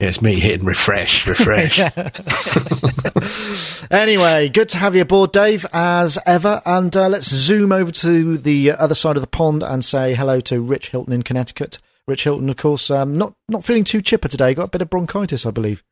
Yeah, 0.00 0.08
it's 0.08 0.20
me 0.20 0.38
hitting 0.38 0.66
refresh, 0.66 1.26
refresh. 1.26 1.80
Anyway, 3.90 4.48
good 4.48 4.68
to 4.70 4.78
have 4.78 4.96
you 4.96 5.02
aboard, 5.02 5.32
Dave, 5.32 5.64
as 5.72 6.18
ever. 6.26 6.60
And 6.66 6.94
uh, 6.96 7.08
let's 7.08 7.32
zoom 7.32 7.70
over 7.70 7.92
to 7.92 8.36
the 8.36 8.72
other 8.72 8.96
side 8.96 9.16
of 9.16 9.20
the 9.20 9.28
pond 9.28 9.62
and 9.62 9.84
say 9.84 10.14
hello 10.14 10.40
to 10.40 10.60
Rich 10.60 10.90
Hilton 10.90 11.12
in 11.12 11.22
Connecticut. 11.22 11.78
Rich 12.08 12.24
Hilton, 12.24 12.50
of 12.50 12.56
course, 12.56 12.90
um, 12.90 13.14
not 13.14 13.34
not 13.48 13.64
feeling 13.64 13.84
too 13.84 14.02
chipper 14.02 14.28
today. 14.28 14.54
Got 14.54 14.64
a 14.64 14.70
bit 14.70 14.82
of 14.82 14.90
bronchitis, 14.90 15.46
I 15.46 15.50
believe. 15.50 15.84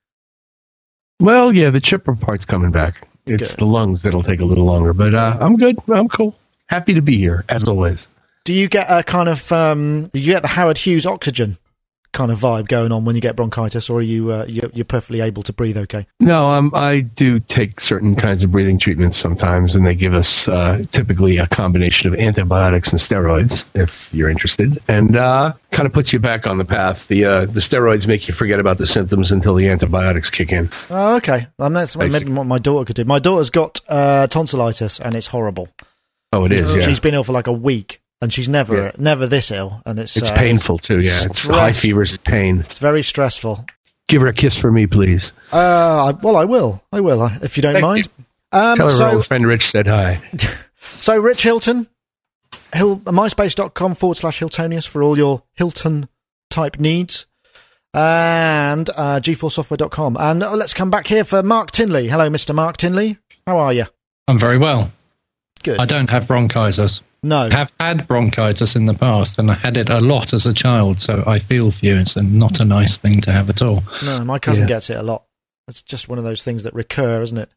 Well, 1.20 1.52
yeah, 1.52 1.70
the 1.70 1.80
chipper 1.80 2.16
part's 2.16 2.44
coming 2.44 2.72
back. 2.72 3.06
It's 3.26 3.50
Good. 3.52 3.60
the 3.60 3.66
lungs 3.66 4.02
that'll 4.02 4.22
take 4.22 4.40
a 4.40 4.44
little 4.44 4.64
longer, 4.64 4.92
but 4.92 5.14
uh, 5.14 5.38
I'm 5.40 5.56
good. 5.56 5.76
I'm 5.88 6.08
cool. 6.08 6.36
Happy 6.66 6.94
to 6.94 7.02
be 7.02 7.16
here 7.16 7.44
as 7.48 7.64
always. 7.64 8.08
Do 8.44 8.54
you 8.54 8.68
get 8.68 8.86
a 8.88 9.02
kind 9.02 9.28
of 9.28 9.50
um, 9.52 10.10
you 10.12 10.32
get 10.32 10.42
the 10.42 10.48
Howard 10.48 10.78
Hughes 10.78 11.06
oxygen 11.06 11.58
kind 12.14 12.30
of 12.30 12.38
vibe 12.38 12.68
going 12.68 12.92
on 12.92 13.04
when 13.04 13.14
you 13.14 13.20
get 13.20 13.36
bronchitis, 13.36 13.90
or 13.90 13.98
are 13.98 14.02
you 14.02 14.32
uh, 14.32 14.46
you're, 14.48 14.70
you're 14.72 14.84
perfectly 14.86 15.20
able 15.20 15.42
to 15.42 15.52
breathe 15.52 15.76
okay? 15.76 16.06
No, 16.20 16.50
um, 16.50 16.70
I 16.74 17.00
do 17.00 17.40
take 17.40 17.80
certain 17.80 18.16
kinds 18.16 18.42
of 18.42 18.50
breathing 18.50 18.78
treatments 18.78 19.18
sometimes, 19.18 19.76
and 19.76 19.86
they 19.86 19.94
give 19.94 20.14
us 20.14 20.48
uh, 20.48 20.82
typically 20.92 21.36
a 21.36 21.46
combination 21.48 22.12
of 22.12 22.18
antibiotics 22.18 22.90
and 22.90 22.98
steroids, 22.98 23.64
if 23.74 24.12
you're 24.14 24.30
interested, 24.30 24.80
and 24.88 25.16
uh, 25.16 25.52
kind 25.72 25.86
of 25.86 25.92
puts 25.92 26.12
you 26.12 26.18
back 26.18 26.46
on 26.46 26.56
the 26.56 26.64
path. 26.64 27.08
The 27.08 27.24
uh, 27.24 27.46
the 27.46 27.60
steroids 27.60 28.06
make 28.06 28.26
you 28.26 28.32
forget 28.32 28.60
about 28.60 28.78
the 28.78 28.86
symptoms 28.86 29.30
until 29.30 29.54
the 29.54 29.68
antibiotics 29.68 30.30
kick 30.30 30.52
in. 30.52 30.70
Oh, 30.88 31.16
okay. 31.16 31.48
And 31.58 31.76
that's 31.76 31.96
maybe 31.96 32.30
what 32.32 32.46
my 32.46 32.58
daughter 32.58 32.86
could 32.86 32.96
do. 32.96 33.04
My 33.04 33.18
daughter's 33.18 33.50
got 33.50 33.80
uh, 33.88 34.26
tonsillitis, 34.28 35.00
and 35.00 35.14
it's 35.14 35.26
horrible. 35.26 35.68
Oh, 36.32 36.44
it 36.46 36.52
is. 36.52 36.74
Yeah, 36.74 36.82
She's 36.82 37.00
been 37.00 37.14
ill 37.14 37.24
for 37.24 37.32
like 37.32 37.46
a 37.46 37.52
week, 37.52 38.00
and 38.24 38.32
she's 38.32 38.48
never 38.48 38.76
Yeah. 38.86 38.90
never 38.98 39.26
this 39.26 39.50
ill, 39.50 39.82
and 39.86 39.98
it's 39.98 40.16
it's 40.16 40.30
uh, 40.30 40.34
painful 40.34 40.78
too. 40.78 41.00
Yeah, 41.00 41.24
it's 41.24 41.42
high 41.42 41.74
fevers 41.74 42.10
and 42.12 42.24
pain. 42.24 42.60
It's 42.60 42.78
very 42.78 43.02
stressful. 43.02 43.64
Give 44.08 44.22
her 44.22 44.28
a 44.28 44.32
kiss 44.34 44.58
for 44.58 44.72
me, 44.72 44.86
please. 44.86 45.32
Uh, 45.52 46.06
I, 46.06 46.10
well, 46.22 46.36
I 46.36 46.44
will. 46.44 46.82
I 46.90 47.00
will, 47.00 47.22
uh, 47.22 47.38
if 47.42 47.56
you 47.56 47.62
don't 47.62 47.74
Thank 47.74 47.82
mind. 47.82 48.08
Um, 48.50 48.76
Tell 48.76 48.88
her 48.88 48.92
so, 48.92 49.10
old 49.10 49.26
friend 49.26 49.46
Rich 49.46 49.70
said 49.70 49.86
hi. 49.86 50.22
so 50.80 51.16
Rich 51.18 51.42
Hilton, 51.42 51.86
Hill, 52.72 52.98
myspace.com 53.00 53.94
forward 53.94 54.16
slash 54.16 54.40
Hiltonius 54.40 54.86
for 54.88 55.02
all 55.02 55.16
your 55.18 55.42
Hilton 55.54 56.08
type 56.50 56.78
needs. 56.78 57.26
And 57.92 58.90
uh, 58.90 59.20
gforcesoftware.com. 59.20 60.16
And 60.18 60.42
uh, 60.42 60.54
let's 60.56 60.74
come 60.74 60.90
back 60.90 61.06
here 61.06 61.24
for 61.24 61.42
Mark 61.42 61.70
Tinley. 61.70 62.08
Hello, 62.08 62.28
Mr. 62.28 62.54
Mark 62.54 62.76
Tinley. 62.76 63.18
How 63.46 63.58
are 63.58 63.72
you? 63.72 63.84
I'm 64.26 64.38
very 64.38 64.58
well. 64.58 64.90
Good. 65.62 65.78
I 65.78 65.84
don't 65.86 66.10
have 66.10 66.26
bronchitis. 66.26 67.00
No. 67.24 67.46
I 67.46 67.54
have 67.54 67.72
had 67.80 68.06
bronchitis 68.06 68.76
in 68.76 68.84
the 68.84 68.94
past, 68.94 69.38
and 69.38 69.50
I 69.50 69.54
had 69.54 69.76
it 69.76 69.90
a 69.90 70.00
lot 70.00 70.32
as 70.32 70.46
a 70.46 70.54
child, 70.54 71.00
so 71.00 71.24
I 71.26 71.38
feel 71.40 71.70
for 71.72 71.84
you. 71.84 71.96
It's 71.96 72.14
a, 72.16 72.22
not 72.22 72.60
a 72.60 72.64
nice 72.64 72.98
thing 72.98 73.20
to 73.22 73.32
have 73.32 73.50
at 73.50 73.62
all. 73.62 73.82
No, 74.04 74.24
my 74.24 74.38
cousin 74.38 74.64
Yeah. 74.64 74.68
gets 74.74 74.90
it 74.90 74.96
a 74.98 75.02
lot. 75.02 75.24
It's 75.66 75.82
just 75.82 76.08
one 76.08 76.18
of 76.18 76.24
those 76.24 76.42
things 76.42 76.62
that 76.64 76.74
recur, 76.74 77.22
isn't 77.22 77.38
it? 77.38 77.50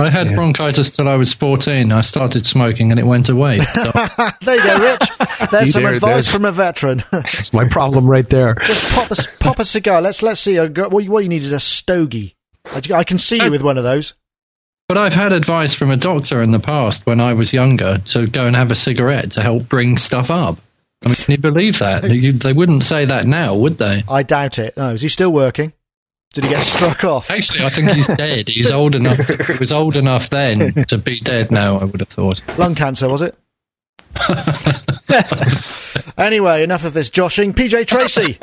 I 0.00 0.10
had 0.10 0.28
Yeah. 0.30 0.34
bronchitis 0.34 0.96
till 0.96 1.06
I 1.08 1.14
was 1.14 1.32
14. 1.32 1.92
I 1.92 2.00
started 2.00 2.44
smoking, 2.46 2.90
and 2.90 2.98
it 2.98 3.06
went 3.06 3.28
away. 3.28 3.60
So 3.74 3.92
there 4.40 4.56
you 4.56 4.64
go, 4.64 4.78
Rich. 4.78 5.50
There's 5.50 5.72
some 5.74 5.82
there- 5.84 5.92
advice 5.94 6.10
there's- 6.10 6.28
from 6.30 6.44
a 6.44 6.52
veteran. 6.52 7.04
That's 7.12 7.52
my 7.52 7.68
problem 7.68 8.06
right 8.06 8.28
there. 8.28 8.54
Just 8.64 8.82
pop 8.84 9.10
a 9.12 9.16
pop 9.38 9.58
a 9.60 9.64
cigar. 9.64 10.00
Let's 10.02 10.22
let's 10.22 10.40
see. 10.40 10.58
What, 10.58 11.04
you- 11.04 11.10
what 11.12 11.22
you 11.22 11.28
need 11.28 11.42
is 11.42 11.52
a 11.52 11.60
stogie. 11.60 12.34
I, 12.72 12.80
I 12.94 13.04
can 13.04 13.18
see 13.18 13.36
you 13.36 13.44
oh. 13.44 13.50
with 13.50 13.62
one 13.62 13.78
of 13.78 13.84
those. 13.84 14.14
But 14.88 14.98
I've 14.98 15.14
had 15.14 15.32
advice 15.32 15.74
from 15.74 15.90
a 15.90 15.96
doctor 15.96 16.42
in 16.42 16.50
the 16.50 16.58
past 16.58 17.06
when 17.06 17.20
I 17.20 17.32
was 17.32 17.52
younger 17.54 17.98
to 18.06 18.26
go 18.26 18.46
and 18.46 18.54
have 18.54 18.70
a 18.70 18.74
cigarette 18.74 19.30
to 19.32 19.42
help 19.42 19.68
bring 19.68 19.96
stuff 19.96 20.30
up. 20.30 20.58
I 21.04 21.08
mean, 21.08 21.16
can 21.16 21.32
you 21.32 21.38
believe 21.38 21.78
that? 21.78 22.04
You, 22.08 22.32
they 22.32 22.52
wouldn't 22.52 22.82
say 22.82 23.04
that 23.06 23.26
now, 23.26 23.54
would 23.54 23.78
they? 23.78 24.04
I 24.08 24.22
doubt 24.22 24.58
it. 24.58 24.76
No, 24.76 24.90
is 24.92 25.02
he 25.02 25.08
still 25.08 25.32
working? 25.32 25.72
Did 26.34 26.44
he 26.44 26.50
get 26.50 26.62
struck 26.62 27.04
off? 27.04 27.30
Actually, 27.30 27.64
I 27.64 27.70
think 27.70 27.90
he's 27.92 28.08
dead. 28.08 28.48
He's 28.48 28.72
old 28.72 28.94
enough. 28.96 29.18
he 29.28 29.58
was 29.58 29.72
old 29.72 29.96
enough 29.96 30.30
then 30.30 30.84
to 30.84 30.98
be 30.98 31.18
dead 31.20 31.50
now. 31.50 31.78
I 31.78 31.84
would 31.84 32.00
have 32.00 32.08
thought. 32.08 32.42
Lung 32.58 32.74
cancer, 32.74 33.08
was 33.08 33.22
it? 33.22 33.36
anyway, 36.18 36.62
enough 36.62 36.84
of 36.84 36.92
this 36.92 37.08
joshing. 37.10 37.52
PJ 37.52 37.86
Tracy. 37.86 38.38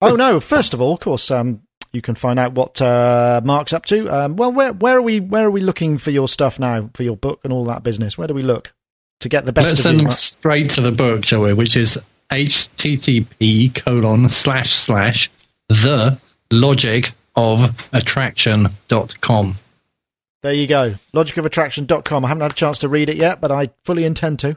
oh 0.00 0.16
no! 0.16 0.40
First 0.40 0.74
of 0.74 0.80
all, 0.80 0.94
of 0.94 1.00
course, 1.00 1.30
um, 1.30 1.62
you 1.98 2.02
can 2.02 2.14
find 2.14 2.38
out 2.38 2.52
what 2.52 2.80
uh, 2.80 3.40
Mark's 3.44 3.72
up 3.72 3.84
to. 3.86 4.08
Um, 4.08 4.36
well, 4.36 4.52
where 4.52 4.72
where 4.72 4.98
are 4.98 5.02
we? 5.02 5.18
Where 5.18 5.46
are 5.46 5.50
we 5.50 5.60
looking 5.60 5.98
for 5.98 6.12
your 6.12 6.28
stuff 6.28 6.60
now 6.60 6.90
for 6.94 7.02
your 7.02 7.16
book 7.16 7.40
and 7.42 7.52
all 7.52 7.64
that 7.64 7.82
business? 7.82 8.16
Where 8.16 8.28
do 8.28 8.34
we 8.34 8.42
look 8.42 8.72
to 9.18 9.28
get 9.28 9.44
the 9.46 9.52
best 9.52 9.66
Let's 9.66 9.80
of 9.80 9.82
send 9.82 10.00
you? 10.02 10.10
straight 10.12 10.70
to 10.70 10.80
the 10.80 10.92
book, 10.92 11.24
shall 11.24 11.42
we? 11.42 11.52
Which 11.54 11.76
is 11.76 12.00
http 12.30 13.74
colon 13.74 14.28
slash 14.28 14.70
slash 14.70 15.28
the 15.68 16.20
logic 16.52 17.10
of 17.34 17.88
attraction.com. 17.92 19.56
There 20.42 20.52
you 20.52 20.68
go. 20.68 20.94
Logicofattraction.com. 21.14 22.24
I 22.24 22.28
haven't 22.28 22.42
had 22.42 22.52
a 22.52 22.54
chance 22.54 22.78
to 22.78 22.88
read 22.88 23.08
it 23.08 23.16
yet, 23.16 23.40
but 23.40 23.50
I 23.50 23.70
fully 23.84 24.04
intend 24.04 24.38
to. 24.40 24.56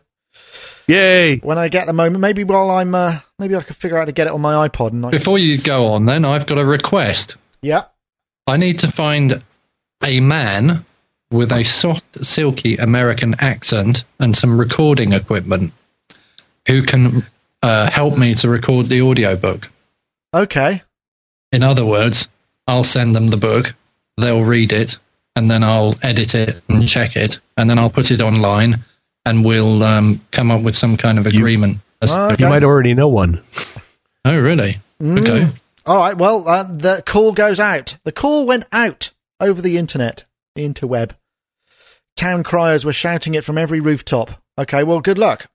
Yay! 0.87 1.37
When 1.37 1.57
I 1.57 1.69
get 1.69 1.87
a 1.87 1.93
moment, 1.93 2.19
maybe 2.19 2.43
while 2.43 2.69
I'm, 2.71 2.93
uh, 2.95 3.19
maybe 3.39 3.55
I 3.55 3.61
could 3.61 3.75
figure 3.75 3.97
out 3.97 4.01
how 4.01 4.05
to 4.05 4.11
get 4.11 4.27
it 4.27 4.33
on 4.33 4.41
my 4.41 4.67
iPod. 4.67 4.91
And 4.91 5.05
I, 5.05 5.09
Before 5.09 5.37
you 5.37 5.57
go 5.57 5.87
on, 5.87 6.05
then, 6.05 6.25
I've 6.25 6.45
got 6.45 6.57
a 6.57 6.65
request. 6.65 7.35
yeah, 7.61 7.83
I 8.47 8.57
need 8.57 8.79
to 8.79 8.91
find 8.91 9.41
a 10.03 10.19
man 10.19 10.83
with 11.29 11.51
a 11.53 11.63
soft, 11.63 12.25
silky 12.25 12.75
American 12.75 13.35
accent 13.39 14.03
and 14.19 14.35
some 14.35 14.59
recording 14.59 15.13
equipment 15.13 15.71
who 16.67 16.83
can 16.83 17.25
uh, 17.63 17.89
help 17.89 18.17
me 18.17 18.35
to 18.35 18.49
record 18.49 18.87
the 18.87 19.01
audiobook. 19.01 19.69
okay. 20.33 20.81
In 21.53 21.63
other 21.63 21.85
words, 21.85 22.27
I'll 22.67 22.83
send 22.83 23.13
them 23.13 23.29
the 23.29 23.37
book, 23.37 23.73
they'll 24.17 24.43
read 24.43 24.71
it, 24.71 24.97
and 25.35 25.51
then 25.51 25.63
I'll 25.63 25.95
edit 26.01 26.33
it 26.33 26.61
and 26.69 26.87
check 26.87 27.15
it, 27.17 27.39
and 27.57 27.69
then 27.69 27.77
I'll 27.77 27.89
put 27.89 28.09
it 28.09 28.21
online, 28.21 28.83
and 29.25 29.45
we'll 29.45 29.83
um, 29.83 30.21
come 30.31 30.51
up 30.51 30.61
with 30.61 30.75
some 30.75 30.97
kind 30.97 31.17
of 31.19 31.27
agreement. 31.27 31.77
as- 32.01 32.11
Oh, 32.11 32.27
okay. 32.31 32.43
You 32.43 32.49
might 32.49 32.63
already 32.63 32.93
know 32.93 33.07
one. 33.07 33.41
oh, 34.25 34.39
really? 34.39 34.79
Okay. 35.01 35.47
All 35.85 35.97
right. 35.97 36.17
Well, 36.17 36.47
uh, 36.47 36.63
the 36.63 37.03
call 37.05 37.31
goes 37.31 37.59
out. 37.59 37.97
The 38.03 38.11
call 38.11 38.45
went 38.45 38.65
out 38.71 39.11
over 39.39 39.61
the 39.61 39.77
internet, 39.77 40.25
the 40.55 40.67
interweb. 40.67 41.11
Town 42.15 42.43
criers 42.43 42.85
were 42.85 42.93
shouting 42.93 43.33
it 43.33 43.43
from 43.43 43.57
every 43.57 43.79
rooftop. 43.79 44.41
Okay. 44.57 44.83
Well, 44.83 44.99
good 45.01 45.17
luck. 45.17 45.47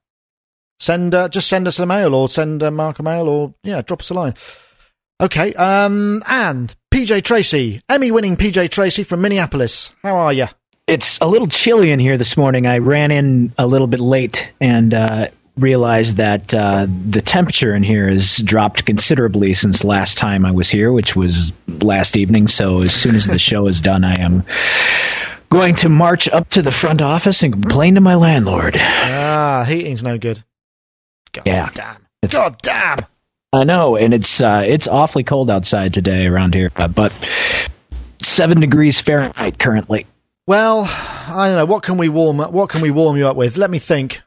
Send 0.79 1.15
uh, 1.15 1.29
just 1.29 1.47
send 1.49 1.67
us 1.67 1.79
a 1.79 1.85
mail 1.85 2.13
or 2.13 2.27
send 2.29 2.61
uh, 2.61 2.69
Mark 2.71 2.99
a 2.99 3.03
mail 3.03 3.27
or 3.27 3.53
yeah, 3.63 3.81
drop 3.81 4.01
us 4.01 4.09
a 4.09 4.13
line. 4.13 4.33
Okay. 5.21 5.53
Um, 5.53 6.23
and 6.27 6.75
PJ 6.93 7.23
Tracy, 7.23 7.81
Emmy-winning 7.89 8.35
PJ 8.37 8.69
Tracy 8.69 9.03
from 9.03 9.21
Minneapolis. 9.21 9.91
How 10.03 10.15
are 10.17 10.33
you? 10.33 10.47
It's 10.87 11.17
a 11.19 11.27
little 11.27 11.47
chilly 11.47 11.91
in 11.91 11.99
here 11.99 12.17
this 12.17 12.37
morning. 12.37 12.65
I 12.65 12.77
ran 12.77 13.11
in 13.11 13.53
a 13.57 13.67
little 13.67 13.87
bit 13.87 13.99
late 13.99 14.53
and 14.61 14.93
uh, 14.93 15.27
realized 15.57 16.15
that 16.15 16.53
uh, 16.53 16.87
the 17.09 17.19
temperature 17.21 17.75
in 17.75 17.83
here 17.83 18.07
has 18.09 18.37
dropped 18.37 18.85
considerably 18.85 19.53
since 19.53 19.83
last 19.83 20.17
time 20.17 20.45
I 20.45 20.51
was 20.51 20.69
here, 20.69 20.93
which 20.93 21.13
was 21.13 21.51
last 21.81 22.15
evening. 22.15 22.47
So 22.47 22.81
as 22.83 22.93
soon 22.93 23.15
as 23.15 23.25
the 23.25 23.37
show 23.37 23.67
is 23.67 23.81
done, 23.81 24.05
I 24.05 24.15
am 24.21 24.45
going 25.49 25.75
to 25.75 25.89
march 25.89 26.29
up 26.29 26.47
to 26.49 26.61
the 26.61 26.71
front 26.71 27.01
office 27.01 27.43
and 27.43 27.51
complain 27.51 27.95
to 27.95 28.01
my 28.01 28.15
landlord. 28.15 28.77
Ah, 28.79 29.65
heating's 29.67 30.03
no 30.03 30.17
good. 30.17 30.41
God 31.33 31.43
Yeah. 31.45 31.69
damn. 31.73 31.97
It's- 32.21 32.33
God 32.37 32.61
damn. 32.61 32.99
I 33.53 33.63
know, 33.65 33.95
and 33.97 34.13
it's 34.13 34.39
uh, 34.41 34.63
it's 34.65 34.87
awfully 34.87 35.23
cold 35.23 35.49
outside 35.49 35.93
today 35.93 36.25
around 36.27 36.53
here, 36.53 36.69
uh, 36.75 36.87
but 36.89 37.13
seven 38.19 38.59
degrees 38.59 38.99
Fahrenheit 38.99 39.57
currently. 39.57 40.05
Well, 40.47 40.85
I 40.87 41.47
don't 41.47 41.57
know. 41.57 41.65
What 41.65 41.83
can 41.83 41.97
we 41.97 42.07
warm? 42.07 42.37
What 42.37 42.69
can 42.69 42.81
we 42.81 42.89
warm 42.89 43.17
you 43.17 43.27
up 43.27 43.35
with? 43.35 43.57
Let 43.57 43.69
me 43.69 43.79
think. 43.79 44.21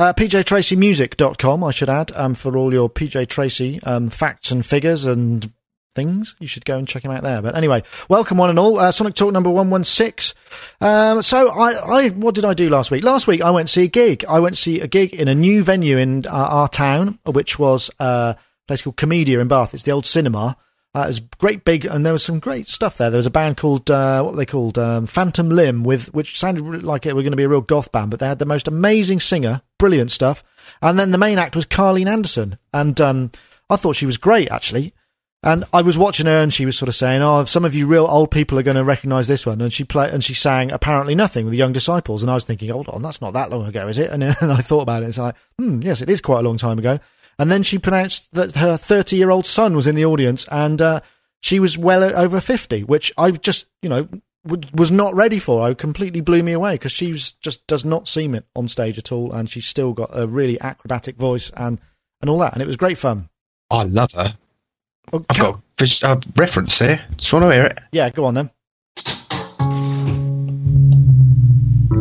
Uh, 0.00 0.12
PJTracyMusic.com, 0.12 1.62
I 1.62 1.70
should 1.70 1.88
add, 1.88 2.10
um, 2.16 2.34
for 2.34 2.56
all 2.56 2.72
your 2.72 2.90
PJ 2.90 3.28
Tracy 3.28 3.80
um, 3.84 4.10
facts 4.10 4.50
and 4.50 4.66
figures 4.66 5.06
and 5.06 5.52
things. 5.94 6.34
You 6.40 6.48
should 6.48 6.64
go 6.64 6.76
and 6.76 6.88
check 6.88 7.04
him 7.04 7.12
out 7.12 7.22
there. 7.22 7.40
But 7.40 7.56
anyway, 7.56 7.84
welcome 8.08 8.36
one 8.36 8.50
and 8.50 8.58
all. 8.58 8.80
Uh, 8.80 8.90
Sonic 8.90 9.14
Talk 9.14 9.32
number 9.32 9.50
116. 9.50 10.36
Um, 10.80 11.22
so 11.22 11.48
I, 11.48 11.74
I, 11.74 12.08
what 12.08 12.34
did 12.34 12.44
I 12.44 12.54
do 12.54 12.68
last 12.68 12.90
week? 12.90 13.04
Last 13.04 13.28
week 13.28 13.40
I 13.40 13.52
went 13.52 13.68
to 13.68 13.72
see 13.72 13.84
a 13.84 13.88
gig. 13.88 14.24
I 14.28 14.40
went 14.40 14.56
to 14.56 14.60
see 14.60 14.80
a 14.80 14.88
gig 14.88 15.14
in 15.14 15.28
a 15.28 15.36
new 15.36 15.62
venue 15.62 15.98
in 15.98 16.26
uh, 16.26 16.30
our 16.30 16.68
town, 16.68 17.20
which 17.24 17.60
was 17.60 17.92
uh, 18.00 18.34
a 18.36 18.66
place 18.66 18.82
called 18.82 18.96
Komedia 18.96 19.40
in 19.40 19.46
Bath. 19.46 19.72
It's 19.72 19.84
the 19.84 19.92
old 19.92 20.06
cinema. 20.06 20.56
Uh, 20.92 21.02
it 21.02 21.08
was 21.08 21.20
great 21.20 21.64
big, 21.64 21.84
and 21.84 22.04
there 22.04 22.12
was 22.12 22.24
some 22.24 22.40
great 22.40 22.66
stuff 22.66 22.96
there. 22.96 23.10
There 23.10 23.18
was 23.18 23.26
a 23.26 23.30
band 23.30 23.56
called 23.56 23.88
uh, 23.90 24.24
what 24.24 24.34
they 24.34 24.46
called 24.46 24.76
um, 24.76 25.06
Phantom 25.06 25.48
Limb, 25.48 25.84
with 25.84 26.12
which 26.12 26.38
sounded 26.38 26.82
like 26.82 27.06
it 27.06 27.14
were 27.14 27.22
going 27.22 27.30
to 27.30 27.36
be 27.36 27.44
a 27.44 27.48
real 27.48 27.60
goth 27.60 27.92
band, 27.92 28.10
but 28.10 28.18
they 28.18 28.26
had 28.26 28.40
the 28.40 28.44
most 28.44 28.66
amazing 28.66 29.20
singer, 29.20 29.62
brilliant 29.78 30.10
stuff. 30.10 30.42
And 30.82 30.98
then 30.98 31.12
the 31.12 31.18
main 31.18 31.38
act 31.38 31.54
was 31.54 31.64
Carleen 31.64 32.08
Anderson, 32.08 32.58
and 32.74 33.00
um, 33.00 33.30
I 33.68 33.76
thought 33.76 33.96
she 33.96 34.06
was 34.06 34.16
great 34.16 34.50
actually. 34.50 34.92
And 35.42 35.64
I 35.72 35.80
was 35.80 35.96
watching 35.96 36.26
her, 36.26 36.38
and 36.38 36.52
she 36.52 36.66
was 36.66 36.76
sort 36.76 36.90
of 36.90 36.94
saying, 36.94 37.22
"Oh, 37.22 37.44
some 37.44 37.64
of 37.64 37.74
you 37.74 37.86
real 37.86 38.06
old 38.06 38.30
people 38.30 38.58
are 38.58 38.62
going 38.62 38.76
to 38.76 38.84
recognise 38.84 39.26
this 39.26 39.46
one." 39.46 39.60
And 39.62 39.72
she 39.72 39.84
played, 39.84 40.12
and 40.12 40.22
she 40.22 40.34
sang 40.34 40.70
"Apparently 40.70 41.14
Nothing" 41.14 41.46
with 41.46 41.52
the 41.52 41.58
Young 41.58 41.72
Disciples. 41.72 42.22
And 42.22 42.30
I 42.30 42.34
was 42.34 42.44
thinking, 42.44 42.68
"Hold 42.68 42.88
on, 42.88 43.00
that's 43.00 43.22
not 43.22 43.32
that 43.32 43.48
long 43.48 43.64
ago, 43.64 43.88
is 43.88 43.98
it?" 43.98 44.10
And 44.10 44.22
I 44.24 44.56
thought 44.56 44.82
about 44.82 45.02
it. 45.02 45.06
It's 45.06 45.18
like, 45.18 45.36
hmm, 45.56 45.80
yes, 45.82 46.02
it 46.02 46.10
is 46.10 46.20
quite 46.20 46.40
a 46.40 46.42
long 46.42 46.58
time 46.58 46.78
ago. 46.78 46.98
And 47.40 47.50
then 47.50 47.62
she 47.62 47.78
pronounced 47.78 48.34
that 48.34 48.56
her 48.56 48.76
30 48.76 49.16
year 49.16 49.30
old 49.30 49.46
son 49.46 49.74
was 49.74 49.86
in 49.86 49.94
the 49.94 50.04
audience, 50.04 50.46
and 50.50 50.82
uh, 50.82 51.00
she 51.40 51.58
was 51.58 51.78
well 51.78 52.04
over 52.04 52.38
50, 52.38 52.84
which 52.84 53.10
I 53.16 53.30
just, 53.30 53.64
you 53.80 53.88
know, 53.88 54.08
w- 54.46 54.68
was 54.74 54.90
not 54.90 55.16
ready 55.16 55.38
for. 55.38 55.66
I 55.66 55.72
completely 55.72 56.20
blew 56.20 56.42
me 56.42 56.52
away 56.52 56.74
because 56.74 56.92
she 56.92 57.12
just 57.14 57.66
does 57.66 57.82
not 57.82 58.08
seem 58.08 58.34
it 58.34 58.44
on 58.54 58.68
stage 58.68 58.98
at 58.98 59.10
all, 59.10 59.32
and 59.32 59.48
she's 59.48 59.64
still 59.64 59.94
got 59.94 60.10
a 60.12 60.26
really 60.26 60.60
acrobatic 60.60 61.16
voice 61.16 61.50
and 61.56 61.80
and 62.20 62.28
all 62.28 62.38
that, 62.40 62.52
and 62.52 62.60
it 62.60 62.66
was 62.66 62.76
great 62.76 62.98
fun. 62.98 63.30
I 63.70 63.84
love 63.84 64.12
her. 64.12 64.34
Oh, 65.10 65.24
I've 65.30 65.38
got 65.38 65.54
a 65.54 65.62
vis- 65.78 66.02
a 66.02 66.20
reference 66.36 66.78
here. 66.78 67.02
Just 67.16 67.32
want 67.32 67.44
to 67.46 67.52
hear 67.54 67.64
it. 67.64 67.78
yeah, 67.90 68.10
go 68.10 68.26
on 68.26 68.34
then. 68.34 68.50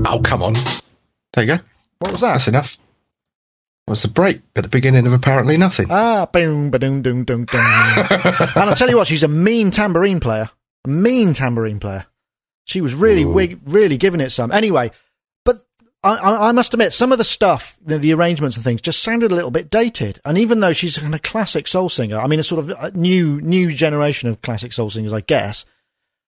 Oh, 0.05 0.19
come 0.21 0.43
on. 0.43 0.55
There 1.33 1.45
you 1.45 1.57
go. 1.57 1.59
What 1.99 2.11
was 2.11 2.21
that? 2.21 2.33
That's 2.33 2.47
enough. 2.49 2.77
Was 3.89 4.03
the 4.03 4.07
break 4.07 4.43
at 4.55 4.61
the 4.61 4.69
beginning 4.69 5.07
of 5.07 5.13
apparently 5.13 5.57
nothing? 5.57 5.87
Ah, 5.89 6.27
boom, 6.27 6.69
ba 6.69 6.77
doom, 6.77 7.01
doom, 7.01 7.25
doom, 7.25 7.45
doom. 7.45 7.59
and 7.59 8.69
I'll 8.69 8.75
tell 8.75 8.87
you 8.87 8.95
what, 8.95 9.07
she's 9.07 9.23
a 9.23 9.27
mean 9.27 9.71
tambourine 9.71 10.19
player. 10.19 10.51
A 10.85 10.87
mean 10.87 11.33
tambourine 11.33 11.79
player. 11.79 12.05
She 12.65 12.81
was 12.81 12.93
really, 12.93 13.25
wig, 13.25 13.59
really 13.65 13.97
giving 13.97 14.21
it 14.21 14.29
some. 14.29 14.51
Anyway, 14.51 14.91
but 15.43 15.65
I, 16.03 16.17
I, 16.17 16.49
I 16.49 16.51
must 16.51 16.71
admit, 16.71 16.93
some 16.93 17.11
of 17.11 17.17
the 17.17 17.23
stuff, 17.23 17.77
the, 17.83 17.97
the 17.97 18.13
arrangements 18.13 18.57
and 18.57 18.63
things, 18.63 18.79
just 18.79 19.01
sounded 19.01 19.31
a 19.31 19.35
little 19.35 19.49
bit 19.49 19.71
dated. 19.71 20.19
And 20.23 20.37
even 20.37 20.59
though 20.59 20.71
she's 20.71 20.99
a 20.99 21.01
kind 21.01 21.15
of 21.15 21.23
classic 21.23 21.67
soul 21.67 21.89
singer, 21.89 22.19
I 22.19 22.27
mean, 22.27 22.39
a 22.39 22.43
sort 22.43 22.59
of 22.59 22.69
a 22.69 22.91
new, 22.95 23.41
new 23.41 23.73
generation 23.73 24.29
of 24.29 24.43
classic 24.43 24.71
soul 24.71 24.91
singers, 24.91 25.13
I 25.13 25.21
guess. 25.21 25.65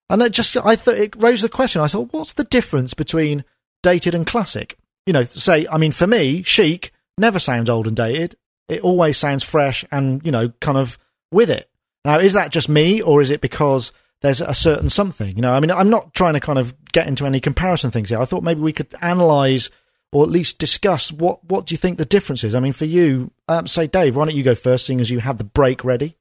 And 0.10 0.24
it 0.24 0.32
just, 0.32 0.58
I 0.58 0.76
thought 0.76 0.96
it 0.96 1.16
raised 1.16 1.44
the 1.44 1.50
question. 1.50 1.80
I 1.80 1.88
thought, 1.88 2.12
what's 2.12 2.34
the 2.34 2.44
difference 2.44 2.96
between 2.96 3.46
dated 3.84 4.16
and 4.16 4.26
classic? 4.26 4.80
You 5.06 5.14
know, 5.14 5.26
say, 5.26 5.68
I 5.72 5.78
mean, 5.78 5.92
for 5.92 6.08
me, 6.08 6.42
Chic 6.42 6.92
never 7.22 7.40
sounds 7.40 7.70
old 7.70 7.88
and 7.88 7.96
dated. 7.96 8.36
It 8.68 8.82
always 8.82 9.18
sounds 9.18 9.44
fresh 9.44 9.86
and, 9.92 10.24
you 10.26 10.32
know, 10.32 10.50
kind 10.60 10.78
of 10.78 10.98
with 11.32 11.50
it. 11.50 11.70
Now, 12.04 12.20
is 12.20 12.34
that 12.34 12.52
just 12.52 12.68
me 12.68 13.02
or 13.02 13.22
is 13.22 13.32
it 13.32 13.42
because 13.42 13.92
there's 14.22 14.42
a 14.42 14.54
certain 14.54 14.90
something? 14.90 15.36
You 15.36 15.42
know, 15.42 15.54
I 15.54 15.60
mean, 15.60 15.72
I'm 15.72 15.90
not 15.90 16.14
trying 16.14 16.34
to 16.34 16.40
kind 16.40 16.60
of 16.60 16.74
get 16.92 17.08
into 17.08 17.26
any 17.26 17.40
comparison 17.40 17.92
things 17.92 18.10
here. 18.10 18.20
I 18.20 18.26
thought 18.26 18.44
maybe 18.44 18.62
we 18.62 18.74
could 18.74 18.94
analyze 19.02 19.70
or 20.12 20.24
at 20.24 20.30
least 20.30 20.58
discuss 20.58 21.12
what, 21.12 21.44
what 21.46 21.66
do 21.66 21.74
you 21.74 21.78
think 21.78 21.98
the 21.98 22.06
difference 22.06 22.44
is? 22.44 22.54
I 22.54 22.60
mean, 22.60 22.74
for 22.74 22.86
you, 22.86 23.32
um, 23.48 23.68
say, 23.68 23.88
Dave, 23.88 24.16
why 24.16 24.26
don't 24.26 24.36
you 24.36 24.44
go 24.44 24.56
first, 24.56 24.86
seeing 24.86 25.00
as 25.00 25.10
you 25.10 25.20
have 25.20 25.38
the 25.38 25.44
break 25.44 25.86
ready? 25.86 26.18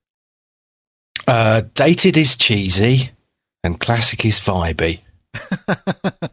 Uh, 1.26 1.62
dated 1.75 2.17
is 2.17 2.37
cheesy 2.37 3.11
and 3.64 3.81
classic 3.81 4.25
is 4.25 4.38
vibey. 4.38 5.00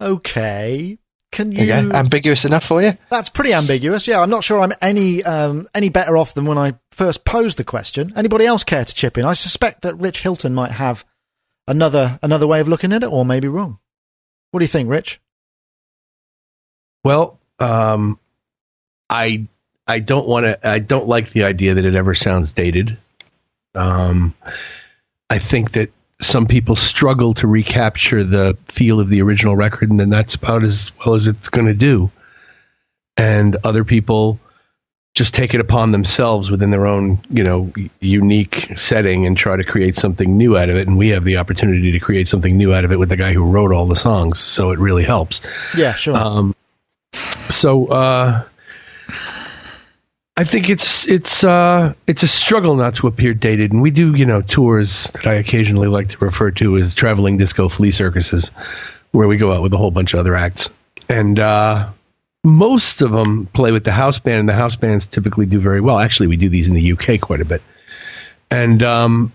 okay. 0.00 0.98
Can 1.32 1.50
you 1.50 1.66
go. 1.66 1.90
Ambiguous 1.94 2.44
enough 2.44 2.62
for 2.62 2.82
you? 2.82 2.92
That's 3.08 3.30
pretty 3.30 3.54
ambiguous. 3.54 4.06
Yeah, 4.06 4.20
I'm 4.20 4.28
not 4.28 4.44
sure 4.44 4.60
I'm 4.60 4.74
any 4.82 5.24
um, 5.24 5.66
any 5.74 5.88
better 5.88 6.16
off 6.16 6.34
than 6.34 6.44
when 6.44 6.58
I 6.58 6.74
first 6.90 7.24
posed 7.24 7.56
the 7.56 7.64
question. 7.64 8.12
Anybody 8.14 8.44
else 8.44 8.62
care 8.62 8.84
to 8.84 8.94
chip 8.94 9.16
in? 9.16 9.24
I 9.24 9.32
suspect 9.32 9.80
that 9.82 9.94
Rich 9.94 10.20
Hilton 10.20 10.54
might 10.54 10.72
have 10.72 11.06
another 11.66 12.20
another 12.22 12.46
way 12.46 12.60
of 12.60 12.68
looking 12.68 12.92
at 12.92 13.02
it, 13.02 13.10
or 13.10 13.24
maybe 13.24 13.48
wrong. 13.48 13.78
What 14.50 14.60
do 14.60 14.64
you 14.64 14.68
think, 14.68 14.90
Rich? 14.90 15.20
Well, 17.02 17.40
um, 17.58 18.20
I 19.08 19.46
I 19.86 20.00
don't 20.00 20.28
want 20.28 20.44
to. 20.44 20.68
I 20.68 20.80
don't 20.80 21.08
like 21.08 21.30
the 21.30 21.44
idea 21.44 21.74
that 21.74 21.86
it 21.86 21.94
ever 21.94 22.14
sounds 22.14 22.52
dated. 22.52 22.98
Um, 23.74 24.34
I 25.30 25.38
think 25.38 25.72
that 25.72 25.90
some 26.22 26.46
people 26.46 26.76
struggle 26.76 27.34
to 27.34 27.46
recapture 27.46 28.22
the 28.24 28.56
feel 28.66 29.00
of 29.00 29.08
the 29.08 29.20
original 29.20 29.56
record, 29.56 29.90
and 29.90 29.98
then 29.98 30.08
that's 30.08 30.34
about 30.34 30.62
as 30.62 30.92
well 30.98 31.14
as 31.14 31.26
it's 31.26 31.48
going 31.48 31.66
to 31.66 31.74
do. 31.74 32.10
And 33.16 33.56
other 33.64 33.84
people 33.84 34.38
just 35.14 35.34
take 35.34 35.52
it 35.52 35.60
upon 35.60 35.92
themselves 35.92 36.50
within 36.50 36.70
their 36.70 36.86
own, 36.86 37.18
you 37.28 37.44
know, 37.44 37.70
unique 38.00 38.70
setting 38.76 39.26
and 39.26 39.36
try 39.36 39.56
to 39.56 39.64
create 39.64 39.94
something 39.94 40.38
new 40.38 40.56
out 40.56 40.70
of 40.70 40.76
it. 40.76 40.88
And 40.88 40.96
we 40.96 41.08
have 41.08 41.24
the 41.24 41.36
opportunity 41.36 41.92
to 41.92 41.98
create 41.98 42.28
something 42.28 42.56
new 42.56 42.72
out 42.72 42.84
of 42.84 42.92
it 42.92 42.98
with 42.98 43.10
the 43.10 43.16
guy 43.16 43.32
who 43.32 43.44
wrote 43.44 43.72
all 43.72 43.86
the 43.86 43.96
songs, 43.96 44.38
so 44.38 44.70
it 44.70 44.78
really 44.78 45.04
helps. 45.04 45.42
Yeah, 45.76 45.92
sure. 45.94 46.16
Um, 46.16 46.54
so 47.50 47.86
uh, 47.88 48.44
I 50.38 50.44
think 50.44 50.70
it's 50.70 51.06
it's 51.08 51.44
uh, 51.44 51.92
it's 52.06 52.22
a 52.22 52.28
struggle 52.28 52.74
not 52.74 52.94
to 52.96 53.06
appear 53.06 53.34
dated, 53.34 53.70
and 53.70 53.82
we 53.82 53.90
do 53.90 54.14
you 54.14 54.24
know 54.24 54.40
tours 54.40 55.10
that 55.12 55.26
I 55.26 55.34
occasionally 55.34 55.88
like 55.88 56.08
to 56.08 56.18
refer 56.24 56.50
to 56.52 56.78
as 56.78 56.94
traveling 56.94 57.36
disco 57.36 57.68
flea 57.68 57.90
circuses, 57.90 58.50
where 59.10 59.28
we 59.28 59.36
go 59.36 59.52
out 59.52 59.62
with 59.62 59.74
a 59.74 59.76
whole 59.76 59.90
bunch 59.90 60.14
of 60.14 60.20
other 60.20 60.34
acts, 60.34 60.70
and 61.10 61.38
uh, 61.38 61.86
most 62.44 63.02
of 63.02 63.12
them 63.12 63.46
play 63.52 63.72
with 63.72 63.84
the 63.84 63.92
house 63.92 64.18
band, 64.18 64.40
and 64.40 64.48
the 64.48 64.54
house 64.54 64.74
bands 64.74 65.04
typically 65.04 65.44
do 65.44 65.60
very 65.60 65.82
well. 65.82 65.98
Actually, 65.98 66.28
we 66.28 66.38
do 66.38 66.48
these 66.48 66.66
in 66.66 66.74
the 66.74 66.92
UK 66.92 67.20
quite 67.20 67.42
a 67.42 67.44
bit, 67.44 67.60
and 68.50 68.82
um, 68.82 69.30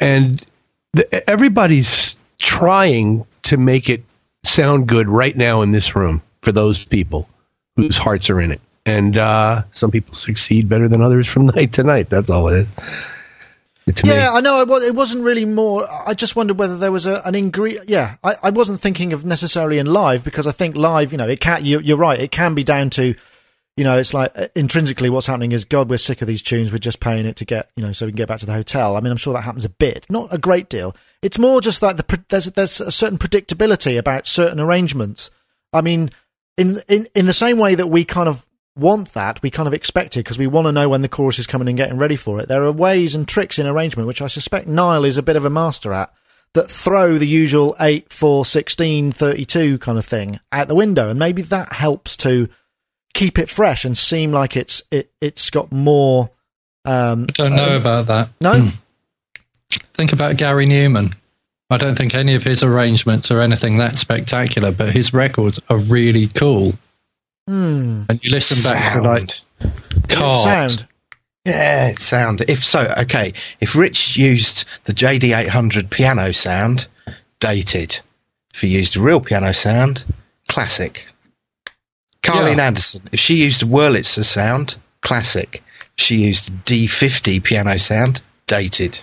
and 0.00 0.44
the, 0.92 1.30
everybody's 1.30 2.14
trying 2.36 3.24
to 3.44 3.56
make 3.56 3.88
it 3.88 4.04
sound 4.44 4.86
good 4.86 5.08
right 5.08 5.36
now 5.36 5.62
in 5.62 5.72
this 5.72 5.96
room 5.96 6.20
for 6.42 6.52
those 6.52 6.84
people 6.84 7.26
whose 7.76 7.96
hearts 7.96 8.28
are 8.28 8.38
in 8.38 8.52
it. 8.52 8.60
And 8.84 9.16
uh, 9.16 9.62
some 9.72 9.90
people 9.90 10.14
succeed 10.14 10.68
better 10.68 10.88
than 10.88 11.02
others 11.02 11.28
from 11.28 11.46
night 11.54 11.72
to 11.74 11.84
night. 11.84 12.10
That's 12.10 12.30
all 12.30 12.48
it 12.48 12.62
is. 12.62 12.68
To 13.94 14.06
yeah, 14.06 14.12
me. 14.14 14.36
I 14.36 14.40
know. 14.40 14.60
It, 14.60 14.68
was, 14.68 14.86
it 14.86 14.94
wasn't 14.94 15.24
really 15.24 15.44
more. 15.44 15.88
I 16.06 16.14
just 16.14 16.36
wondered 16.36 16.58
whether 16.58 16.76
there 16.78 16.92
was 16.92 17.06
a, 17.06 17.20
an 17.24 17.34
ingredient. 17.34 17.88
Yeah, 17.88 18.16
I, 18.22 18.36
I 18.44 18.50
wasn't 18.50 18.80
thinking 18.80 19.12
of 19.12 19.24
necessarily 19.24 19.78
in 19.78 19.86
live 19.86 20.22
because 20.22 20.46
I 20.46 20.52
think 20.52 20.76
live, 20.76 21.10
you 21.10 21.18
know, 21.18 21.28
it 21.28 21.40
can. 21.40 21.64
You, 21.64 21.80
you're 21.80 21.96
right. 21.96 22.20
It 22.20 22.30
can 22.30 22.54
be 22.54 22.62
down 22.62 22.90
to, 22.90 23.16
you 23.76 23.84
know, 23.84 23.98
it's 23.98 24.14
like 24.14 24.30
uh, 24.36 24.48
intrinsically 24.54 25.10
what's 25.10 25.26
happening 25.26 25.50
is 25.50 25.64
God, 25.64 25.90
we're 25.90 25.96
sick 25.96 26.22
of 26.22 26.28
these 26.28 26.42
tunes. 26.42 26.70
We're 26.70 26.78
just 26.78 27.00
paying 27.00 27.26
it 27.26 27.34
to 27.36 27.44
get, 27.44 27.70
you 27.74 27.82
know, 27.82 27.90
so 27.90 28.06
we 28.06 28.12
can 28.12 28.16
get 28.16 28.28
back 28.28 28.38
to 28.40 28.46
the 28.46 28.52
hotel. 28.52 28.96
I 28.96 29.00
mean, 29.00 29.10
I'm 29.10 29.16
sure 29.16 29.34
that 29.34 29.42
happens 29.42 29.64
a 29.64 29.70
bit, 29.70 30.06
not 30.08 30.32
a 30.32 30.38
great 30.38 30.68
deal. 30.68 30.94
It's 31.20 31.38
more 31.38 31.60
just 31.60 31.82
like 31.82 31.96
the 31.96 32.24
there's 32.28 32.46
there's 32.52 32.80
a 32.80 32.92
certain 32.92 33.18
predictability 33.18 33.98
about 33.98 34.28
certain 34.28 34.60
arrangements. 34.60 35.30
I 35.72 35.80
mean, 35.80 36.10
in 36.56 36.80
in 36.88 37.08
in 37.16 37.26
the 37.26 37.34
same 37.34 37.58
way 37.58 37.74
that 37.74 37.88
we 37.88 38.04
kind 38.04 38.28
of 38.28 38.46
want 38.76 39.12
that, 39.12 39.42
we 39.42 39.50
kind 39.50 39.66
of 39.66 39.74
expect 39.74 40.16
it 40.16 40.20
because 40.20 40.38
we 40.38 40.46
want 40.46 40.66
to 40.66 40.72
know 40.72 40.88
when 40.88 41.02
the 41.02 41.08
chorus 41.08 41.38
is 41.38 41.46
coming 41.46 41.68
and 41.68 41.76
getting 41.76 41.98
ready 41.98 42.16
for 42.16 42.40
it. 42.40 42.48
There 42.48 42.64
are 42.64 42.72
ways 42.72 43.14
and 43.14 43.26
tricks 43.28 43.58
in 43.58 43.66
arrangement 43.66 44.06
which 44.06 44.22
I 44.22 44.26
suspect 44.26 44.66
Nile 44.66 45.04
is 45.04 45.16
a 45.16 45.22
bit 45.22 45.36
of 45.36 45.44
a 45.44 45.50
master 45.50 45.92
at 45.92 46.12
that 46.54 46.70
throw 46.70 47.18
the 47.18 47.26
usual 47.26 47.74
8, 47.80 48.12
4, 48.12 48.44
16, 48.44 49.12
32 49.12 49.78
kind 49.78 49.98
of 49.98 50.04
thing 50.04 50.38
out 50.50 50.68
the 50.68 50.74
window. 50.74 51.08
And 51.08 51.18
maybe 51.18 51.42
that 51.42 51.72
helps 51.72 52.16
to 52.18 52.48
keep 53.14 53.38
it 53.38 53.48
fresh 53.48 53.84
and 53.84 53.96
seem 53.96 54.32
like 54.32 54.56
it's 54.56 54.82
it, 54.90 55.10
it's 55.20 55.50
got 55.50 55.72
more. 55.72 56.30
Um, 56.84 57.26
I 57.28 57.32
don't 57.32 57.56
know 57.56 57.76
about 57.76 58.06
that. 58.06 58.30
no, 58.40 58.70
Think 59.94 60.12
about 60.12 60.36
Gary 60.36 60.66
Numan. 60.66 61.14
I 61.70 61.78
don't 61.78 61.96
think 61.96 62.14
any 62.14 62.34
of 62.34 62.42
his 62.42 62.62
arrangements 62.62 63.30
are 63.30 63.40
anything 63.40 63.78
that 63.78 63.96
spectacular, 63.96 64.72
but 64.72 64.92
his 64.92 65.14
records 65.14 65.58
are 65.70 65.78
really 65.78 66.28
cool. 66.28 66.74
Hmm. 67.48 68.02
And 68.08 68.22
you 68.22 68.30
listen 68.30 68.70
back 68.70 68.94
to 68.94 69.02
like 69.02 69.30
Cart, 70.08 70.44
sound. 70.44 70.88
Yeah, 71.44 71.88
it 71.88 71.98
sound. 71.98 72.42
If 72.42 72.64
so, 72.64 72.92
okay. 72.98 73.32
If 73.60 73.74
Rich 73.74 74.16
used 74.16 74.64
the 74.84 74.92
JD800 74.92 75.90
piano 75.90 76.32
sound, 76.32 76.86
dated. 77.40 77.98
If 78.54 78.60
he 78.60 78.68
used 78.68 78.96
a 78.96 79.00
real 79.00 79.20
piano 79.20 79.52
sound, 79.52 80.04
classic. 80.48 81.06
Carleen 82.22 82.58
Yeah. 82.58 82.66
Anderson. 82.66 83.02
If 83.10 83.18
she 83.18 83.36
used 83.36 83.62
a 83.62 83.66
Wurlitzer 83.66 84.24
sound, 84.24 84.76
classic. 85.00 85.62
If 85.98 86.04
she 86.04 86.16
used 86.18 86.50
D50 86.64 87.42
piano 87.42 87.76
sound, 87.76 88.22
dated. 88.46 89.00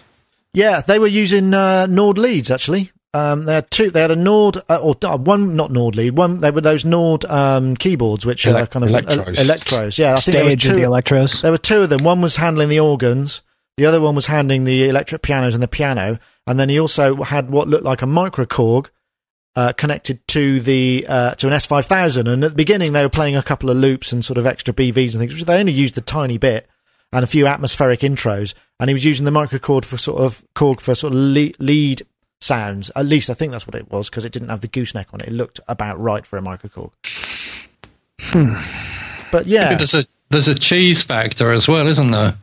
Yeah, 0.54 0.82
they 0.82 0.98
were 0.98 1.08
using 1.08 1.54
uh, 1.54 1.88
Nord 1.88 2.18
leads 2.18 2.50
actually. 2.50 2.92
Um, 3.14 3.46
they 3.46 3.56
had 3.56 3.72
two. 3.72 3.90
They 3.90 4.02
had 4.02 4.12
a 4.12 4.16
Nord 4.16 4.58
uh, 4.70 4.78
or 4.78 4.96
uh, 5.04 5.18
one, 5.18 5.56
not 5.56 5.72
Nord 5.72 5.96
lead. 5.96 6.16
One. 6.16 6.42
They 6.42 6.52
were 6.52 6.62
those 6.62 6.86
Nord 6.86 7.26
um, 7.26 7.76
keyboards, 7.76 8.26
which 8.26 8.46
are 8.46 8.68
kind 8.68 8.86
of 8.86 8.92
electros. 8.92 9.38
el- 9.40 9.46
electros. 9.46 9.98
Yeah, 9.98 10.14
I 10.14 10.16
think 10.18 10.34
there 10.36 10.44
was 10.46 10.54
Stage 10.54 10.66
of 10.68 10.72
two. 10.74 10.80
the 10.82 10.88
Electros. 10.88 11.42
There 11.42 11.52
were 11.52 11.58
two 11.58 11.82
of 11.82 11.90
them. 11.90 12.04
One 12.04 12.22
was 12.22 12.36
handling 12.36 12.70
the 12.70 12.80
organs. 12.80 13.42
The 13.78 13.86
other 13.86 14.00
one 14.02 14.14
was 14.14 14.28
handling 14.28 14.66
the 14.66 14.90
electric 14.90 15.22
pianos 15.22 15.54
and 15.54 15.64
the 15.64 15.68
piano. 15.68 16.20
And 16.46 16.60
then 16.60 16.70
he 16.70 16.80
also 16.80 17.16
had 17.24 17.50
what 17.50 17.68
looked 17.68 17.86
like 17.86 18.02
a 18.02 18.06
microKORG 18.06 18.90
uh, 19.56 19.74
connected 19.74 20.20
to 20.30 20.60
the 20.60 21.06
uh, 21.08 21.34
to 21.36 21.48
an 21.48 21.54
S5000. 21.54 22.28
And 22.32 22.44
at 22.44 22.52
the 22.52 22.56
beginning, 22.56 22.94
they 22.94 23.02
were 23.02 23.10
playing 23.10 23.36
a 23.36 23.42
couple 23.44 23.70
of 23.70 23.78
loops 23.78 24.12
and 24.12 24.24
sort 24.24 24.38
of 24.38 24.46
extra 24.46 24.74
BVs 24.74 25.12
and 25.12 25.20
things, 25.20 25.34
which 25.34 25.46
they 25.46 25.58
only 25.58 25.72
used 25.72 25.98
a 25.98 26.02
tiny 26.02 26.38
bit 26.38 26.68
and 27.12 27.24
a 27.24 27.28
few 27.28 27.48
atmospheric 27.48 28.02
intros. 28.02 28.54
And 28.80 28.90
he 28.90 28.94
was 28.94 29.06
using 29.06 29.26
the 29.26 29.32
microKORG 29.32 29.86
for 29.86 29.98
sort 29.98 30.22
of 30.22 30.44
chord 30.54 30.80
for 30.82 30.94
sort 30.94 31.14
of 31.14 31.20
le- 31.20 31.52
lead 31.60 32.04
sounds. 32.42 32.92
At 32.96 33.06
least 33.06 33.30
I 33.30 33.34
think 33.34 33.52
that's 33.52 33.68
what 33.68 33.76
it 33.76 33.92
was 33.92 34.10
because 34.10 34.26
it 34.26 34.32
didn't 34.32 34.50
have 34.50 34.62
the 34.62 34.68
gooseneck 34.68 35.08
on 35.14 35.22
it. 35.22 35.28
It 35.28 35.34
looked 35.34 35.60
about 35.68 36.00
right 36.00 36.26
for 36.26 36.38
a 36.38 36.42
microKORG. 36.42 36.92
Hmm. 38.22 38.54
But 39.32 39.46
yeah, 39.48 39.76
There's 39.76 39.94
a 39.94 40.04
there's 40.30 40.48
a 40.48 40.56
cheese 40.56 41.02
factor 41.02 41.52
as 41.52 41.68
well, 41.68 41.88
isn't 41.88 42.12
there? 42.12 42.36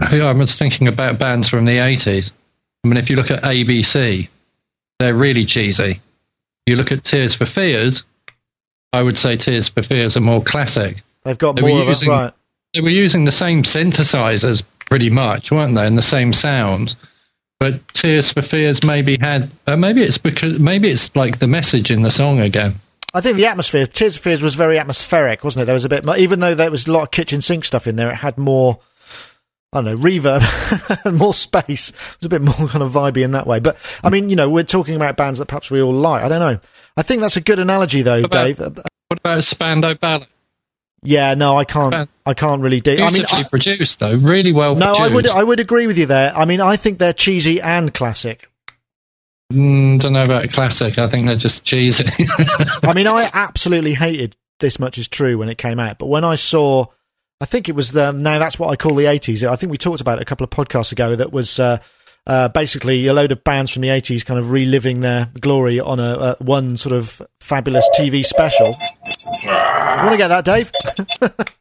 I 0.00 0.32
was 0.32 0.56
thinking 0.56 0.88
about 0.88 1.18
bands 1.18 1.48
from 1.48 1.64
the 1.64 1.78
eighties. 1.78 2.32
I 2.84 2.88
mean, 2.88 2.96
if 2.96 3.10
you 3.10 3.16
look 3.16 3.30
at 3.30 3.42
ABC, 3.42 4.28
they're 4.98 5.14
really 5.14 5.44
cheesy. 5.44 6.00
You 6.66 6.76
look 6.76 6.92
at 6.92 7.04
Tears 7.04 7.34
for 7.34 7.44
Fears, 7.46 8.02
I 8.92 9.02
would 9.02 9.18
say 9.18 9.36
Tears 9.36 9.68
for 9.68 9.82
Fears 9.82 10.16
are 10.16 10.20
more 10.20 10.42
classic. 10.42 11.02
they've 11.24 11.36
got 11.36 11.56
they 11.56 11.62
were 11.62 11.68
more 11.68 11.82
of 11.82 11.88
it 11.88 11.90
using- 11.90 12.08
right. 12.10 12.32
They 12.72 12.80
were 12.80 12.88
using 12.88 13.24
the 13.24 13.32
same 13.32 13.64
synthesizers 13.64 14.62
pretty 14.88 15.10
much, 15.10 15.50
weren't 15.50 15.74
they, 15.74 15.86
and 15.86 15.98
the 15.98 16.02
same 16.02 16.32
sounds. 16.32 16.94
But 17.60 17.86
Tears 17.92 18.32
for 18.32 18.40
Fears 18.40 18.82
maybe 18.84 19.18
had 19.20 19.52
uh, 19.66 19.76
maybe 19.76 20.02
it's 20.02 20.16
because 20.18 20.58
maybe 20.58 20.88
it's 20.88 21.14
like 21.14 21.38
the 21.38 21.46
message 21.46 21.90
in 21.90 22.00
the 22.00 22.10
song 22.10 22.40
again. 22.40 22.76
I 23.12 23.20
think 23.20 23.36
the 23.36 23.46
atmosphere, 23.46 23.86
Tears 23.86 24.16
for 24.16 24.22
Fears 24.24 24.42
was 24.42 24.54
very 24.54 24.78
atmospheric, 24.78 25.44
wasn't 25.44 25.62
it? 25.62 25.66
There 25.66 25.74
was 25.74 25.84
a 25.84 25.88
bit, 25.88 26.04
more, 26.04 26.16
even 26.16 26.40
though 26.40 26.54
there 26.54 26.70
was 26.70 26.86
a 26.86 26.92
lot 26.92 27.02
of 27.02 27.10
kitchen 27.10 27.40
sink 27.40 27.64
stuff 27.64 27.86
in 27.88 27.96
there, 27.96 28.08
it 28.08 28.14
had 28.14 28.38
more, 28.38 28.78
I 29.72 29.82
don't 29.82 29.84
know, 29.84 29.96
reverb 29.96 31.04
and 31.04 31.16
more 31.18 31.34
space. 31.34 31.90
It 31.90 32.16
was 32.20 32.26
a 32.26 32.28
bit 32.28 32.40
more 32.40 32.54
kind 32.68 32.82
of 32.82 32.92
vibey 32.92 33.24
in 33.24 33.32
that 33.32 33.46
way. 33.48 33.58
But 33.60 33.76
I 34.02 34.10
mean, 34.10 34.30
you 34.30 34.36
know, 34.36 34.48
we're 34.48 34.62
talking 34.62 34.94
about 34.96 35.16
bands 35.16 35.38
that 35.40 35.46
perhaps 35.46 35.70
we 35.70 35.82
all 35.82 35.92
like. 35.92 36.22
I 36.22 36.28
don't 36.28 36.40
know. 36.40 36.60
I 36.96 37.02
think 37.02 37.20
that's 37.20 37.36
a 37.36 37.40
good 37.40 37.58
analogy, 37.58 38.02
though, 38.02 38.20
about- 38.20 38.30
Dave. 38.30 38.58
What 38.60 39.18
about 39.18 39.44
Spandau 39.44 39.94
Ballet? 39.94 40.26
Yeah, 41.02 41.34
no, 41.34 41.56
I 41.56 41.64
can't. 41.64 42.10
I 42.26 42.34
can't 42.34 42.60
really 42.62 42.80
do. 42.80 42.92
I 42.92 42.96
mean, 42.96 43.12
Beautifully 43.12 43.38
I, 43.40 43.44
produced 43.44 44.00
though, 44.00 44.14
really 44.14 44.52
well 44.52 44.74
no, 44.74 44.94
produced. 44.94 45.00
I 45.00 45.14
would. 45.14 45.28
I 45.28 45.42
would 45.42 45.60
agree 45.60 45.86
with 45.86 45.98
you 45.98 46.06
there. 46.06 46.36
I 46.36 46.44
mean, 46.44 46.60
I 46.60 46.76
think 46.76 46.98
they're 46.98 47.14
cheesy 47.14 47.60
and 47.60 47.92
classic. 47.94 48.50
Mm, 49.52 50.00
don't 50.00 50.12
know 50.12 50.22
about 50.22 50.50
classic. 50.50 50.98
I 50.98 51.08
think 51.08 51.26
they're 51.26 51.36
just 51.36 51.64
cheesy. 51.64 52.04
I 52.82 52.92
mean, 52.94 53.06
I 53.06 53.30
absolutely 53.32 53.94
hated 53.94 54.36
This 54.60 54.78
Much 54.78 54.96
Is 54.96 55.08
True 55.08 55.38
when 55.38 55.48
it 55.48 55.58
came 55.58 55.80
out, 55.80 55.98
but 55.98 56.06
when 56.06 56.24
I 56.24 56.36
saw, 56.36 56.86
I 57.40 57.46
think 57.46 57.68
it 57.68 57.74
was 57.74 57.90
the, 57.92 58.12
now 58.12 58.38
that's 58.38 58.58
what 58.58 58.68
I 58.68 58.76
call 58.76 58.94
the 58.94 59.06
80s. 59.06 59.42
I 59.48 59.56
think 59.56 59.72
we 59.72 59.78
talked 59.78 60.00
about 60.00 60.18
it 60.18 60.22
a 60.22 60.24
couple 60.24 60.44
of 60.44 60.50
podcasts 60.50 60.92
ago 60.92 61.16
that 61.16 61.32
was 61.32 61.58
uh, 61.58 61.78
uh, 62.26 62.48
basically 62.50 63.06
a 63.08 63.12
load 63.12 63.32
of 63.32 63.42
bands 63.42 63.72
from 63.72 63.82
the 63.82 63.88
80s 63.88 64.24
kind 64.24 64.38
of 64.38 64.52
reliving 64.52 65.00
their 65.00 65.30
glory 65.40 65.80
on 65.80 65.98
a, 65.98 66.14
a 66.18 66.36
one 66.38 66.76
sort 66.76 66.94
of 66.94 67.20
fabulous 67.40 67.88
TV 67.98 68.24
special. 68.24 68.72
Want 69.96 70.12
to 70.12 70.16
get 70.16 70.28
that, 70.28 70.44
Dave? 70.44 70.70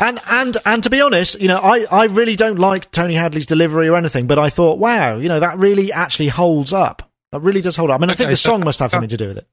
And 0.00 0.20
and 0.28 0.56
and 0.66 0.82
to 0.82 0.90
be 0.90 1.00
honest, 1.00 1.40
you 1.40 1.46
know, 1.46 1.58
I, 1.58 1.86
I 1.90 2.04
really 2.06 2.34
don't 2.34 2.58
like 2.58 2.90
Tony 2.90 3.14
Hadley's 3.14 3.46
delivery 3.46 3.88
or 3.88 3.96
anything, 3.96 4.26
but 4.26 4.40
I 4.40 4.50
thought, 4.50 4.78
wow, 4.78 5.18
you 5.18 5.28
know, 5.28 5.38
that 5.38 5.56
really 5.58 5.92
actually 5.92 6.28
holds 6.28 6.72
up. 6.72 7.10
That 7.30 7.40
really 7.40 7.60
does 7.60 7.76
hold 7.76 7.90
up. 7.90 8.00
I 8.00 8.02
mean, 8.02 8.10
I 8.10 8.14
think 8.14 8.30
the 8.30 8.36
so- 8.36 8.50
song 8.50 8.64
must 8.64 8.80
have 8.80 8.90
something 8.90 9.08
to 9.10 9.16
do 9.16 9.28
with 9.28 9.38
it. 9.38 9.46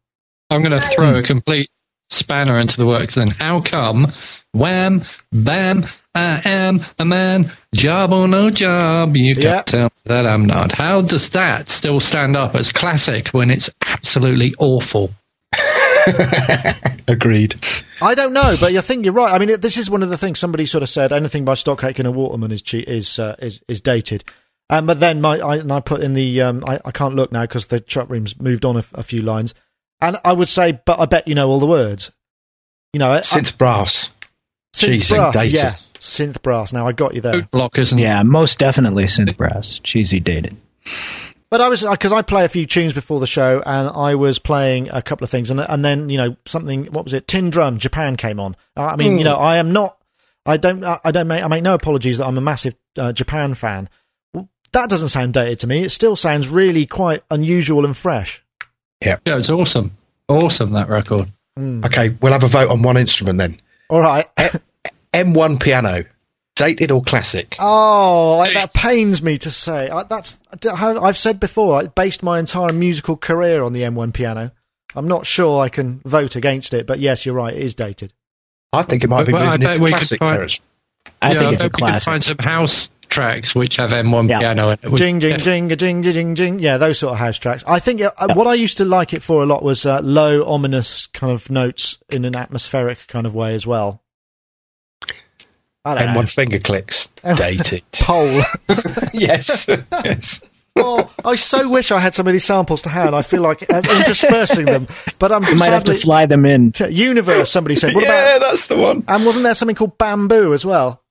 I'm 0.49 0.61
going 0.63 0.77
to 0.77 0.85
throw 0.85 1.11
a 1.11 1.19
hmm. 1.19 1.25
complete 1.25 1.69
spanner 2.09 2.59
into 2.59 2.75
the 2.75 2.85
works. 2.85 3.15
Then 3.15 3.29
how 3.29 3.61
come? 3.61 4.11
Wham, 4.51 5.05
bam, 5.31 5.85
I 6.13 6.41
am 6.43 6.83
a 6.99 7.05
man. 7.05 7.51
Job 7.73 8.11
or 8.11 8.27
no 8.27 8.49
job, 8.49 9.15
you 9.15 9.35
can't 9.35 9.65
tell 9.65 9.85
me 9.85 10.01
that 10.05 10.27
I'm 10.27 10.45
not. 10.45 10.73
How 10.73 11.01
does 11.01 11.29
that 11.29 11.69
still 11.69 12.01
stand 12.01 12.35
up 12.35 12.55
as 12.55 12.73
classic 12.73 13.29
when 13.29 13.49
it's 13.49 13.69
absolutely 13.85 14.53
awful? 14.59 15.11
Agreed. 17.07 17.55
I 18.01 18.15
don't 18.15 18.33
know, 18.33 18.55
but 18.59 18.75
I 18.75 18.81
think 18.81 19.05
you're 19.05 19.13
right. 19.13 19.33
I 19.33 19.37
mean, 19.43 19.59
this 19.59 19.77
is 19.77 19.89
one 19.89 20.03
of 20.03 20.09
the 20.09 20.17
things 20.17 20.39
somebody 20.39 20.65
sort 20.65 20.83
of 20.83 20.89
said. 20.89 21.11
Anything 21.11 21.45
by 21.45 21.53
Stock 21.55 21.83
Aitken 21.83 22.05
and 22.05 22.15
Waterman 22.15 22.51
is 22.51 22.61
che- 22.61 22.79
is 22.79 23.19
uh, 23.19 23.35
is 23.39 23.61
is 23.67 23.81
dated. 23.81 24.23
Um, 24.69 24.85
but 24.85 24.99
then 24.99 25.19
my 25.21 25.37
I, 25.39 25.57
and 25.57 25.71
I 25.71 25.79
put 25.81 26.01
in 26.01 26.13
the 26.13 26.41
um, 26.41 26.63
I, 26.67 26.79
I 26.85 26.91
can't 26.91 27.15
look 27.15 27.31
now 27.31 27.41
because 27.41 27.67
the 27.67 27.79
chat 27.79 28.09
room's 28.09 28.39
moved 28.39 28.63
on 28.65 28.77
a, 28.77 28.85
a 28.93 29.03
few 29.03 29.21
lines, 29.21 29.53
and 29.99 30.17
I 30.23 30.33
would 30.33 30.49
say, 30.49 30.79
but 30.85 30.99
I 30.99 31.05
bet 31.05 31.27
you 31.27 31.35
know 31.35 31.49
all 31.49 31.59
the 31.59 31.65
words. 31.67 32.11
You 32.93 32.99
know, 32.99 33.11
I- 33.11 33.19
Synth 33.19 33.57
brass. 33.57 34.09
synth 34.75 34.85
cheesy, 34.87 35.15
brass, 35.15 35.33
dated. 35.33 35.53
yeah, 35.53 35.69
synth 35.71 36.41
brass. 36.41 36.71
Now 36.73 36.87
I 36.87 36.91
got 36.93 37.13
you 37.15 37.21
there. 37.21 37.33
Food 37.33 37.51
block 37.51 37.77
isn't 37.77 37.97
Yeah, 37.97 38.23
most 38.23 38.59
definitely 38.59 39.03
synth 39.05 39.35
brass. 39.35 39.79
Cheesy 39.79 40.19
dated. 40.21 40.55
But 41.51 41.59
I 41.59 41.67
was 41.67 41.83
because 41.83 42.13
I 42.13 42.21
play 42.21 42.45
a 42.45 42.49
few 42.49 42.65
tunes 42.65 42.93
before 42.93 43.19
the 43.19 43.27
show, 43.27 43.61
and 43.65 43.89
I 43.89 44.15
was 44.15 44.39
playing 44.39 44.89
a 44.89 45.01
couple 45.01 45.25
of 45.25 45.29
things, 45.29 45.51
and 45.51 45.59
and 45.59 45.83
then 45.83 46.09
you 46.09 46.17
know 46.17 46.37
something. 46.45 46.85
What 46.85 47.03
was 47.03 47.13
it? 47.13 47.27
Tin 47.27 47.49
Drum 47.49 47.77
Japan 47.77 48.15
came 48.15 48.39
on. 48.39 48.55
Uh, 48.77 48.85
I 48.85 48.95
mean, 48.95 49.17
you 49.17 49.25
know, 49.25 49.35
I 49.35 49.57
am 49.57 49.73
not. 49.73 49.97
I 50.45 50.55
don't. 50.55 50.81
I 50.83 50.99
I 51.03 51.11
don't 51.11 51.27
make. 51.27 51.43
I 51.43 51.47
make 51.47 51.61
no 51.61 51.73
apologies 51.73 52.19
that 52.19 52.25
I'm 52.25 52.37
a 52.37 52.41
massive 52.41 52.75
uh, 52.97 53.11
Japan 53.11 53.53
fan. 53.53 53.89
That 54.71 54.89
doesn't 54.89 55.09
sound 55.09 55.33
dated 55.33 55.59
to 55.59 55.67
me. 55.67 55.83
It 55.83 55.89
still 55.89 56.15
sounds 56.15 56.47
really 56.47 56.85
quite 56.85 57.23
unusual 57.29 57.83
and 57.85 57.97
fresh. 57.97 58.41
Yeah, 59.03 59.17
yeah, 59.25 59.37
it's 59.37 59.49
awesome. 59.49 59.97
Awesome, 60.29 60.71
that 60.71 60.87
record. 60.87 61.29
Okay, 61.59 62.15
we'll 62.21 62.31
have 62.31 62.43
a 62.43 62.47
vote 62.47 62.69
on 62.69 62.81
one 62.81 62.95
instrument 62.95 63.37
then. 63.37 63.59
All 63.89 63.99
right. 63.99 64.25
M1 65.13 65.61
piano, 65.61 66.05
dated 66.61 66.91
or 66.91 67.01
classic? 67.01 67.55
Oh, 67.59 68.39
I, 68.39 68.53
that 68.53 68.73
pains 68.73 69.23
me 69.23 69.37
to 69.39 69.49
say. 69.51 69.89
I, 69.89 70.03
that's 70.03 70.39
how 70.75 71.01
I've 71.03 71.17
said 71.17 71.39
before. 71.39 71.79
I 71.81 71.87
based 71.87 72.21
my 72.23 72.37
entire 72.39 72.71
musical 72.71 73.17
career 73.17 73.63
on 73.63 73.73
the 73.73 73.81
M1 73.81 74.13
piano. 74.13 74.51
I'm 74.95 75.07
not 75.07 75.25
sure 75.25 75.61
I 75.63 75.69
can 75.69 76.01
vote 76.05 76.35
against 76.35 76.73
it, 76.73 76.85
but 76.85 76.99
yes, 76.99 77.25
you're 77.25 77.35
right. 77.35 77.53
It 77.55 77.61
is 77.63 77.73
dated. 77.75 78.13
I 78.73 78.83
think 78.83 79.03
it 79.03 79.09
might 79.09 79.25
be 79.25 79.33
Well, 79.33 79.57
moving 79.57 79.67
into 79.67 79.87
classic 79.87 80.19
find- 80.19 80.35
territory. 80.37 80.59
I 81.21 81.31
yeah, 81.33 81.39
think 81.39 81.53
it's 81.53 81.63
I 81.63 81.65
a 81.65 81.69
bet 81.69 81.75
we 81.79 81.85
could 81.85 81.87
classic. 81.91 82.05
find 82.05 82.23
some 82.23 82.37
house 82.39 82.91
tracks 83.09 83.53
which 83.55 83.75
have 83.77 83.89
M1 83.91 84.29
Yeah. 84.29 84.39
piano 84.39 84.67
in 84.69 84.73
it. 84.83 84.89
which- 84.91 85.01
Jing, 85.01 85.19
jing, 85.19 85.39
jing, 85.39 85.67
jing, 85.69 85.77
jing, 85.77 86.03
jing, 86.03 86.35
jing. 86.35 86.59
Yeah, 86.59 86.77
those 86.77 86.99
sort 86.99 87.13
of 87.13 87.17
house 87.19 87.37
tracks. 87.39 87.63
I 87.67 87.79
think 87.79 88.01
uh, 88.01 88.11
what 88.33 88.47
I 88.47 88.53
used 88.53 88.77
to 88.77 88.85
like 88.85 89.13
it 89.13 89.21
for 89.23 89.41
a 89.41 89.45
lot 89.45 89.63
was 89.63 89.85
uh, 89.85 89.99
low, 90.03 90.45
ominous 90.45 91.07
kind 91.07 91.33
of 91.33 91.49
notes 91.49 91.97
in 92.09 92.23
an 92.23 92.35
atmospheric 92.35 93.07
kind 93.07 93.25
of 93.25 93.33
way 93.35 93.53
as 93.55 93.65
well. 93.67 94.00
I 95.83 95.95
don't 95.95 96.13
know. 96.13 96.21
M1 96.21 96.33
finger 96.33 96.59
clicks, 96.59 97.07
dated. 97.35 97.83
Pole. 97.93 98.41
yes, 99.13 99.65
yes. 99.67 100.41
oh, 100.75 101.11
I 101.25 101.35
so 101.35 101.67
wish 101.69 101.91
I 101.91 101.99
had 101.99 102.13
some 102.13 102.27
of 102.27 102.33
these 102.33 102.45
samples 102.45 102.83
to 102.83 102.89
hand. 102.89 103.15
I 103.15 103.23
feel 103.23 103.41
like 103.41 103.63
uh, 103.71 103.81
interspersing 103.97 104.65
them, 104.65 104.87
but 105.19 105.31
I'm 105.31 105.43
You 105.43 105.55
might 105.55 105.71
have 105.71 105.83
to 105.85 105.95
fly 105.95 106.27
them 106.27 106.45
in. 106.45 106.71
Universe. 106.89 107.51
Somebody 107.51 107.75
said. 107.75 107.95
What 107.95 108.03
yeah, 108.03 108.35
about? 108.37 108.49
that's 108.49 108.67
the 108.67 108.77
one. 108.77 109.03
And 109.07 109.25
wasn't 109.25 109.43
there 109.43 109.55
something 109.55 109.75
called 109.75 109.97
bamboo 109.97 110.53
as 110.53 110.65
well? 110.65 111.01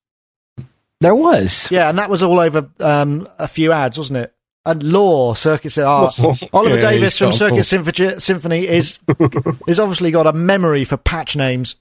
There 1.00 1.14
was. 1.14 1.70
Yeah, 1.70 1.88
and 1.88 1.98
that 1.98 2.10
was 2.10 2.22
all 2.22 2.38
over 2.38 2.68
um, 2.78 3.26
a 3.38 3.48
few 3.48 3.72
ads, 3.72 3.98
wasn't 3.98 4.18
it? 4.18 4.34
And 4.66 4.82
Law 4.82 5.32
Circuit. 5.34 5.76
Oh, 5.78 6.10
Oliver 6.52 6.74
Yeah, 6.74 6.80
Davis 6.80 7.18
from 7.18 7.30
got 7.30 7.34
Circuit 7.34 7.64
Symphony, 7.64 8.20
Symphony 8.20 8.68
is 8.68 8.98
is 9.66 9.80
obviously 9.80 10.10
got 10.10 10.26
a 10.26 10.32
memory 10.34 10.84
for 10.84 10.98
patch 10.98 11.34
names. 11.34 11.76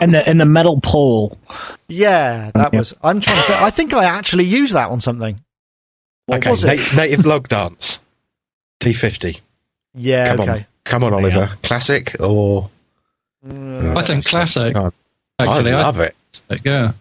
And 0.00 0.14
the 0.14 0.22
and 0.26 0.40
the 0.40 0.46
metal 0.46 0.80
pole. 0.80 1.36
Yeah, 1.88 2.50
that 2.54 2.72
Yeah. 2.72 2.78
was. 2.78 2.94
I'm 3.02 3.20
trying 3.20 3.44
to. 3.46 3.62
I 3.62 3.70
think 3.70 3.92
I 3.94 4.04
actually 4.04 4.44
used 4.44 4.74
that 4.74 4.90
on 4.90 5.00
something. 5.00 5.40
What 6.26 6.38
okay, 6.38 6.50
was 6.50 6.64
it? 6.64 6.78
na- 6.94 7.02
native 7.02 7.26
log 7.26 7.48
dance, 7.48 8.00
T50. 8.80 9.40
yeah. 9.94 10.28
Come 10.30 10.40
okay. 10.40 10.50
on, 10.50 10.66
come 10.84 11.04
on, 11.04 11.14
Oliver. 11.14 11.50
Classic 11.62 12.14
or? 12.20 12.70
Mm. 13.46 13.96
I 13.96 14.02
think 14.04 14.24
classic. 14.26 14.66
Actually, 14.76 14.92
I 15.38 15.46
Actually, 15.46 15.72
love 15.72 16.00
it. 16.00 16.14
think, 16.32 16.64
yeah. 16.64 16.92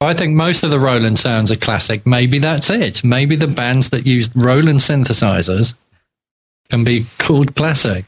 I 0.00 0.14
think 0.14 0.34
most 0.34 0.64
of 0.64 0.70
the 0.70 0.80
Roland 0.80 1.18
sounds 1.18 1.52
are 1.52 1.56
classic. 1.56 2.06
Maybe 2.06 2.38
that's 2.40 2.70
it. 2.70 3.04
Maybe 3.04 3.36
the 3.36 3.46
bands 3.46 3.90
that 3.90 4.04
used 4.06 4.32
Roland 4.34 4.80
synthesizers 4.80 5.74
can 6.70 6.82
be 6.84 7.06
called 7.18 7.54
classic. 7.54 8.06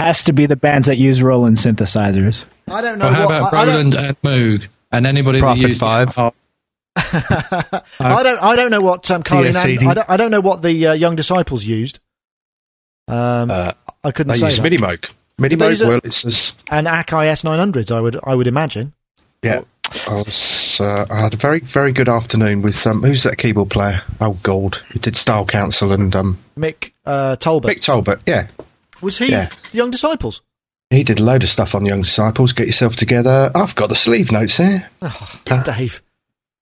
Has 0.00 0.22
to 0.24 0.32
be 0.32 0.46
the 0.46 0.56
bands 0.56 0.86
that 0.86 0.96
use 0.96 1.22
Roland 1.22 1.56
synthesizers. 1.56 2.46
I 2.70 2.80
don't 2.80 2.98
know. 2.98 3.08
Or 3.08 3.12
how 3.12 3.26
what, 3.26 3.36
about 3.38 3.54
I, 3.54 3.62
I 3.62 3.66
Roland 3.66 3.94
and 3.94 4.22
Moog? 4.22 4.66
And 4.92 5.06
anybody 5.06 5.40
Prophet 5.40 5.62
that 5.62 5.68
used 5.68 5.80
Five. 5.80 6.16
Oh, 6.18 6.32
I 6.96 8.22
don't. 8.22 8.42
I 8.42 8.56
don't 8.56 8.70
know 8.70 8.80
what 8.80 9.10
um, 9.10 9.22
Carly 9.22 9.52
Nan- 9.52 9.86
I 9.88 9.94
don't. 9.94 10.10
I 10.10 10.16
don't 10.16 10.30
know 10.30 10.40
what 10.40 10.62
the 10.62 10.86
uh, 10.88 10.92
young 10.92 11.16
disciples 11.16 11.64
used. 11.64 11.98
Um, 13.08 13.50
Uh, 13.50 13.72
I 14.04 14.10
couldn't 14.12 14.32
they 14.32 14.38
say 14.38 14.46
use 14.46 14.58
that. 14.58 14.72
Minimoog. 14.72 15.10
they 15.38 15.48
use 15.48 15.80
Minimoog, 15.80 15.82
it? 15.82 15.88
well, 15.88 16.00
it's 16.04 16.24
as, 16.24 16.52
and 16.70 16.86
Akai 16.86 17.26
S900s. 17.32 17.90
I 17.90 18.00
would. 18.00 18.18
I 18.22 18.34
would 18.34 18.46
imagine. 18.46 18.92
yeah. 19.42 19.60
I 20.06 20.14
was. 20.16 20.80
Uh, 20.80 21.06
I 21.10 21.22
had 21.22 21.32
a 21.32 21.38
very, 21.38 21.60
very 21.60 21.92
good 21.92 22.10
afternoon 22.10 22.60
with 22.60 22.86
um, 22.86 23.02
who's 23.02 23.22
that 23.22 23.38
keyboard 23.38 23.70
player? 23.70 24.02
Oh, 24.20 24.34
Gold, 24.42 24.76
who 24.90 24.98
did 24.98 25.16
Style 25.16 25.46
Council 25.46 25.92
and 25.92 26.14
um, 26.14 26.38
Mick 26.58 26.92
uh, 27.06 27.36
Tolbert. 27.36 27.70
Mick 27.70 27.82
Talbot. 27.82 28.20
Yeah, 28.26 28.48
was 29.00 29.18
he 29.18 29.30
yeah. 29.30 29.48
the 29.70 29.76
Young 29.76 29.90
Disciples? 29.90 30.42
he 30.90 31.04
did 31.04 31.20
a 31.20 31.22
load 31.22 31.42
of 31.42 31.48
stuff 31.50 31.74
on 31.74 31.84
Young 31.84 32.00
Disciples. 32.02 32.52
Get 32.52 32.66
yourself 32.66 32.96
together. 32.96 33.50
I've 33.54 33.74
got 33.74 33.88
the 33.90 33.94
sleeve 33.94 34.32
notes 34.32 34.56
here. 34.56 34.88
Ah, 35.02 35.40
Dave. 35.64 36.02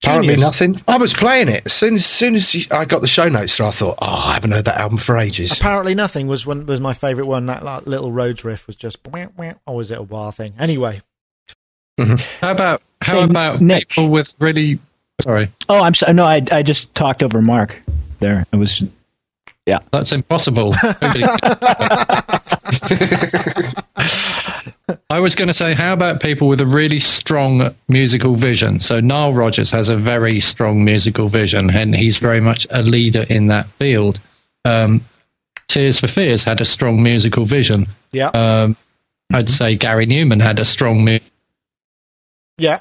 Apparently 0.02 0.35
Genius. 0.35 0.61
nothing. 0.61 0.83
I 0.87 0.99
was 0.99 1.14
playing 1.14 1.49
it 1.49 1.62
as 1.64 1.73
soon 1.73 1.95
as, 1.95 2.05
soon 2.05 2.35
as 2.35 2.66
I 2.71 2.85
got 2.85 3.02
the 3.02 3.09
show 3.09 3.28
notes. 3.28 3.57
through, 3.57 3.66
I 3.66 3.71
thought, 3.71 3.99
oh, 4.02 4.07
I 4.07 4.35
haven't 4.35 4.50
heard 4.50 4.66
that 4.66 4.78
album 4.78 4.99
for 4.99 5.16
ages. 5.16 5.52
Apparently, 5.59 5.95
nothing 5.95 6.26
was 6.26 6.47
one 6.47 6.66
was 6.66 6.81
my 6.81 6.93
favourite 6.93 7.26
one. 7.26 7.47
That 7.47 7.64
like, 7.64 7.87
little 7.87 8.12
Rhodes 8.12 8.45
riff 8.45 8.66
was 8.66 8.76
just, 8.76 8.99
wah, 9.07 9.26
wah, 9.37 9.55
or 9.64 9.76
was 9.76 9.90
it 9.90 9.99
a 9.99 10.02
wah 10.02 10.33
thing? 10.33 10.52
Anyway, 10.59 11.00
mm-hmm. 11.99 12.16
How 12.45 12.50
about 12.52 12.83
how 13.00 13.12
So, 13.12 13.23
about 13.23 13.61
Nick. 13.61 13.88
people 13.88 14.11
with 14.11 14.35
really 14.38 14.78
sorry? 15.23 15.49
Oh, 15.69 15.83
I'm 15.83 15.95
sorry. 15.95 16.12
No, 16.12 16.25
I 16.25 16.43
I 16.52 16.62
just 16.62 16.95
talked 16.95 17.23
over 17.23 17.40
Mark. 17.40 17.76
There, 18.19 18.45
it 18.52 18.57
was. 18.57 18.85
That's 19.92 20.12
impossible. 20.12 20.75
I 25.11 25.20
was 25.20 25.35
going 25.35 25.49
to 25.49 25.54
say, 25.54 25.75
how 25.75 25.92
about 25.92 26.20
people 26.20 26.49
with 26.49 26.61
a 26.61 26.66
really 26.66 27.00
strong 27.00 27.75
musical 27.88 28.35
vision? 28.35 28.78
So 28.80 29.00
Nile 29.00 29.32
Rodgers 29.32 29.70
has 29.70 29.88
a 29.88 29.96
very 29.96 30.40
strong 30.40 30.85
musical 30.85 31.28
vision, 31.28 31.70
and 31.70 31.94
he's 31.94 32.18
very 32.18 32.40
much 32.40 32.66
a 32.70 32.82
leader 32.82 33.25
in 33.28 33.46
that 33.49 33.66
field. 33.66 34.20
Um, 34.64 35.04
Tears 35.68 35.99
for 36.00 36.08
Fears 36.08 36.44
had 36.44 36.61
a 36.61 36.64
strong 36.64 37.02
musical 37.02 37.44
vision. 37.44 37.87
yeah, 38.12 38.28
Um, 38.28 38.76
I'd 39.32 39.49
say 39.50 39.75
Gary 39.76 40.06
Numan 40.06 40.40
had 40.40 40.58
a 40.61 40.64
strong. 40.64 41.04
Mu- 41.04 41.18
yeah. 42.58 42.80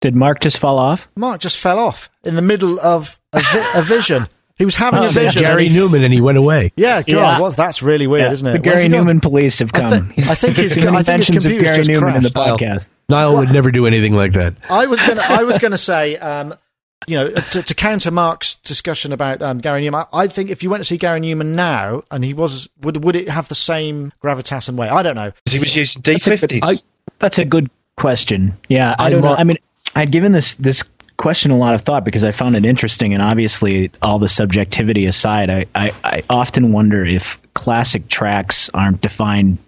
Did 0.00 0.16
Mark 0.16 0.40
just 0.40 0.58
fall 0.58 0.78
off? 0.78 1.06
Mark 1.16 1.40
just 1.40 1.58
fell 1.58 1.78
off 1.78 2.10
in 2.24 2.34
the 2.34 2.42
middle 2.42 2.80
of 2.80 3.20
a, 3.32 3.40
vi- 3.40 3.72
a 3.78 3.82
vision. 3.82 4.26
He 4.62 4.64
was 4.64 4.76
having 4.76 5.00
Oh, 5.00 5.08
a 5.08 5.10
vision. 5.10 5.42
Gary 5.42 5.66
and 5.66 5.74
Newman, 5.74 6.04
and 6.04 6.14
he 6.14 6.20
went 6.20 6.38
away. 6.38 6.70
Yeah, 6.76 6.98
God, 7.02 7.08
Yeah. 7.08 7.40
well, 7.40 7.50
that's 7.50 7.82
really 7.82 8.06
weird, 8.06 8.26
Yeah, 8.26 8.30
isn't 8.32 8.46
it? 8.46 8.52
The 8.52 8.58
Gary 8.60 8.82
he 8.84 8.88
gone? 8.88 8.98
Newman 9.00 9.20
police 9.20 9.58
have 9.58 9.72
I, 9.74 9.80
come. 9.80 10.14
I 10.18 10.36
think 10.36 10.54
his, 10.54 10.80
Some 10.80 10.94
I 10.94 11.02
think 11.02 11.18
his 11.24 11.30
inventions 11.30 11.46
of 11.46 11.50
Gary 11.50 11.76
just 11.78 11.88
Newman 11.88 12.14
in 12.14 12.22
the 12.22 12.28
podcast. 12.28 12.88
Nile 13.08 13.34
would 13.38 13.50
never 13.50 13.72
do 13.72 13.88
anything 13.88 14.14
like 14.14 14.34
that. 14.34 14.54
I 14.70 14.86
was 14.86 15.02
gonna, 15.02 15.20
I 15.28 15.42
was 15.42 15.58
gonna 15.58 15.76
say, 15.76 16.16
um, 16.18 16.54
you 17.08 17.16
know, 17.16 17.30
to, 17.32 17.60
to 17.64 17.74
counter 17.74 18.12
Mark's 18.12 18.54
discussion 18.54 19.12
about 19.12 19.42
um, 19.42 19.58
Gary 19.58 19.82
Numan, 19.82 20.06
I, 20.12 20.22
I 20.22 20.28
think 20.28 20.48
if 20.48 20.62
you 20.62 20.70
went 20.70 20.80
to 20.80 20.84
see 20.84 20.96
Gary 20.96 21.18
Numan 21.18 21.54
now 21.56 22.04
and 22.12 22.24
he 22.24 22.34
was, 22.34 22.68
would 22.82 23.02
would 23.02 23.16
it 23.16 23.28
have 23.30 23.48
the 23.48 23.56
same 23.56 24.12
gravitas 24.22 24.68
and 24.68 24.78
weight? 24.78 24.92
I 24.92 25.02
don't 25.02 25.16
know. 25.16 25.32
he 25.50 25.58
was 25.58 25.74
using 25.74 26.02
D50s. 26.02 26.84
That's 27.18 27.38
a 27.38 27.44
good 27.44 27.68
question. 27.96 28.56
Yeah, 28.68 28.94
I 28.96 29.06
I'm 29.06 29.10
don't 29.10 29.22
know. 29.22 29.34
I 29.34 29.42
mean, 29.42 29.56
I'd 29.96 30.12
given 30.12 30.30
this 30.30 30.54
this 30.54 30.84
question 31.22 31.52
a 31.52 31.56
lot 31.56 31.72
of 31.72 31.82
thought 31.82 32.04
because 32.04 32.24
I 32.24 32.32
found 32.32 32.56
it 32.56 32.64
interesting, 32.66 33.14
and 33.14 33.22
obviously, 33.22 33.90
all 34.02 34.18
the 34.18 34.28
subjectivity 34.28 35.06
aside, 35.06 35.48
I 35.48 35.66
I, 35.74 35.92
I 36.04 36.22
often 36.28 36.72
wonder 36.72 37.06
if 37.06 37.38
classic 37.54 38.08
tracks 38.08 38.68
aren't 38.74 39.00
defined 39.00 39.58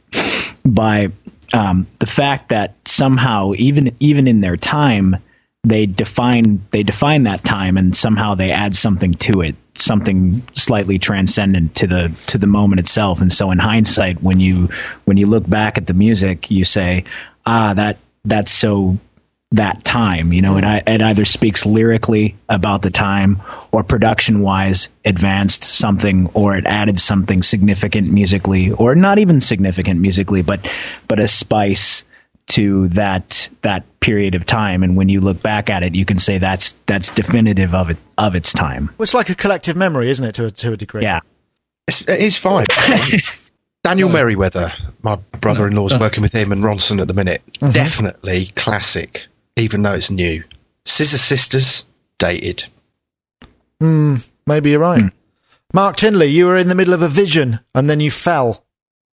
by 0.64 1.10
um, 1.52 1.86
the 2.00 2.06
fact 2.06 2.48
that 2.48 2.74
somehow, 2.84 3.52
even 3.56 3.94
even 4.00 4.26
in 4.26 4.40
their 4.40 4.56
time, 4.56 5.16
they 5.62 5.86
define 5.86 6.60
they 6.72 6.82
define 6.82 7.22
that 7.22 7.44
time, 7.44 7.78
and 7.78 7.96
somehow 7.96 8.34
they 8.34 8.50
add 8.50 8.74
something 8.74 9.14
to 9.14 9.40
it, 9.40 9.54
something 9.76 10.42
slightly 10.54 10.98
transcendent 10.98 11.76
to 11.76 11.86
the 11.86 12.12
to 12.26 12.36
the 12.36 12.48
moment 12.48 12.80
itself. 12.80 13.20
And 13.20 13.32
so, 13.32 13.52
in 13.52 13.60
hindsight, 13.60 14.20
when 14.24 14.40
you 14.40 14.68
when 15.04 15.16
you 15.16 15.26
look 15.26 15.48
back 15.48 15.78
at 15.78 15.86
the 15.86 15.94
music, 15.94 16.50
you 16.50 16.64
say, 16.64 17.04
ah, 17.46 17.74
that 17.74 17.98
that's 18.24 18.50
so 18.50 18.98
that 19.56 19.84
time. 19.84 20.32
You 20.32 20.42
know, 20.42 20.56
it, 20.56 20.64
mm-hmm. 20.64 20.88
it 20.88 21.02
either 21.02 21.24
speaks 21.24 21.64
lyrically 21.64 22.36
about 22.48 22.82
the 22.82 22.90
time 22.90 23.40
or 23.72 23.82
production 23.82 24.40
wise 24.40 24.88
advanced 25.04 25.64
something 25.64 26.30
or 26.34 26.56
it 26.56 26.66
added 26.66 27.00
something 27.00 27.42
significant 27.42 28.10
musically 28.10 28.72
or 28.72 28.94
not 28.94 29.18
even 29.18 29.40
significant 29.40 30.00
musically, 30.00 30.42
but, 30.42 30.66
but 31.08 31.20
a 31.20 31.28
spice 31.28 32.04
to 32.46 32.88
that, 32.88 33.48
that 33.62 33.84
period 34.00 34.34
of 34.34 34.44
time. 34.44 34.82
And 34.82 34.96
when 34.96 35.08
you 35.08 35.20
look 35.20 35.42
back 35.42 35.70
at 35.70 35.82
it, 35.82 35.94
you 35.94 36.04
can 36.04 36.18
say 36.18 36.38
that's, 36.38 36.72
that's 36.86 37.10
definitive 37.10 37.74
of 37.74 37.90
it, 37.90 37.96
of 38.18 38.36
its 38.36 38.52
time. 38.52 38.90
Well, 38.98 39.04
it's 39.04 39.14
like 39.14 39.30
a 39.30 39.34
collective 39.34 39.76
memory, 39.76 40.10
isn't 40.10 40.24
it? 40.24 40.34
To 40.34 40.46
a, 40.46 40.50
to 40.50 40.72
a 40.72 40.76
degree. 40.76 41.02
Yeah. 41.02 41.20
It's, 41.88 42.02
it 42.02 42.20
is 42.20 42.36
fine. 42.36 42.66
Daniel 43.84 44.08
Merriweather, 44.08 44.72
my 45.02 45.16
brother-in-law's 45.40 45.92
uh-huh. 45.92 46.04
working 46.04 46.22
with 46.22 46.32
him 46.32 46.52
and 46.52 46.64
Ronson 46.64 47.00
at 47.02 47.06
the 47.06 47.12
minute. 47.12 47.42
Mm-hmm. 47.60 47.72
Definitely 47.72 48.46
classic, 48.56 49.26
even 49.56 49.82
though 49.82 49.94
it's 49.94 50.10
new. 50.10 50.42
Scissor 50.84 51.18
Sisters, 51.18 51.84
dated. 52.18 52.66
Hmm, 53.80 54.16
maybe 54.46 54.70
you're 54.70 54.80
right. 54.80 55.12
Mark 55.72 55.96
Tinley, 55.96 56.26
you 56.26 56.46
were 56.46 56.56
in 56.56 56.68
the 56.68 56.74
middle 56.74 56.94
of 56.94 57.02
a 57.02 57.08
vision 57.08 57.60
and 57.74 57.88
then 57.90 58.00
you 58.00 58.10
fell. 58.10 58.64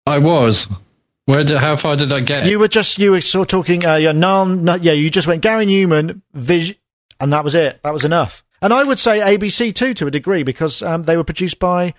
I 0.06 0.19
was. 0.19 0.67
Where 1.25 1.43
did? 1.43 1.58
How 1.58 1.75
far 1.75 1.95
did 1.95 2.12
I 2.12 2.19
get? 2.21 2.45
You 2.45 2.60
were 2.60 2.67
just 2.67 2.99
you 2.99 3.12
were 3.12 3.21
sort 3.21 3.54
of 3.54 3.60
talking. 3.60 3.86
Uh, 3.86 3.95
yeah, 3.95 4.12
no, 4.12 4.43
no, 4.45 4.75
yeah, 4.75 4.91
you 4.91 5.10
just 5.10 5.27
went 5.27 5.41
Gary 5.41 5.65
Numan, 5.65 6.21
Vision, 6.34 6.75
and 7.19 7.32
that 7.32 7.43
was 7.43 7.56
it. 7.56 7.82
That 7.84 7.93
was 7.93 8.06
enough. 8.06 8.43
And 8.62 8.73
I 8.73 8.84
would 8.84 8.99
say 8.99 9.19
ABC 9.19 9.73
too, 9.73 9.93
to 9.95 10.08
a 10.08 10.12
degree, 10.12 10.43
because 10.43 10.82
um, 10.82 11.04
they 11.04 11.17
were 11.17 11.23
produced 11.23 11.60
by 11.60 11.93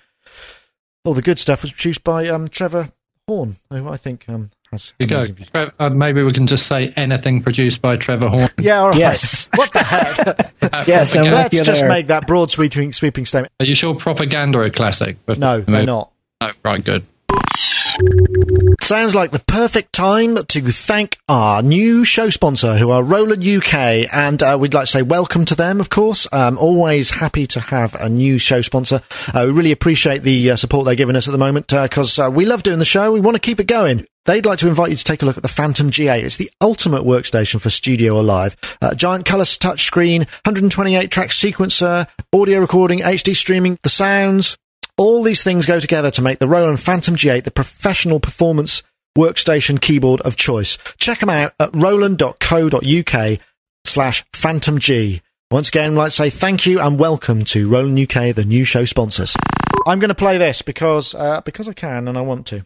all 1.04 1.14
the 1.14 1.22
good 1.22 1.38
stuff 1.38 1.62
was 1.62 1.72
produced 1.72 2.04
by 2.04 2.28
um, 2.28 2.48
Trevor 2.48 2.90
Horn, 3.26 3.56
who 3.70 3.88
I 3.88 3.96
think 3.96 4.28
um, 4.28 4.50
has. 4.72 4.94
you 4.98 5.06
go. 5.06 5.18
amazing 5.18 5.34
visuals. 5.36 5.50
Trev- 5.52 5.74
uh, 5.78 5.90
maybe 5.90 6.22
we 6.22 6.32
can 6.32 6.46
just 6.46 6.66
say 6.66 6.92
anything 6.96 7.42
produced 7.42 7.80
by 7.82 7.96
Trevor 7.96 8.28
Horn. 8.28 8.48
Yeah, 8.58 8.78
all 8.80 8.86
right. 8.88 8.96
Yes. 8.98 9.48
What 9.54 9.72
the 9.72 9.78
heck? 9.80 10.52
Yes, 10.86 11.14
I'm 11.14 11.24
Let's 11.24 11.54
just 11.60 11.80
there. 11.80 11.88
make 11.88 12.06
that 12.08 12.26
broad 12.26 12.50
sweeping 12.50 12.92
sweeping 12.92 13.26
statement. 13.26 13.52
Are 13.60 13.66
you 13.66 13.74
sure 13.74 13.94
Propaganda 13.94 14.58
are 14.60 14.70
classic? 14.70 15.16
No, 15.38 15.58
we 15.58 15.64
they're 15.64 15.84
not. 15.84 16.10
No, 16.40 16.50
right, 16.64 16.82
good. 16.82 17.04
Sounds 18.80 19.14
like 19.14 19.30
the 19.30 19.42
perfect 19.46 19.92
time 19.92 20.36
to 20.36 20.72
thank 20.72 21.18
our 21.28 21.62
new 21.62 22.04
show 22.04 22.30
sponsor, 22.30 22.76
who 22.76 22.90
are 22.90 23.02
Roland 23.02 23.46
UK, 23.46 23.74
and 24.12 24.42
uh, 24.42 24.56
we'd 24.60 24.74
like 24.74 24.84
to 24.84 24.90
say 24.90 25.02
welcome 25.02 25.44
to 25.46 25.54
them. 25.54 25.80
Of 25.80 25.90
course, 25.90 26.26
um, 26.32 26.58
always 26.58 27.10
happy 27.10 27.46
to 27.48 27.60
have 27.60 27.94
a 27.94 28.08
new 28.08 28.38
show 28.38 28.60
sponsor. 28.60 29.02
Uh, 29.34 29.44
we 29.46 29.52
really 29.52 29.72
appreciate 29.72 30.22
the 30.22 30.52
uh, 30.52 30.56
support 30.56 30.84
they're 30.84 30.94
giving 30.94 31.16
us 31.16 31.28
at 31.28 31.32
the 31.32 31.38
moment 31.38 31.68
because 31.68 32.18
uh, 32.18 32.30
we 32.30 32.44
love 32.44 32.62
doing 32.62 32.78
the 32.78 32.84
show. 32.84 33.12
We 33.12 33.20
want 33.20 33.34
to 33.34 33.40
keep 33.40 33.60
it 33.60 33.66
going. 33.66 34.06
They'd 34.24 34.46
like 34.46 34.60
to 34.60 34.68
invite 34.68 34.90
you 34.90 34.96
to 34.96 35.04
take 35.04 35.22
a 35.22 35.26
look 35.26 35.36
at 35.36 35.42
the 35.42 35.48
Fantom 35.48 35.90
G8. 35.90 36.22
It's 36.22 36.36
the 36.36 36.50
ultimate 36.60 37.02
workstation 37.02 37.60
for 37.60 37.70
studio 37.70 38.16
or 38.16 38.22
live. 38.22 38.56
Uh, 38.80 38.94
giant 38.94 39.26
colour 39.26 39.44
touchscreen, 39.44 40.20
128 40.44 41.10
track 41.10 41.30
sequencer, 41.30 42.08
audio 42.32 42.60
recording, 42.60 43.00
HD 43.00 43.34
streaming, 43.34 43.78
the 43.82 43.88
sounds, 43.88 44.56
all 44.96 45.22
these 45.22 45.42
things 45.42 45.66
go 45.66 45.80
together 45.80 46.10
to 46.12 46.22
make 46.22 46.38
the 46.38 46.48
Roland 46.48 46.80
Fantom 46.80 47.16
G8 47.16 47.44
the 47.44 47.50
professional 47.50 48.20
performance 48.20 48.82
workstation 49.16 49.80
keyboard 49.80 50.20
of 50.22 50.36
choice. 50.36 50.78
Check 50.98 51.20
them 51.20 51.30
out 51.30 51.52
at 51.60 51.74
roland.co.uk 51.74 53.38
slash 53.84 54.24
Fantom 54.32 54.78
G. 54.78 55.22
Once 55.50 55.68
again, 55.68 55.92
I'd 55.92 55.96
like 55.96 56.10
to 56.10 56.16
say 56.16 56.30
thank 56.30 56.66
you 56.66 56.80
and 56.80 56.98
welcome 56.98 57.44
to 57.46 57.68
Roland 57.68 57.98
UK, 57.98 58.34
the 58.34 58.44
new 58.44 58.64
show 58.64 58.84
sponsors. 58.84 59.36
I'm 59.86 59.98
going 59.98 60.08
to 60.08 60.14
play 60.14 60.38
this 60.38 60.62
because 60.62 61.14
uh, 61.14 61.40
because 61.42 61.68
I 61.68 61.72
can 61.72 62.08
and 62.08 62.16
I 62.16 62.22
want 62.22 62.46
to. 62.48 62.64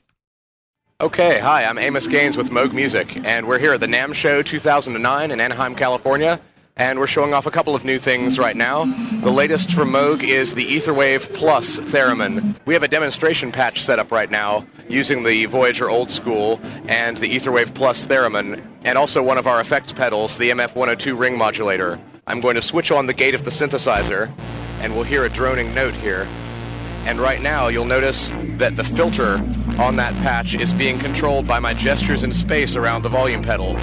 Okay, 1.00 1.40
hi, 1.40 1.64
I'm 1.64 1.78
Amos 1.78 2.06
Gaines 2.06 2.38
with 2.38 2.50
Moog 2.50 2.72
Music, 2.72 3.18
and 3.24 3.46
we're 3.46 3.58
here 3.58 3.74
at 3.74 3.80
the 3.80 3.86
NAMM 3.86 4.14
Show 4.14 4.40
2009 4.42 5.30
in 5.30 5.40
Anaheim, 5.40 5.74
California, 5.74 6.40
and 6.76 6.98
we're 6.98 7.06
showing 7.06 7.32
off 7.32 7.46
a 7.46 7.50
couple 7.50 7.74
of 7.74 7.84
new 7.84 7.98
things 7.98 8.38
right 8.38 8.56
now. 8.56 8.84
The 9.22 9.30
latest 9.30 9.72
from 9.72 9.90
Moog 9.90 10.22
is 10.22 10.54
the 10.54 10.66
Etherwave 10.66 11.32
Plus 11.34 11.78
Theremin. 11.78 12.54
We 12.66 12.74
have 12.74 12.82
a 12.82 12.88
demonstration 12.88 13.50
patch 13.50 13.82
set 13.82 13.98
up 13.98 14.12
right 14.12 14.30
now 14.30 14.66
using 14.86 15.22
the 15.22 15.46
Voyager 15.46 15.88
Old 15.88 16.10
School 16.10 16.60
and 16.86 17.16
the 17.16 17.34
Etherwave 17.34 17.74
Plus 17.74 18.06
Theremin, 18.06 18.62
and 18.84 18.98
also 18.98 19.22
one 19.22 19.38
of 19.38 19.46
our 19.46 19.58
effects 19.58 19.92
pedals, 19.92 20.36
the 20.36 20.50
MF102 20.50 21.18
ring 21.18 21.38
modulator. 21.38 21.98
I'm 22.26 22.42
going 22.42 22.56
to 22.56 22.62
switch 22.62 22.90
on 22.90 23.06
the 23.06 23.14
gate 23.14 23.34
of 23.34 23.44
the 23.44 23.50
synthesizer, 23.50 24.30
and 24.80 24.94
we'll 24.94 25.04
hear 25.04 25.24
a 25.24 25.30
droning 25.30 25.74
note 25.74 25.94
here. 25.94 26.28
And 27.06 27.20
right 27.20 27.40
now, 27.40 27.68
you'll 27.68 27.84
notice 27.84 28.32
that 28.56 28.74
the 28.74 28.82
filter 28.82 29.34
on 29.78 29.94
that 29.94 30.12
patch 30.14 30.56
is 30.56 30.72
being 30.72 30.98
controlled 30.98 31.46
by 31.46 31.60
my 31.60 31.72
gestures 31.72 32.24
in 32.24 32.32
space 32.32 32.74
around 32.74 33.02
the 33.02 33.08
volume 33.08 33.42
pedal. 33.42 33.76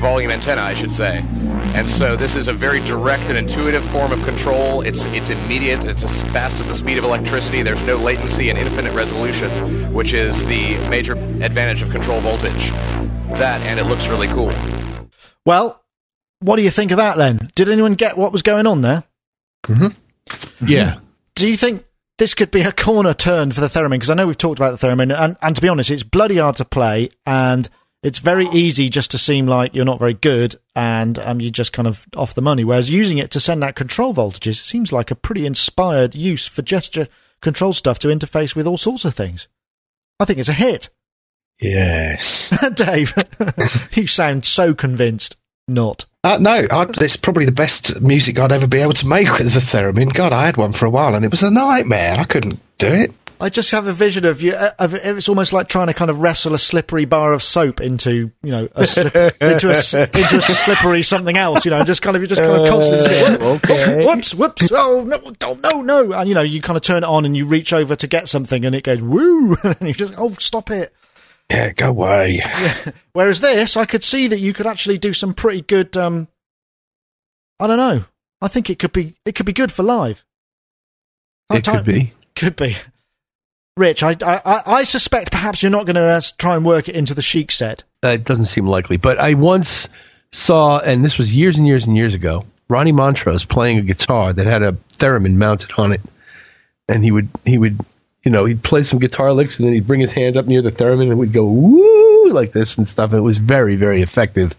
Volume 0.00 0.30
antenna, 0.30 0.62
I 0.62 0.72
should 0.72 0.90
say. 0.90 1.22
And 1.74 1.88
so 1.88 2.16
this 2.16 2.36
is 2.36 2.48
a 2.48 2.54
very 2.54 2.80
direct 2.80 3.24
and 3.24 3.36
intuitive 3.36 3.84
form 3.90 4.12
of 4.12 4.22
control. 4.24 4.80
It's, 4.80 5.04
it's 5.06 5.28
immediate, 5.28 5.84
it's 5.84 6.02
as 6.02 6.22
fast 6.32 6.58
as 6.58 6.68
the 6.68 6.74
speed 6.74 6.96
of 6.96 7.04
electricity, 7.04 7.62
there's 7.62 7.82
no 7.82 7.96
latency 7.96 8.48
and 8.48 8.58
infinite 8.58 8.94
resolution, 8.94 9.92
which 9.92 10.14
is 10.14 10.42
the 10.46 10.78
major 10.88 11.12
advantage 11.12 11.82
of 11.82 11.90
control 11.90 12.20
voltage. 12.20 12.70
That, 13.38 13.60
and 13.60 13.78
it 13.78 13.84
looks 13.84 14.08
really 14.08 14.28
cool. 14.28 14.52
Well, 15.44 15.84
what 16.38 16.56
do 16.56 16.62
you 16.62 16.70
think 16.70 16.92
of 16.92 16.96
that 16.96 17.18
then? 17.18 17.50
Did 17.54 17.68
anyone 17.68 17.92
get 17.92 18.16
what 18.16 18.32
was 18.32 18.42
going 18.42 18.66
on 18.66 18.80
there? 18.80 19.04
Mm-hmm. 19.64 20.66
Yeah. 20.66 21.00
Do 21.34 21.46
you 21.46 21.58
think 21.58 21.84
this 22.20 22.34
could 22.34 22.50
be 22.50 22.60
a 22.60 22.70
corner 22.70 23.14
turn 23.14 23.50
for 23.50 23.62
the 23.62 23.66
theremin? 23.66 23.92
Because 23.92 24.10
I 24.10 24.14
know 24.14 24.26
we've 24.26 24.36
talked 24.36 24.58
about 24.58 24.78
the 24.78 24.86
theremin, 24.86 25.18
and, 25.18 25.38
and 25.40 25.56
to 25.56 25.62
be 25.62 25.68
honest, 25.68 25.90
it's 25.90 26.02
bloody 26.02 26.36
hard 26.36 26.56
to 26.56 26.66
play, 26.66 27.08
and 27.24 27.66
it's 28.02 28.18
very 28.18 28.46
easy 28.48 28.90
just 28.90 29.10
to 29.12 29.18
seem 29.18 29.46
like 29.46 29.74
you're 29.74 29.86
not 29.86 29.98
very 29.98 30.12
good 30.12 30.56
and 30.76 31.18
um, 31.18 31.40
you're 31.40 31.50
just 31.50 31.72
kind 31.72 31.88
of 31.88 32.06
off 32.14 32.34
the 32.34 32.42
money. 32.42 32.62
Whereas 32.62 32.92
using 32.92 33.16
it 33.16 33.30
to 33.32 33.40
send 33.40 33.64
out 33.64 33.74
control 33.74 34.14
voltages 34.14 34.56
seems 34.56 34.92
like 34.92 35.10
a 35.10 35.14
pretty 35.14 35.46
inspired 35.46 36.14
use 36.14 36.46
for 36.46 36.60
gesture 36.60 37.08
control 37.40 37.72
stuff 37.72 37.98
to 38.00 38.08
interface 38.08 38.54
with 38.54 38.66
all 38.66 38.78
sorts 38.78 39.06
of 39.06 39.14
things. 39.14 39.48
I 40.18 40.26
think 40.26 40.38
it's 40.38 40.48
a 40.48 40.54
hit. 40.54 40.90
Yes. 41.58 42.54
Dave, 42.74 43.14
you 43.92 44.06
sound 44.06 44.44
so 44.44 44.74
convinced. 44.74 45.36
Not. 45.70 46.04
Uh, 46.24 46.36
no, 46.40 46.66
I, 46.70 46.86
it's 47.00 47.16
probably 47.16 47.46
the 47.46 47.52
best 47.52 48.00
music 48.00 48.38
I'd 48.38 48.52
ever 48.52 48.66
be 48.66 48.80
able 48.80 48.92
to 48.94 49.06
make 49.06 49.30
with 49.38 49.52
the 49.54 49.60
theremin. 49.60 50.12
God, 50.12 50.32
I 50.32 50.44
had 50.46 50.56
one 50.56 50.72
for 50.72 50.84
a 50.86 50.90
while 50.90 51.14
and 51.14 51.24
it 51.24 51.30
was 51.30 51.42
a 51.42 51.50
nightmare. 51.50 52.16
I 52.18 52.24
couldn't 52.24 52.58
do 52.78 52.88
it. 52.88 53.12
I 53.42 53.48
just 53.48 53.70
have 53.70 53.86
a 53.86 53.92
vision 53.94 54.26
of 54.26 54.42
you. 54.42 54.52
uh, 54.52 54.72
Of, 54.78 54.92
it's 54.92 55.26
almost 55.30 55.54
like 55.54 55.66
trying 55.66 55.86
to 55.86 55.94
kind 55.94 56.10
of 56.10 56.18
wrestle 56.18 56.52
a 56.52 56.58
slippery 56.58 57.06
bar 57.06 57.32
of 57.32 57.42
soap 57.42 57.80
into, 57.80 58.30
you 58.42 58.50
know, 58.50 58.68
a 58.74 58.84
slip, 58.84 59.14
into 59.40 59.68
a 59.68 59.70
s- 59.70 59.94
into 59.94 60.36
a 60.36 60.42
slippery 60.42 61.02
something 61.02 61.38
else. 61.38 61.64
You 61.64 61.70
know, 61.70 61.82
just 61.82 62.02
kind 62.02 62.16
of 62.16 62.20
you 62.22 62.28
just 62.28 62.42
kind 62.42 62.52
of 62.60 62.68
constantly 62.68 63.08
just 63.08 63.40
go, 63.40 63.52
okay. 63.64 64.04
whoops, 64.04 64.34
whoops, 64.34 64.70
oh 64.74 65.04
no, 65.04 65.32
oh, 65.42 65.58
no, 65.62 65.80
no, 65.80 66.12
and 66.12 66.28
you 66.28 66.34
know, 66.34 66.42
you 66.42 66.60
kind 66.60 66.76
of 66.76 66.82
turn 66.82 66.98
it 66.98 67.04
on 67.06 67.24
and 67.24 67.34
you 67.34 67.46
reach 67.46 67.72
over 67.72 67.96
to 67.96 68.06
get 68.06 68.28
something 68.28 68.66
and 68.66 68.74
it 68.74 68.84
goes 68.84 69.00
woo, 69.00 69.56
and 69.64 69.88
you 69.88 69.94
just 69.94 70.12
oh 70.18 70.32
stop 70.32 70.70
it. 70.70 70.92
Yeah, 71.50 71.72
go 71.72 71.88
away. 71.88 72.42
Whereas 73.12 73.40
this, 73.40 73.76
I 73.76 73.84
could 73.84 74.04
see 74.04 74.28
that 74.28 74.38
you 74.38 74.52
could 74.52 74.66
actually 74.66 74.98
do 74.98 75.12
some 75.12 75.34
pretty 75.34 75.62
good. 75.62 75.96
Um, 75.96 76.28
I 77.58 77.66
don't 77.66 77.76
know. 77.76 78.04
I 78.40 78.48
think 78.48 78.70
it 78.70 78.78
could 78.78 78.92
be 78.92 79.16
it 79.24 79.34
could 79.34 79.46
be 79.46 79.52
good 79.52 79.72
for 79.72 79.82
live. 79.82 80.24
It 81.52 81.64
could 81.64 81.84
be. 81.84 82.12
Could 82.36 82.56
be. 82.56 82.76
Rich, 83.76 84.02
I, 84.02 84.16
I, 84.22 84.62
I- 84.66 84.82
suspect 84.84 85.30
perhaps 85.32 85.62
you're 85.62 85.70
not 85.70 85.86
going 85.86 85.96
to 85.96 86.02
uh, 86.02 86.20
try 86.38 86.54
and 86.54 86.64
work 86.64 86.88
it 86.88 86.94
into 86.94 87.14
the 87.14 87.22
Chic 87.22 87.50
set. 87.50 87.82
Uh, 88.04 88.08
it 88.08 88.24
doesn't 88.24 88.44
seem 88.44 88.66
likely. 88.66 88.96
But 88.96 89.18
I 89.18 89.34
once 89.34 89.88
saw, 90.32 90.78
and 90.80 91.04
this 91.04 91.18
was 91.18 91.34
years 91.34 91.56
and 91.58 91.66
years 91.66 91.86
and 91.86 91.96
years 91.96 92.14
ago, 92.14 92.44
Ronnie 92.68 92.92
Montrose 92.92 93.44
playing 93.44 93.78
a 93.78 93.82
guitar 93.82 94.32
that 94.32 94.46
had 94.46 94.62
a 94.62 94.72
theremin 94.98 95.34
mounted 95.34 95.70
on 95.78 95.92
it, 95.92 96.00
and 96.88 97.02
he 97.04 97.10
would 97.10 97.28
he 97.44 97.58
would 97.58 97.80
you 98.24 98.30
know 98.30 98.44
he'd 98.44 98.62
play 98.62 98.82
some 98.82 98.98
guitar 98.98 99.32
licks 99.32 99.58
and 99.58 99.66
then 99.66 99.72
he'd 99.72 99.86
bring 99.86 100.00
his 100.00 100.12
hand 100.12 100.36
up 100.36 100.46
near 100.46 100.60
the 100.60 100.70
theremin 100.70 101.10
and 101.10 101.18
we'd 101.18 101.32
go 101.32 101.46
woo 101.46 102.28
like 102.32 102.52
this 102.52 102.76
and 102.76 102.86
stuff. 102.86 103.12
It 103.12 103.20
was 103.20 103.38
very 103.38 103.76
very 103.76 104.02
effective 104.02 104.54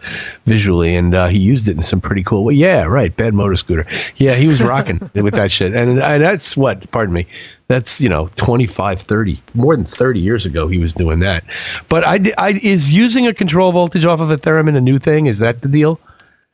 visually, 0.45 0.95
and 0.95 1.13
uh, 1.13 1.27
he 1.27 1.37
used 1.37 1.67
it 1.67 1.77
in 1.77 1.83
some 1.83 2.01
pretty 2.01 2.23
cool 2.23 2.43
way. 2.45 2.53
Yeah, 2.55 2.83
right. 2.83 3.15
Bad 3.15 3.33
motor 3.33 3.55
scooter. 3.55 3.85
Yeah, 4.17 4.35
he 4.35 4.47
was 4.47 4.61
rocking 4.61 4.99
with 5.15 5.33
that 5.35 5.51
shit, 5.51 5.73
and, 5.73 6.01
and 6.01 6.23
that's 6.23 6.57
what. 6.57 6.89
Pardon 6.91 7.13
me. 7.13 7.27
That's 7.67 8.01
you 8.01 8.09
know 8.09 8.27
25, 8.35 9.01
30, 9.01 9.39
more 9.53 9.75
than 9.75 9.85
thirty 9.85 10.19
years 10.19 10.45
ago 10.45 10.67
he 10.67 10.77
was 10.77 10.93
doing 10.93 11.19
that. 11.19 11.45
But 11.87 12.03
I, 12.05 12.19
I 12.37 12.59
is 12.61 12.93
using 12.93 13.27
a 13.27 13.33
control 13.33 13.71
voltage 13.71 14.05
off 14.05 14.19
of 14.19 14.29
a 14.29 14.37
theremin 14.37 14.75
a 14.75 14.81
new 14.81 14.99
thing? 14.99 15.27
Is 15.27 15.39
that 15.39 15.61
the 15.61 15.69
deal? 15.69 15.99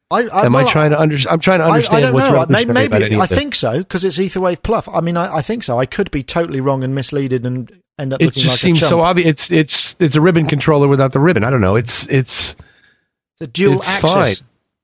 I, 0.09 0.21
I, 0.27 0.45
Am 0.45 0.55
I 0.55 0.63
well, 0.63 0.71
trying 0.71 0.91
to 0.91 0.99
under, 0.99 1.17
I'm 1.29 1.39
trying 1.39 1.59
to 1.59 1.65
understand 1.65 1.97
I 1.97 1.99
don't 2.07 2.13
what's 2.13 2.29
know. 2.29 2.35
revolutionary 2.35 2.73
Maybe, 2.89 2.99
maybe 2.99 3.15
of 3.15 3.21
I 3.21 3.25
think 3.27 3.55
so 3.55 3.79
because 3.79 4.05
it's 4.05 4.17
Etherwave 4.17 4.63
Pluff. 4.63 4.87
I 4.87 5.01
mean, 5.01 5.17
I, 5.17 5.37
I 5.37 5.41
think 5.41 5.63
so. 5.63 5.79
I 5.79 5.85
could 5.85 6.11
be 6.11 6.23
totally 6.23 6.61
wrong 6.61 6.83
and 6.83 6.95
misleaded 6.97 7.45
and 7.45 7.69
end 7.99 8.13
up 8.13 8.21
it 8.21 8.25
looking 8.27 8.43
just 8.43 8.53
like 8.53 8.59
seems 8.59 8.77
a 8.77 8.81
chump. 8.81 8.89
so 8.89 9.01
obvious. 9.01 9.27
It's 9.27 9.51
it's 9.51 9.95
it's 9.99 10.15
a 10.15 10.21
ribbon 10.21 10.47
controller 10.47 10.87
without 10.87 11.11
the 11.11 11.19
ribbon. 11.19 11.43
I 11.43 11.49
don't 11.49 11.59
know. 11.61 11.75
It's 11.75 12.07
it's 12.07 12.55
The 13.39 13.47
dual 13.47 13.79
It's 13.79 13.89
axis. 13.89 14.13
fine. 14.13 14.35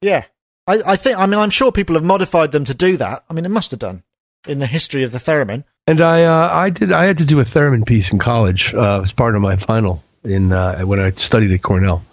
Yeah. 0.02 0.26
I, 0.68 0.82
I 0.86 0.96
think, 0.98 1.18
I 1.18 1.26
mean, 1.26 1.40
I'm 1.40 1.50
sure 1.50 1.72
people 1.74 1.96
have 1.96 2.04
modified 2.06 2.52
them 2.54 2.64
to 2.66 2.74
do 2.74 2.96
that. 2.98 3.24
I 3.30 3.34
mean, 3.34 3.46
it 3.46 3.50
must 3.50 3.72
have 3.72 3.80
done 3.82 4.04
in 4.48 4.60
the 4.60 4.66
history 4.68 5.04
of 5.04 5.12
the 5.12 5.18
theremin. 5.20 5.64
and 5.88 6.02
I 6.02 6.24
uh, 6.26 6.50
I 6.54 6.70
did 6.70 6.92
I 6.92 7.06
had 7.06 7.18
to 7.20 7.26
do 7.26 7.40
a 7.40 7.44
theremin 7.46 7.86
piece 7.86 8.12
in 8.12 8.20
college 8.20 8.74
uh, 8.74 9.02
as 9.02 9.12
part 9.14 9.36
of 9.36 9.42
my 9.42 9.56
final 9.56 10.04
in 10.26 10.52
uh, 10.52 10.82
when 10.82 11.00
I 11.00 11.12
studied 11.12 11.52
at 11.54 11.62
Cornell, 11.62 12.04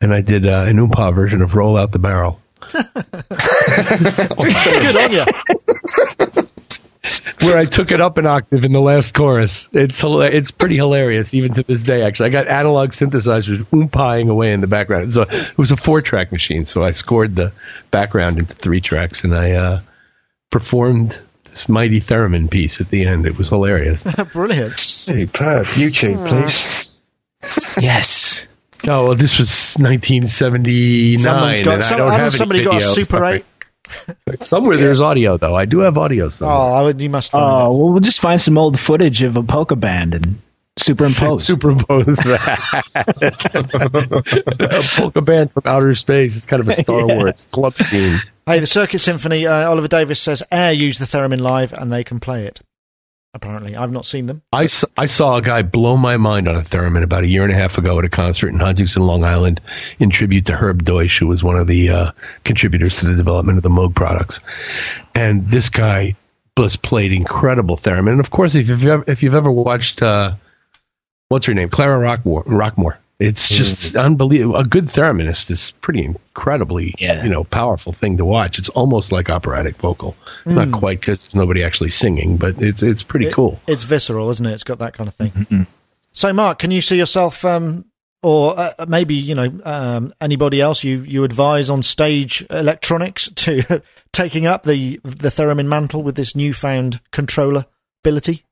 and 0.00 0.14
I 0.14 0.20
did 0.20 0.46
uh, 0.46 0.64
an 0.66 0.76
oompa 0.76 1.14
version 1.14 1.42
of 1.42 1.54
Roll 1.54 1.76
Out 1.76 1.92
the 1.92 1.98
Barrel. 1.98 2.40
Good 2.72 2.86
on 4.96 5.12
you. 5.12 5.24
where 7.40 7.56
I 7.58 7.64
took 7.64 7.90
it 7.90 8.00
up 8.00 8.18
an 8.18 8.26
octave 8.26 8.64
in 8.64 8.72
the 8.72 8.80
last 8.80 9.14
chorus. 9.14 9.68
It's 9.72 10.02
it's 10.04 10.50
pretty 10.50 10.76
hilarious 10.76 11.32
even 11.32 11.54
to 11.54 11.62
this 11.62 11.82
day. 11.82 12.02
Actually, 12.02 12.26
I 12.26 12.32
got 12.32 12.46
analog 12.48 12.90
synthesizers 12.90 13.64
oompahing 13.70 14.30
away 14.30 14.52
in 14.52 14.60
the 14.60 14.66
background. 14.66 15.12
So 15.12 15.22
it 15.22 15.56
was 15.58 15.70
a 15.70 15.76
four 15.76 16.02
track 16.02 16.32
machine, 16.32 16.64
so 16.64 16.84
I 16.84 16.90
scored 16.90 17.36
the 17.36 17.52
background 17.90 18.38
into 18.38 18.54
three 18.54 18.80
tracks, 18.80 19.24
and 19.24 19.34
I 19.34 19.52
uh, 19.52 19.80
performed 20.50 21.18
this 21.44 21.68
mighty 21.68 22.00
theremin 22.00 22.50
piece 22.50 22.80
at 22.80 22.90
the 22.90 23.04
end. 23.04 23.26
It 23.26 23.38
was 23.38 23.48
hilarious. 23.48 24.02
Brilliant. 24.32 24.78
Superb. 24.78 25.66
YouTube, 25.66 26.28
please. 26.28 26.96
Yes. 27.80 28.46
Oh, 28.88 29.06
well, 29.08 29.14
this 29.14 29.38
was 29.38 29.76
1979. 29.78 31.18
Someone's 31.18 31.60
got, 31.60 31.74
and 31.74 31.82
I 31.84 31.88
don't 31.98 32.10
hasn't 32.10 32.10
have 32.10 32.20
any 32.22 32.30
somebody 32.30 32.64
got 32.64 32.76
a 32.76 32.80
Super 32.80 33.04
stuff 33.04 33.22
8? 33.22 33.44
like- 34.28 34.42
Somewhere 34.42 34.76
there's 34.76 35.00
audio 35.00 35.36
though. 35.36 35.54
I 35.56 35.64
do 35.64 35.80
have 35.80 35.98
audio 35.98 36.28
somewhere. 36.28 36.56
Oh, 36.56 36.72
I 36.74 36.82
would- 36.82 37.00
you 37.00 37.10
must 37.10 37.32
find 37.32 37.42
Oh, 37.44 37.48
it. 37.48 37.78
well, 37.78 37.90
we'll 37.90 38.00
just 38.00 38.20
find 38.20 38.40
some 38.40 38.56
old 38.56 38.78
footage 38.78 39.22
of 39.22 39.36
a 39.36 39.42
polka 39.42 39.74
band 39.76 40.14
and 40.14 40.40
superimpose. 40.78 41.44
Superimpose 41.46 42.16
that. 42.18 42.60
a 44.60 45.00
polka 45.00 45.20
band 45.22 45.52
from 45.52 45.62
outer 45.66 45.94
space. 45.94 46.36
It's 46.36 46.46
kind 46.46 46.60
of 46.60 46.68
a 46.68 46.74
Star 46.74 47.00
Yeah. 47.00 47.16
Wars 47.16 47.46
club 47.50 47.74
scene. 47.74 48.20
Hey, 48.46 48.60
the 48.60 48.66
Circuit 48.66 49.00
Symphony, 49.00 49.46
uh, 49.46 49.68
Oliver 49.68 49.88
Davis 49.88 50.20
says 50.20 50.42
Air 50.52 50.72
use 50.72 50.98
the 50.98 51.04
theremin 51.06 51.40
live 51.40 51.72
and 51.72 51.92
they 51.92 52.04
can 52.04 52.20
play 52.20 52.46
it. 52.46 52.60
Apparently. 53.32 53.76
I've 53.76 53.92
not 53.92 54.06
seen 54.06 54.26
them. 54.26 54.42
I 54.52 54.66
saw, 54.66 54.86
I 54.98 55.06
saw 55.06 55.36
a 55.36 55.42
guy 55.42 55.62
blow 55.62 55.96
my 55.96 56.16
mind 56.16 56.48
on 56.48 56.56
a 56.56 56.60
theremin 56.62 57.04
about 57.04 57.22
a 57.22 57.28
year 57.28 57.44
and 57.44 57.52
a 57.52 57.54
half 57.54 57.78
ago 57.78 57.98
at 57.98 58.04
a 58.04 58.08
concert 58.08 58.48
in 58.48 58.58
Huntington, 58.58 59.06
Long 59.06 59.22
Island, 59.22 59.60
in 60.00 60.10
tribute 60.10 60.46
to 60.46 60.56
Herb 60.56 60.84
Deutsch, 60.84 61.18
who 61.18 61.28
was 61.28 61.44
one 61.44 61.56
of 61.56 61.68
the 61.68 61.90
uh, 61.90 62.12
contributors 62.42 62.96
to 62.96 63.06
the 63.06 63.14
development 63.14 63.56
of 63.56 63.62
the 63.62 63.68
Moog 63.68 63.94
products. 63.94 64.40
And 65.14 65.46
this 65.48 65.68
guy 65.68 66.16
just 66.58 66.82
played 66.82 67.12
incredible 67.12 67.76
theremin. 67.76 68.12
And 68.12 68.20
of 68.20 68.30
course, 68.30 68.56
if 68.56 68.68
you've 68.68 68.84
ever, 68.84 69.04
if 69.06 69.22
you've 69.22 69.34
ever 69.34 69.50
watched, 69.50 70.02
uh, 70.02 70.34
what's 71.28 71.46
her 71.46 71.54
name, 71.54 71.68
Clara 71.68 72.04
Rockmore, 72.04 72.44
Rockmore, 72.46 72.96
it's 73.20 73.48
just 73.48 73.94
unbelievable. 73.96 74.56
A 74.56 74.64
good 74.64 74.86
thereminist 74.86 75.50
is 75.50 75.72
pretty 75.82 76.04
incredibly, 76.04 76.94
Yeah. 76.98 77.22
you 77.22 77.28
know, 77.30 77.44
powerful 77.44 77.92
thing 77.92 78.16
to 78.16 78.24
watch. 78.24 78.58
It's 78.58 78.70
almost 78.70 79.12
like 79.12 79.30
operatic 79.30 79.76
vocal. 79.76 80.16
Not 80.46 80.72
quite 80.72 81.00
because 81.00 81.22
there's 81.22 81.34
nobody 81.34 81.62
actually 81.62 81.90
singing, 81.90 82.36
but 82.38 82.60
it's 82.60 82.82
it's 82.82 83.02
pretty 83.02 83.26
It- 83.26 83.34
cool. 83.34 83.60
It's 83.68 83.84
visceral, 83.84 84.30
isn't 84.30 84.44
it? 84.46 84.52
It's 84.52 84.64
got 84.64 84.78
that 84.80 84.94
kind 84.94 85.06
of 85.08 85.14
thing. 85.14 85.66
So, 86.12 86.32
Mark, 86.32 86.58
can 86.58 86.70
you 86.72 86.80
see 86.80 86.96
yourself, 86.96 87.44
um, 87.44 87.84
or 88.22 88.58
uh, 88.58 88.72
maybe 88.88 89.14
you 89.14 89.34
know 89.34 89.50
um, 89.64 90.12
anybody 90.20 90.60
else 90.60 90.82
you, 90.84 91.02
you 91.02 91.22
advise 91.24 91.70
on 91.70 91.82
stage 91.82 92.44
electronics 92.50 93.30
to 93.36 93.80
taking 94.12 94.46
up 94.46 94.64
the 94.64 94.98
the 95.04 95.28
theremin 95.28 95.66
mantle 95.66 96.02
with 96.02 96.16
this 96.16 96.34
newfound 96.34 97.00
controller 97.12 97.66
ability? 98.02 98.44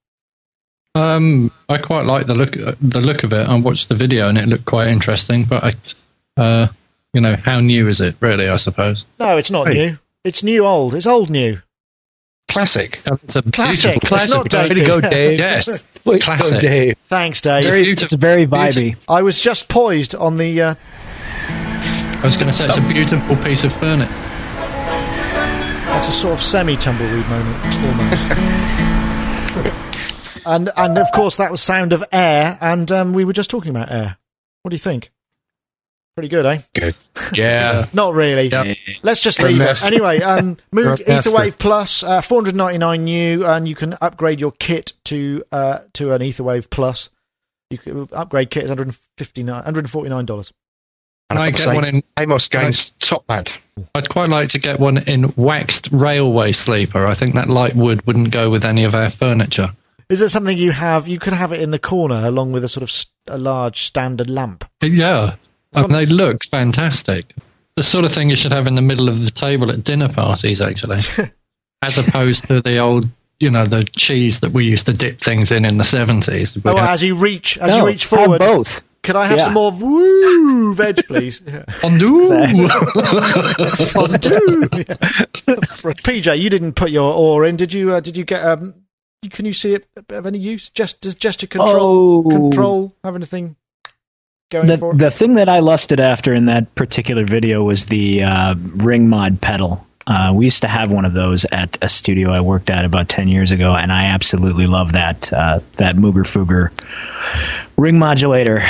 Um, 0.98 1.50
I 1.68 1.78
quite 1.78 2.06
like 2.06 2.26
the 2.26 2.34
look 2.34 2.52
the 2.52 3.00
look 3.00 3.22
of 3.24 3.32
it. 3.32 3.48
I 3.48 3.54
watched 3.56 3.88
the 3.88 3.94
video 3.94 4.28
and 4.28 4.36
it 4.38 4.46
looked 4.48 4.64
quite 4.64 4.88
interesting. 4.88 5.44
But 5.44 5.64
I, 5.64 5.74
uh, 6.40 6.68
you 7.12 7.20
know, 7.20 7.36
how 7.36 7.60
new 7.60 7.88
is 7.88 8.00
it? 8.00 8.16
Really, 8.20 8.48
I 8.48 8.56
suppose. 8.56 9.04
No, 9.18 9.36
it's 9.36 9.50
not 9.50 9.68
Hey. 9.68 9.74
new. 9.74 9.98
It's 10.24 10.42
new 10.42 10.64
old. 10.66 10.94
It's 10.94 11.06
old 11.06 11.30
new. 11.30 11.60
Classic. 12.48 13.00
It's 13.04 13.36
a 13.36 13.42
Classic. 13.42 13.92
beautiful 14.00 14.16
It's 14.18 14.30
not 14.30 14.52
Way 14.52 14.68
to 14.70 14.86
go, 14.86 15.00
Dave. 15.10 15.38
Yes, 15.38 15.86
Way 16.04 16.14
to 16.14 16.18
go, 16.18 16.24
classic. 16.24 16.60
Dave. 16.60 16.96
Thanks, 17.04 17.40
Dave. 17.42 17.62
Very, 17.64 17.84
beautiful- 17.84 18.04
it's 18.06 18.12
very 18.14 18.46
vibey. 18.46 18.96
I 19.08 19.22
was 19.22 19.40
just 19.40 19.68
poised 19.68 20.14
on 20.14 20.38
the. 20.38 20.60
Uh, 20.62 20.74
I 21.50 22.20
was 22.24 22.36
going 22.36 22.46
to 22.48 22.52
say 22.52 22.66
it's 22.66 22.76
a 22.78 22.80
beautiful 22.80 23.36
piece 23.36 23.62
of 23.64 23.72
furniture. 23.74 24.10
that's 25.86 26.08
a 26.08 26.12
sort 26.12 26.32
of 26.34 26.42
semi 26.42 26.76
tumbleweed 26.76 27.26
moment, 27.28 27.74
almost. 27.86 29.78
and 30.48 30.70
and 30.76 30.98
of 30.98 31.12
course 31.12 31.36
that 31.36 31.50
was 31.50 31.62
sound 31.62 31.92
of 31.92 32.02
air, 32.10 32.58
and 32.60 32.90
um, 32.90 33.12
we 33.12 33.24
were 33.24 33.32
just 33.32 33.50
talking 33.50 33.70
about 33.70 33.92
air. 33.92 34.18
What 34.62 34.70
do 34.70 34.74
you 34.74 34.78
think? 34.78 35.10
Pretty 36.16 36.28
good, 36.28 36.46
eh? 36.46 36.58
Good. 36.74 36.96
Yeah. 37.32 37.86
Not 37.92 38.12
really. 38.12 38.48
Yeah. 38.48 38.74
Let's 39.04 39.20
just 39.20 39.40
leave 39.40 39.60
it. 39.60 39.84
Anyway, 39.84 40.20
um, 40.20 40.56
Moog 40.74 40.98
You're 40.98 41.06
a 41.06 41.08
master. 41.10 41.30
Etherwave 41.30 41.58
Plus, 41.58 42.02
uh, 42.02 42.20
499 42.22 43.04
new, 43.04 43.46
and 43.46 43.68
you 43.68 43.76
can 43.76 43.96
upgrade 44.00 44.40
your 44.40 44.50
kit 44.50 44.94
to 45.04 45.44
uh, 45.52 45.78
to 45.92 46.10
an 46.10 46.20
Etherwave 46.20 46.70
Plus. 46.70 47.10
You 47.70 47.78
can 47.78 48.08
upgrade 48.10 48.50
kit 48.50 48.64
is 48.64 48.70
159 48.70 49.62
$149. 49.62 50.52
And 51.30 51.38
I 51.38 51.42
I've 51.42 51.52
got 51.52 51.52
get 51.52 51.56
to 51.56 51.62
say, 51.62 51.74
one 51.74 51.84
in. 51.84 52.02
Amos 52.18 52.48
Gaines, 52.48 52.92
top 52.98 53.24
lad. 53.28 53.52
I'd 53.94 54.08
quite 54.08 54.30
like 54.30 54.48
to 54.48 54.58
get 54.58 54.80
one 54.80 54.98
in 54.98 55.32
waxed 55.36 55.88
railway 55.92 56.52
sleeper. 56.52 57.06
I 57.06 57.14
think 57.14 57.34
that 57.34 57.48
light 57.48 57.76
wood 57.76 58.04
wouldn't 58.06 58.30
go 58.30 58.50
with 58.50 58.64
any 58.64 58.84
of 58.84 58.94
our 58.96 59.10
furniture. 59.10 59.72
Is 60.08 60.22
it 60.22 60.30
something 60.30 60.56
you 60.56 60.70
have? 60.72 61.06
You 61.06 61.18
could 61.18 61.34
have 61.34 61.52
it 61.52 61.60
in 61.60 61.70
the 61.70 61.78
corner 61.78 62.26
along 62.26 62.52
with 62.52 62.64
a 62.64 62.68
sort 62.68 62.82
of 62.82 62.90
st- 62.90 63.12
a 63.26 63.36
large 63.36 63.82
standard 63.84 64.30
lamp. 64.30 64.64
Yeah, 64.82 65.34
Some- 65.74 65.84
and 65.84 65.94
they 65.94 66.06
look 66.06 66.44
fantastic. 66.44 67.34
The 67.76 67.82
sort 67.82 68.04
of 68.04 68.12
thing 68.12 68.30
you 68.30 68.36
should 68.36 68.52
have 68.52 68.66
in 68.66 68.74
the 68.74 68.82
middle 68.82 69.08
of 69.08 69.24
the 69.24 69.30
table 69.30 69.70
at 69.70 69.84
dinner 69.84 70.08
parties, 70.08 70.60
actually, 70.60 70.98
as 71.82 71.98
opposed 71.98 72.48
to 72.48 72.60
the 72.62 72.78
old, 72.78 73.06
you 73.38 73.50
know, 73.50 73.66
the 73.66 73.84
cheese 73.84 74.40
that 74.40 74.50
we 74.52 74.64
used 74.64 74.86
to 74.86 74.92
dip 74.92 75.20
things 75.20 75.52
in 75.52 75.64
in 75.64 75.76
the 75.76 75.84
seventies. 75.84 76.58
Oh, 76.64 76.76
as 76.78 77.02
you 77.04 77.14
reach, 77.14 77.56
as 77.58 77.70
you 77.72 77.78
No, 77.78 77.86
reach 77.86 78.08
have 78.08 78.18
forward, 78.18 78.38
both. 78.40 78.82
Could 79.04 79.14
I 79.14 79.26
have 79.26 79.38
Yeah. 79.38 79.44
some 79.44 79.54
more 79.54 79.70
woo 79.72 80.74
veg, 80.74 81.06
please? 81.06 81.40
Yeah. 81.46 81.62
Fondue. 81.68 82.28
Fondue. 83.92 84.68
Yeah. 84.72 84.96
PJ, 86.02 86.38
you 86.40 86.50
didn't 86.50 86.72
put 86.74 86.90
your 86.90 87.12
oar 87.14 87.44
in, 87.44 87.56
did 87.56 87.72
you? 87.72 87.92
Uh, 87.92 88.00
did 88.00 88.16
you 88.16 88.24
get? 88.24 88.44
Um, 88.44 88.64
you- 88.64 88.72
can 89.30 89.44
you 89.44 89.52
see 89.52 89.74
it 89.74 89.86
of 90.10 90.26
any 90.26 90.38
use? 90.38 90.70
Just 90.70 91.00
does 91.00 91.14
gesture 91.14 91.46
control 91.46 92.22
Oh. 92.26 92.30
control 92.30 92.92
have 93.02 93.16
anything 93.16 93.56
going 94.50 94.66
the, 94.68 94.78
for 94.78 94.92
it? 94.92 94.98
the 94.98 95.10
thing 95.10 95.34
that 95.34 95.48
I 95.48 95.58
lusted 95.58 95.98
after 96.00 96.32
in 96.34 96.46
that 96.46 96.72
particular 96.74 97.24
video 97.24 97.64
was 97.64 97.86
the 97.86 98.22
uh, 98.22 98.54
ring 98.56 99.08
mod 99.08 99.40
pedal. 99.40 99.84
Uh, 100.06 100.32
we 100.34 100.46
used 100.46 100.62
to 100.62 100.68
have 100.68 100.90
one 100.90 101.04
of 101.04 101.12
those 101.12 101.44
at 101.52 101.76
a 101.82 101.88
studio 101.88 102.30
I 102.30 102.40
worked 102.40 102.70
at 102.70 102.84
about 102.84 103.08
ten 103.10 103.28
years 103.28 103.50
ago, 103.52 103.74
and 103.74 103.92
I 103.92 104.04
absolutely 104.04 104.66
love 104.66 104.92
that 104.92 105.30
uh, 105.32 105.60
that 105.76 105.96
Mooger 105.96 106.24
Fooger 106.24 106.70
ring 107.76 107.98
modulator. 107.98 108.64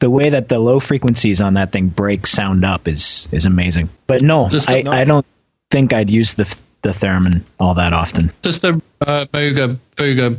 The 0.00 0.10
way 0.10 0.30
that 0.30 0.48
the 0.48 0.58
low 0.58 0.80
frequencies 0.80 1.40
on 1.40 1.54
that 1.54 1.70
thing 1.70 1.86
break 1.88 2.26
sound 2.26 2.64
up 2.64 2.88
is 2.88 3.28
is 3.30 3.46
amazing. 3.46 3.88
But 4.08 4.22
no, 4.22 4.48
I, 4.66 4.82
I 4.88 5.04
don't 5.04 5.24
think 5.70 5.92
I'd 5.92 6.10
use 6.10 6.34
the 6.34 6.44
the 6.80 6.88
theremin 6.88 7.42
all 7.60 7.74
that 7.74 7.92
often. 7.92 8.32
Does 8.42 8.62
the 8.62 8.82
uh, 9.06 9.24
Booga 9.26 9.78
Booga 9.96 10.38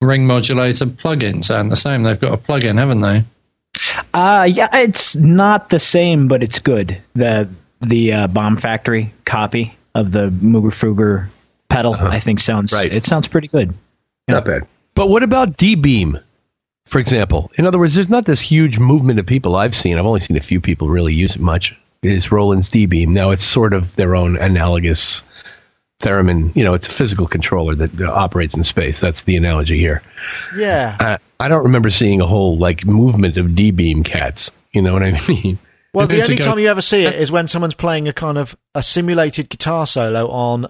ring 0.00 0.26
modulator 0.26 0.86
plugin 0.86 1.44
sound 1.44 1.70
the 1.70 1.76
same? 1.76 2.02
They've 2.02 2.20
got 2.20 2.32
a 2.32 2.36
plugin, 2.36 2.78
haven't 2.78 3.00
they? 3.00 3.24
Uh 4.12 4.48
yeah, 4.50 4.68
it's 4.74 5.16
not 5.16 5.70
the 5.70 5.78
same, 5.78 6.28
but 6.28 6.42
it's 6.42 6.58
good. 6.58 7.00
The 7.14 7.48
the 7.80 8.12
uh, 8.12 8.26
Bomb 8.28 8.56
Factory 8.56 9.12
copy 9.24 9.76
of 9.94 10.12
the 10.12 10.28
Mooger 10.30 10.70
Fooger 10.70 11.28
pedal, 11.68 11.94
I 11.94 12.20
think 12.20 12.40
sounds 12.40 12.72
Right. 12.72 12.92
it 12.92 13.04
sounds 13.06 13.26
pretty 13.28 13.48
good. 13.48 13.72
Not 14.28 14.44
bad. 14.44 14.66
But 14.94 15.08
what 15.08 15.22
about 15.22 15.56
D 15.56 15.74
Beam, 15.76 16.18
for 16.86 16.98
example? 16.98 17.50
In 17.56 17.64
other 17.66 17.78
words, 17.78 17.94
there's 17.94 18.08
not 18.10 18.26
this 18.26 18.40
huge 18.40 18.78
movement 18.78 19.18
of 19.18 19.26
people 19.26 19.56
I've 19.56 19.74
seen. 19.74 19.96
I've 19.98 20.06
only 20.06 20.20
seen 20.20 20.36
a 20.36 20.40
few 20.40 20.60
people 20.60 20.88
really 20.88 21.14
use 21.14 21.36
it 21.36 21.40
much. 21.42 21.74
Is 22.02 22.30
Roland's 22.32 22.68
D 22.68 22.86
Beam 22.86 23.12
now? 23.14 23.30
It's 23.30 23.44
sort 23.44 23.72
of 23.72 23.94
their 23.96 24.14
own 24.16 24.36
analogous 24.38 25.22
theremin. 26.00 26.54
You 26.56 26.64
know, 26.64 26.74
it's 26.74 26.86
a 26.88 26.90
physical 26.90 27.26
controller 27.26 27.74
that 27.76 28.00
uh, 28.00 28.10
operates 28.12 28.56
in 28.56 28.62
space. 28.62 29.00
That's 29.00 29.24
the 29.24 29.36
analogy 29.36 29.78
here. 29.78 30.02
yeah. 30.56 30.96
Uh, 31.00 31.18
I 31.38 31.48
don't 31.48 31.62
remember 31.62 31.88
seeing 31.90 32.20
a 32.20 32.26
whole 32.26 32.58
like 32.58 32.84
movement 32.84 33.36
of 33.36 33.54
D 33.54 33.70
Beam 33.70 34.02
cats. 34.02 34.50
You 34.72 34.82
know 34.82 34.92
what 34.92 35.02
I 35.02 35.18
mean? 35.28 35.58
Well, 35.94 36.06
the 36.06 36.22
only 36.22 36.36
go- 36.36 36.44
time 36.44 36.58
you 36.58 36.68
ever 36.68 36.82
see 36.82 37.02
it 37.04 37.14
is 37.16 37.32
when 37.32 37.48
someone's 37.48 37.74
playing 37.74 38.06
a 38.08 38.12
kind 38.12 38.38
of 38.38 38.54
a 38.74 38.82
simulated 38.82 39.48
guitar 39.48 39.86
solo 39.86 40.28
on 40.28 40.66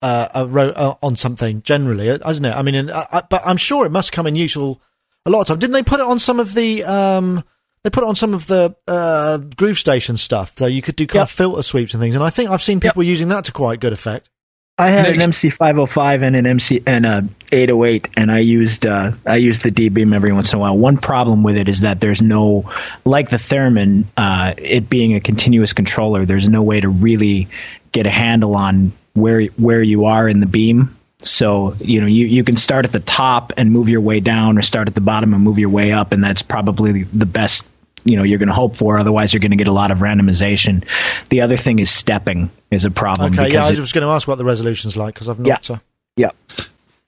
uh, 0.00 0.28
a 0.34 0.46
ro- 0.46 0.70
uh, 0.70 0.94
on 1.02 1.16
something. 1.16 1.62
Generally, 1.62 2.10
uh, 2.10 2.30
isn't 2.30 2.44
it? 2.44 2.52
I 2.54 2.62
mean, 2.62 2.74
in, 2.74 2.90
uh, 2.90 3.04
uh, 3.10 3.22
but 3.28 3.42
I'm 3.44 3.56
sure 3.56 3.84
it 3.84 3.90
must 3.92 4.12
come 4.12 4.26
in 4.26 4.36
useful 4.36 4.80
a 5.26 5.30
lot 5.30 5.40
of 5.42 5.46
time. 5.48 5.58
Didn't 5.58 5.74
they 5.74 5.82
put 5.82 6.00
it 6.00 6.06
on 6.06 6.18
some 6.18 6.40
of 6.40 6.54
the? 6.54 6.84
Um, 6.84 7.44
they 7.84 7.90
put 7.90 8.02
it 8.04 8.08
on 8.08 8.16
some 8.16 8.32
of 8.34 8.46
the 8.46 8.74
uh, 8.88 9.38
groove 9.38 9.78
station 9.78 10.16
stuff, 10.16 10.52
so 10.56 10.66
you 10.66 10.82
could 10.82 10.96
do 10.96 11.06
kind 11.06 11.16
Yep. 11.16 11.22
of 11.24 11.30
filter 11.30 11.62
sweeps 11.62 11.92
and 11.94 12.00
things. 12.00 12.14
And 12.14 12.24
I 12.24 12.30
think 12.30 12.50
I've 12.50 12.62
seen 12.62 12.80
people 12.80 13.02
using 13.02 13.28
that 13.28 13.44
to 13.46 13.52
quite 13.52 13.80
good 13.80 13.92
effect. 13.92 14.30
I 14.80 14.90
had 14.90 15.06
an 15.06 15.20
MC 15.20 15.50
five 15.50 15.74
hundred 15.74 15.86
five 15.88 16.22
and 16.22 16.36
an 16.36 16.46
MC 16.46 16.82
and 16.86 17.04
a 17.04 17.28
eight 17.50 17.68
hundred 17.68 17.86
eight, 17.86 18.08
and 18.16 18.30
I 18.30 18.38
used 18.38 18.86
uh, 18.86 19.10
I 19.26 19.36
used 19.36 19.64
the 19.64 19.72
D 19.72 19.88
Beam 19.88 20.12
every 20.12 20.32
once 20.32 20.52
in 20.52 20.58
a 20.58 20.60
while. 20.60 20.78
One 20.78 20.96
problem 20.96 21.42
with 21.42 21.56
it 21.56 21.68
is 21.68 21.80
that 21.80 22.00
there's 22.00 22.22
no 22.22 22.70
like 23.04 23.30
the 23.30 23.38
theremin, 23.38 24.04
uh, 24.16 24.54
it 24.56 24.88
being 24.88 25.14
a 25.14 25.20
continuous 25.20 25.72
controller. 25.72 26.24
There's 26.24 26.48
no 26.48 26.62
way 26.62 26.80
to 26.80 26.88
really 26.88 27.48
get 27.90 28.06
a 28.06 28.10
handle 28.10 28.54
on 28.54 28.92
where 29.14 29.42
where 29.56 29.82
you 29.82 30.04
are 30.04 30.28
in 30.28 30.38
the 30.38 30.46
beam. 30.46 30.96
So 31.20 31.74
you 31.80 32.00
know 32.00 32.06
you 32.06 32.26
you 32.26 32.44
can 32.44 32.56
start 32.56 32.84
at 32.84 32.92
the 32.92 33.00
top 33.00 33.52
and 33.56 33.72
move 33.72 33.88
your 33.88 34.00
way 34.00 34.20
down, 34.20 34.56
or 34.56 34.62
start 34.62 34.86
at 34.86 34.94
the 34.94 35.00
bottom 35.00 35.34
and 35.34 35.42
move 35.42 35.58
your 35.58 35.70
way 35.70 35.90
up, 35.90 36.12
and 36.12 36.22
that's 36.22 36.42
probably 36.42 37.02
the 37.02 37.26
best 37.26 37.68
you 38.08 38.16
know 38.16 38.22
you're 38.22 38.38
going 38.38 38.48
to 38.48 38.54
hope 38.54 38.74
for. 38.76 38.98
Otherwise, 38.98 39.32
you're 39.32 39.40
going 39.40 39.50
to 39.50 39.56
get 39.56 39.68
a 39.68 39.72
lot 39.72 39.90
of 39.90 39.98
randomization. 39.98 40.84
The 41.28 41.40
other 41.40 41.56
thing 41.56 41.78
is 41.78 41.90
stepping 41.90 42.50
is 42.70 42.84
a 42.84 42.90
problem. 42.90 43.34
Okay, 43.34 43.52
yeah, 43.52 43.64
I 43.64 43.72
it- 43.72 43.78
was 43.78 43.92
going 43.92 44.06
to 44.06 44.10
ask 44.10 44.26
what 44.26 44.36
the 44.38 44.44
resolution's 44.44 44.96
like 44.96 45.14
because 45.14 45.28
I've 45.28 45.38
not. 45.38 45.70
Uh, 45.70 45.78
yeah. 46.16 46.30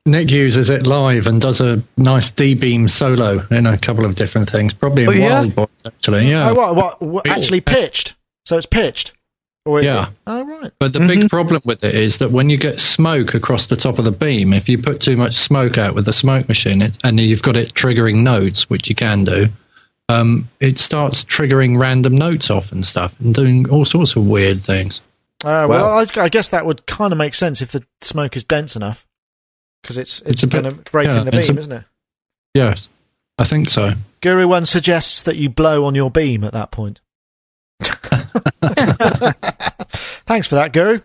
Nick 0.07 0.31
uses 0.31 0.71
it 0.71 0.87
live 0.87 1.27
and 1.27 1.41
does 1.41 1.61
a 1.61 1.83
nice 1.99 2.31
D 2.31 2.55
beam 2.55 2.89
solo 2.89 3.47
in 3.51 3.67
a 3.67 3.77
couple 3.77 4.05
of 4.05 4.15
different 4.15 4.49
things. 4.49 4.73
Probably 4.73 5.03
in 5.05 5.09
Oh, 5.11 5.13
yeah? 5.13 5.41
Wild 5.41 5.55
Boys, 5.55 5.69
actually. 5.87 6.29
Yeah. 6.31 6.51
Oh, 6.51 6.55
what, 6.55 6.75
what, 6.75 7.03
what? 7.03 7.27
Actually 7.27 7.61
pitched. 7.61 8.15
So 8.47 8.57
it's 8.57 8.67
pitched. 8.67 9.13
Or 9.67 9.79
it- 9.81 9.85
Yeah. 9.85 10.09
Oh, 10.27 10.43
right. 10.43 10.73
But 10.79 10.95
the 10.95 11.01
big 11.01 11.29
problem 11.29 11.61
with 11.67 11.85
it 11.85 11.95
is 11.95 12.17
that 12.17 12.31
when 12.33 12.49
you 12.49 12.57
get 12.57 12.81
smoke 12.81 13.35
across 13.35 13.67
the 13.67 13.77
top 13.77 13.99
of 13.99 14.07
the 14.07 14.11
beam, 14.11 14.55
if 14.55 14.71
you 14.71 14.79
put 14.79 15.01
too 15.01 15.19
much 15.19 15.35
smoke 15.35 15.77
out 15.77 15.95
with 15.95 16.07
the 16.07 16.15
smoke 16.15 16.49
machine, 16.49 16.81
it, 16.81 16.97
and 17.05 17.21
you've 17.21 17.43
got 17.43 17.57
it 17.57 17.75
triggering 17.75 18.23
notes, 18.23 18.71
which 18.71 18.89
you 18.89 18.95
can 18.95 19.25
do, 19.25 19.49
um, 20.11 20.49
it 20.61 20.79
starts 20.79 21.25
triggering 21.25 21.81
random 21.81 22.15
notes 22.17 22.51
off 22.51 22.73
and 22.73 22.85
stuff 22.85 23.15
and 23.21 23.35
doing 23.35 23.69
all 23.71 23.85
sorts 23.85 24.17
of 24.17 24.27
weird 24.27 24.63
things. 24.63 25.01
Uh, 25.45 25.67
well, 25.69 25.85
Wow. 25.85 25.99
I, 25.99 26.07
I 26.25 26.29
guess 26.29 26.49
that 26.49 26.67
would 26.67 26.85
kind 26.87 27.13
of 27.13 27.19
make 27.19 27.35
sense 27.35 27.63
if 27.63 27.73
the 27.73 27.85
smoke 28.03 28.37
is 28.37 28.45
dense 28.45 28.77
enough, 28.77 29.07
because 29.83 29.97
it's 29.99 30.21
it's, 30.21 30.31
It's 30.31 30.43
a 30.43 30.47
bit- 30.49 30.63
going 30.63 30.77
to 30.77 30.91
break 30.91 31.09
yeah, 31.09 31.19
in 31.21 31.25
the 31.25 31.31
beam, 31.31 31.57
a- 31.57 31.61
isn't 31.61 31.73
it? 31.73 31.85
Yes, 32.55 32.89
I 33.39 33.45
think 33.45 33.71
so. 33.71 33.93
Guru 34.21 34.47
One 34.49 34.67
suggests 34.67 35.23
that 35.23 35.37
you 35.37 35.49
blow 35.49 35.85
on 35.87 35.95
your 35.95 36.11
beam 36.11 36.45
at 36.45 36.53
that 36.53 36.71
point. 36.71 37.01
Thanks 40.27 40.47
for 40.47 40.57
that, 40.57 40.73
Guru. 40.73 41.01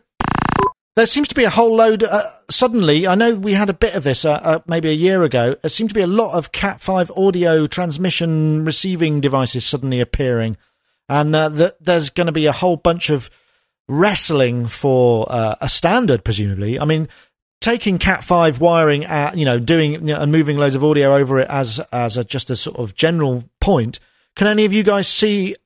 There 0.95 1.05
seems 1.05 1.27
to 1.27 1.35
be 1.35 1.43
a 1.43 1.49
whole 1.49 1.75
load. 1.75 2.03
Uh, 2.03 2.23
suddenly, 2.49 3.05
I 3.05 3.15
know 3.15 3.35
we 3.35 3.53
had 3.53 3.69
a 3.69 3.73
bit 3.73 3.95
of 3.95 4.05
this 4.05 4.23
uh, 4.23 4.31
uh, 4.31 4.59
maybe 4.65 4.89
a 4.89 4.93
year 4.93 5.23
ago. 5.23 5.55
There 5.61 5.69
seems 5.69 5.89
to 5.89 5.93
be 5.95 6.01
a 6.01 6.07
lot 6.07 6.37
of 6.37 6.53
Cat 6.53 6.79
five 6.79 7.11
audio 7.11 7.67
transmission 7.67 8.63
receiving 8.63 9.19
devices 9.19 9.65
suddenly 9.65 9.99
appearing, 9.99 10.55
and 11.09 11.35
uh, 11.35 11.49
that 11.49 11.83
there's 11.83 12.09
going 12.09 12.27
to 12.27 12.33
be 12.33 12.45
a 12.45 12.53
whole 12.53 12.77
bunch 12.77 13.09
of 13.09 13.29
wrestling 13.89 14.67
for 14.67 15.27
uh, 15.29 15.55
a 15.59 15.67
standard, 15.67 16.23
presumably. 16.23 16.79
I 16.79 16.85
mean, 16.85 17.09
taking 17.59 17.97
Cat 17.97 18.23
five 18.23 18.61
wiring, 18.61 19.03
at, 19.03 19.37
you 19.37 19.43
know, 19.43 19.59
doing 19.59 19.93
you 19.93 19.99
know, 19.99 20.21
and 20.21 20.31
moving 20.31 20.55
loads 20.55 20.75
of 20.75 20.83
audio 20.85 21.13
over 21.13 21.39
it 21.39 21.49
as 21.49 21.81
as 21.91 22.15
a, 22.15 22.23
just 22.23 22.49
a 22.49 22.55
sort 22.55 22.77
of 22.77 22.95
general 22.95 23.43
point. 23.59 23.99
Can 24.37 24.47
any 24.47 24.63
of 24.63 24.71
you 24.71 24.83
guys 24.83 25.09
see? 25.09 25.57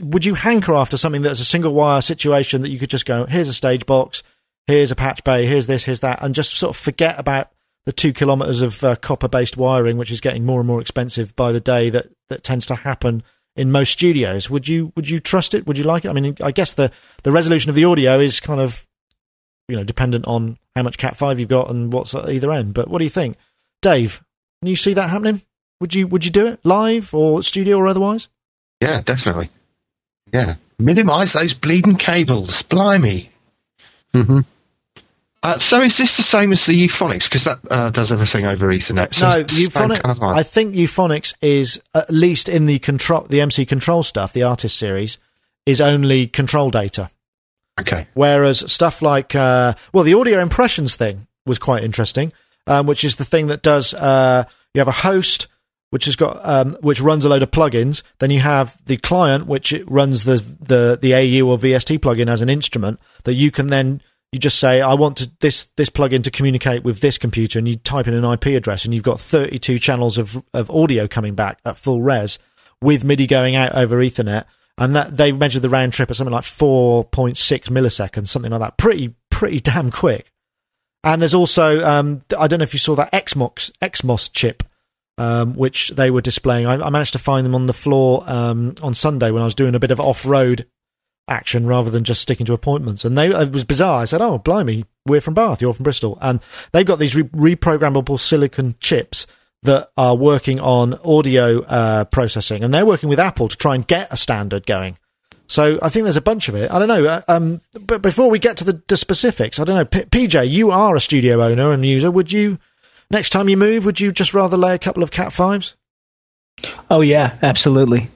Would 0.00 0.24
you 0.24 0.32
hanker 0.32 0.74
after 0.74 0.96
something 0.96 1.20
that's 1.20 1.40
a 1.40 1.44
single 1.44 1.74
wire 1.74 2.00
situation 2.00 2.62
that 2.62 2.70
you 2.70 2.78
could 2.78 2.88
just 2.88 3.04
go, 3.04 3.26
here's 3.26 3.48
a 3.48 3.52
stage 3.52 3.84
box, 3.84 4.22
here's 4.66 4.90
a 4.90 4.96
patch 4.96 5.24
bay, 5.24 5.46
here's 5.46 5.66
this, 5.66 5.84
here's 5.84 6.00
that, 6.00 6.18
and 6.22 6.34
just 6.34 6.54
sort 6.56 6.76
of 6.76 6.80
forget 6.80 7.18
about 7.18 7.50
the 7.84 7.92
two 7.92 8.12
kilometers 8.12 8.62
of 8.62 8.82
uh, 8.82 8.96
copper 8.96 9.28
based 9.28 9.56
wiring, 9.56 9.96
which 9.96 10.10
is 10.10 10.20
getting 10.20 10.44
more 10.44 10.60
and 10.60 10.66
more 10.66 10.80
expensive 10.80 11.34
by 11.36 11.52
the 11.52 11.60
day 11.60 11.88
that, 11.90 12.06
that 12.28 12.42
tends 12.42 12.66
to 12.66 12.74
happen 12.74 13.22
in 13.54 13.72
most 13.72 13.92
studios. 13.92 14.50
Would 14.50 14.68
you 14.68 14.92
would 14.96 15.08
you 15.08 15.18
trust 15.18 15.54
it? 15.54 15.66
Would 15.66 15.78
you 15.78 15.84
like 15.84 16.04
it? 16.04 16.08
I 16.08 16.12
mean, 16.12 16.36
I 16.42 16.50
guess 16.50 16.74
the, 16.74 16.92
the 17.22 17.32
resolution 17.32 17.70
of 17.70 17.76
the 17.76 17.84
audio 17.84 18.20
is 18.20 18.40
kind 18.40 18.60
of 18.60 18.86
you 19.68 19.76
know 19.76 19.84
dependent 19.84 20.26
on 20.26 20.58
how 20.74 20.82
much 20.82 20.98
Cat 20.98 21.16
five 21.16 21.40
you've 21.40 21.48
got 21.48 21.70
and 21.70 21.92
what's 21.92 22.14
at 22.14 22.28
either 22.28 22.52
end. 22.52 22.74
But 22.74 22.88
what 22.88 22.98
do 22.98 23.04
you 23.04 23.10
think, 23.10 23.36
Dave? 23.82 24.22
Can 24.60 24.68
you 24.68 24.76
see 24.76 24.94
that 24.94 25.10
happening? 25.10 25.42
Would 25.80 25.94
you 25.94 26.06
would 26.06 26.24
you 26.24 26.30
do 26.30 26.46
it 26.46 26.60
live 26.64 27.14
or 27.14 27.42
studio 27.42 27.78
or 27.78 27.86
otherwise? 27.86 28.28
Yeah, 28.80 29.00
definitely. 29.02 29.48
Yeah. 30.32 30.56
Minimise 30.78 31.32
those 31.32 31.54
bleeding 31.54 31.96
cables. 31.96 32.62
Blimey. 32.62 33.30
Mm-hmm. 34.12 34.40
Uh, 35.46 35.56
so 35.60 35.80
is 35.80 35.96
this 35.96 36.16
the 36.16 36.24
same 36.24 36.50
as 36.50 36.66
the 36.66 36.88
Euphonix? 36.88 37.24
Because 37.28 37.44
that 37.44 37.60
uh, 37.70 37.88
does 37.90 38.10
everything 38.10 38.46
over 38.46 38.66
Ethernet. 38.66 39.14
So 39.14 39.30
no, 39.30 39.38
it's 39.38 39.54
the 39.54 39.60
same 39.60 39.90
Euphonic. 39.90 40.02
kind 40.02 40.18
of. 40.18 40.22
I 40.24 40.42
think 40.42 40.74
Euphonix 40.74 41.34
is 41.40 41.80
at 41.94 42.10
least 42.10 42.48
in 42.48 42.66
the 42.66 42.80
control, 42.80 43.28
the 43.30 43.40
MC 43.40 43.64
Control 43.64 44.02
stuff, 44.02 44.32
the 44.32 44.42
artist 44.42 44.76
series, 44.76 45.18
is 45.64 45.80
only 45.80 46.26
control 46.26 46.70
data. 46.70 47.10
okay. 47.80 48.08
Whereas 48.14 48.70
stuff 48.72 49.02
like, 49.02 49.36
uh, 49.36 49.74
well, 49.92 50.02
the 50.02 50.14
audio 50.14 50.40
impressions 50.40 50.96
thing 50.96 51.28
was 51.46 51.60
quite 51.60 51.84
interesting, 51.84 52.32
um, 52.66 52.88
which 52.88 53.04
is 53.04 53.14
the 53.14 53.24
thing 53.24 53.46
that 53.46 53.62
does. 53.62 53.94
Uh, 53.94 54.46
you 54.74 54.80
have 54.80 54.88
a 54.88 54.92
host 54.92 55.46
which 55.90 56.06
has 56.06 56.16
got 56.16 56.40
um, 56.42 56.76
which 56.80 57.00
runs 57.00 57.24
a 57.24 57.28
load 57.28 57.44
of 57.44 57.52
plugins. 57.52 58.02
Then 58.18 58.32
you 58.32 58.40
have 58.40 58.76
the 58.86 58.96
client 58.96 59.46
which 59.46 59.72
runs 59.86 60.24
the 60.24 60.38
the 60.60 60.98
the 61.00 61.14
AU 61.14 61.46
or 61.46 61.56
VST 61.56 62.00
plugin 62.00 62.28
as 62.28 62.42
an 62.42 62.48
instrument 62.48 62.98
that 63.22 63.34
you 63.34 63.52
can 63.52 63.68
then 63.68 64.02
you 64.36 64.40
just 64.40 64.58
say 64.58 64.82
I 64.82 64.92
want 64.92 65.16
to, 65.16 65.30
this 65.40 65.64
this 65.76 65.88
plugin 65.88 66.22
to 66.24 66.30
communicate 66.30 66.84
with 66.84 67.00
this 67.00 67.16
computer, 67.16 67.58
and 67.58 67.66
you 67.66 67.76
type 67.76 68.06
in 68.06 68.12
an 68.12 68.24
IP 68.24 68.48
address, 68.48 68.84
and 68.84 68.92
you've 68.92 69.02
got 69.02 69.18
32 69.18 69.78
channels 69.78 70.18
of 70.18 70.42
of 70.52 70.70
audio 70.70 71.08
coming 71.08 71.34
back 71.34 71.58
at 71.64 71.78
full 71.78 72.02
res 72.02 72.38
with 72.82 73.02
MIDI 73.02 73.26
going 73.26 73.56
out 73.56 73.74
over 73.74 73.96
Ethernet, 73.96 74.44
and 74.76 74.94
that 74.94 75.16
they've 75.16 75.36
measured 75.36 75.62
the 75.62 75.70
round 75.70 75.94
trip 75.94 76.10
at 76.10 76.16
something 76.16 76.34
like 76.34 76.44
4.6 76.44 77.34
milliseconds, 77.70 78.28
something 78.28 78.52
like 78.52 78.60
that. 78.60 78.76
Pretty 78.76 79.14
pretty 79.30 79.58
damn 79.58 79.90
quick. 79.90 80.30
And 81.02 81.22
there's 81.22 81.34
also 81.34 81.82
um, 81.82 82.20
I 82.38 82.46
don't 82.46 82.58
know 82.58 82.64
if 82.64 82.74
you 82.74 82.78
saw 82.78 82.94
that 82.96 83.12
XMOS 83.12 83.72
XMOS 83.80 84.30
chip, 84.30 84.62
um, 85.16 85.54
which 85.54 85.88
they 85.90 86.10
were 86.10 86.20
displaying. 86.20 86.66
I, 86.66 86.74
I 86.74 86.90
managed 86.90 87.14
to 87.14 87.18
find 87.18 87.46
them 87.46 87.54
on 87.54 87.64
the 87.64 87.72
floor 87.72 88.22
um, 88.26 88.74
on 88.82 88.94
Sunday 88.94 89.30
when 89.30 89.40
I 89.40 89.46
was 89.46 89.54
doing 89.54 89.74
a 89.74 89.80
bit 89.80 89.90
of 89.90 89.98
off 89.98 90.26
road 90.26 90.66
action 91.28 91.66
rather 91.66 91.90
than 91.90 92.04
just 92.04 92.22
sticking 92.22 92.46
to 92.46 92.52
appointments. 92.52 93.04
And 93.04 93.16
they 93.18 93.28
it 93.28 93.52
was 93.52 93.64
bizarre. 93.64 94.02
I 94.02 94.04
said, 94.04 94.20
"Oh, 94.22 94.38
blimey, 94.38 94.84
we're 95.06 95.20
from 95.20 95.34
Bath, 95.34 95.60
you're 95.62 95.72
from 95.72 95.84
Bristol," 95.84 96.18
and 96.20 96.40
they've 96.72 96.86
got 96.86 96.98
these 96.98 97.16
re- 97.16 97.54
reprogrammable 97.56 98.18
silicon 98.20 98.74
chips 98.80 99.26
that 99.62 99.90
are 99.96 100.14
working 100.16 100.60
on 100.60 100.94
audio 101.04 101.62
uh, 101.62 102.04
processing, 102.04 102.62
and 102.62 102.72
they're 102.72 102.86
working 102.86 103.08
with 103.08 103.18
Apple 103.18 103.48
to 103.48 103.56
try 103.56 103.74
and 103.74 103.86
get 103.86 104.12
a 104.12 104.16
standard 104.16 104.66
going. 104.66 104.96
So 105.48 105.78
I 105.80 105.88
think 105.88 106.04
there's 106.04 106.16
a 106.16 106.20
bunch 106.20 106.48
of 106.48 106.54
it. 106.56 106.70
I 106.72 106.78
don't 106.80 106.88
know. 106.88 107.04
uh, 107.06 107.22
Um, 107.28 107.60
but 107.80 108.02
before 108.02 108.28
we 108.30 108.38
get 108.40 108.56
to 108.58 108.64
the, 108.64 108.82
the 108.88 108.96
specifics, 108.96 109.60
I 109.60 109.64
don't 109.64 109.76
know. 109.76 109.84
P- 109.84 110.26
PJ, 110.26 110.50
you 110.50 110.72
are 110.72 110.96
a 110.96 111.00
studio 111.00 111.40
owner 111.42 111.70
and 111.72 111.86
user. 111.86 112.10
Would 112.10 112.32
you 112.32 112.58
next 113.12 113.30
time 113.30 113.48
you 113.48 113.56
move, 113.56 113.84
would 113.86 114.00
you 114.00 114.10
just 114.10 114.34
rather 114.34 114.56
lay 114.56 114.74
a 114.74 114.78
couple 114.78 115.02
of 115.04 115.10
Cat 115.12 115.32
fives? 115.32 115.76
Oh 116.90 117.00
yeah, 117.00 117.36
absolutely, 117.42 118.10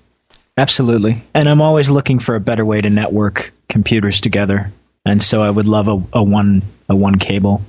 absolutely. 0.61 1.23
And 1.35 1.49
I'm 1.49 1.63
always 1.63 1.91
looking 1.91 2.19
for 2.19 2.35
a 2.35 2.41
better 2.41 2.65
way 2.65 2.81
to 2.81 2.91
network 2.91 3.53
computers 3.69 4.21
together. 4.21 4.73
And 5.05 5.23
so 5.23 5.43
I 5.43 5.51
would 5.51 5.67
love 5.67 5.89
a, 5.89 6.03
a 6.13 6.23
one 6.23 6.63
a 6.89 6.95
one 6.95 7.17
cable 7.17 7.63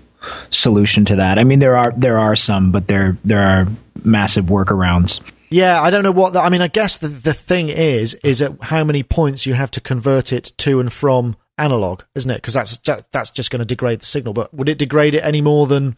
solution 0.49 1.06
to 1.06 1.15
that. 1.15 1.39
I 1.39 1.43
mean, 1.43 1.60
there 1.60 1.75
are 1.77 1.93
there 1.95 2.19
are 2.19 2.36
some, 2.36 2.71
but 2.71 2.88
there 2.88 3.17
there 3.23 3.41
are 3.41 3.67
massive 4.04 4.45
workarounds. 4.45 5.21
Yeah, 5.49 5.82
I 5.82 5.89
don't 5.89 6.04
know 6.04 6.12
what. 6.12 6.34
The, 6.34 6.39
I 6.39 6.49
mean, 6.49 6.62
I 6.62 6.67
guess 6.67 6.97
the 6.97 7.08
the 7.08 7.34
thing 7.34 7.69
is, 7.69 8.13
is 8.23 8.41
at 8.41 8.62
how 8.62 8.84
many 8.84 9.04
points 9.04 9.45
you 9.45 9.54
have 9.54 9.71
to 9.71 9.82
convert 9.82 10.32
it 10.32 10.54
to 10.60 10.80
and 10.80 10.91
from 10.91 11.36
analog, 11.58 12.04
isn't 12.15 12.30
it? 12.30 12.36
Because 12.36 12.54
that's 12.54 12.77
that's 13.12 13.32
just 13.32 13.51
going 13.51 13.60
to 13.60 13.65
degrade 13.65 14.01
the 14.01 14.06
signal. 14.06 14.34
But 14.34 14.54
would 14.54 14.69
it 14.69 14.77
degrade 14.77 15.15
it 15.15 15.23
any 15.23 15.41
more 15.41 15.67
than 15.67 15.97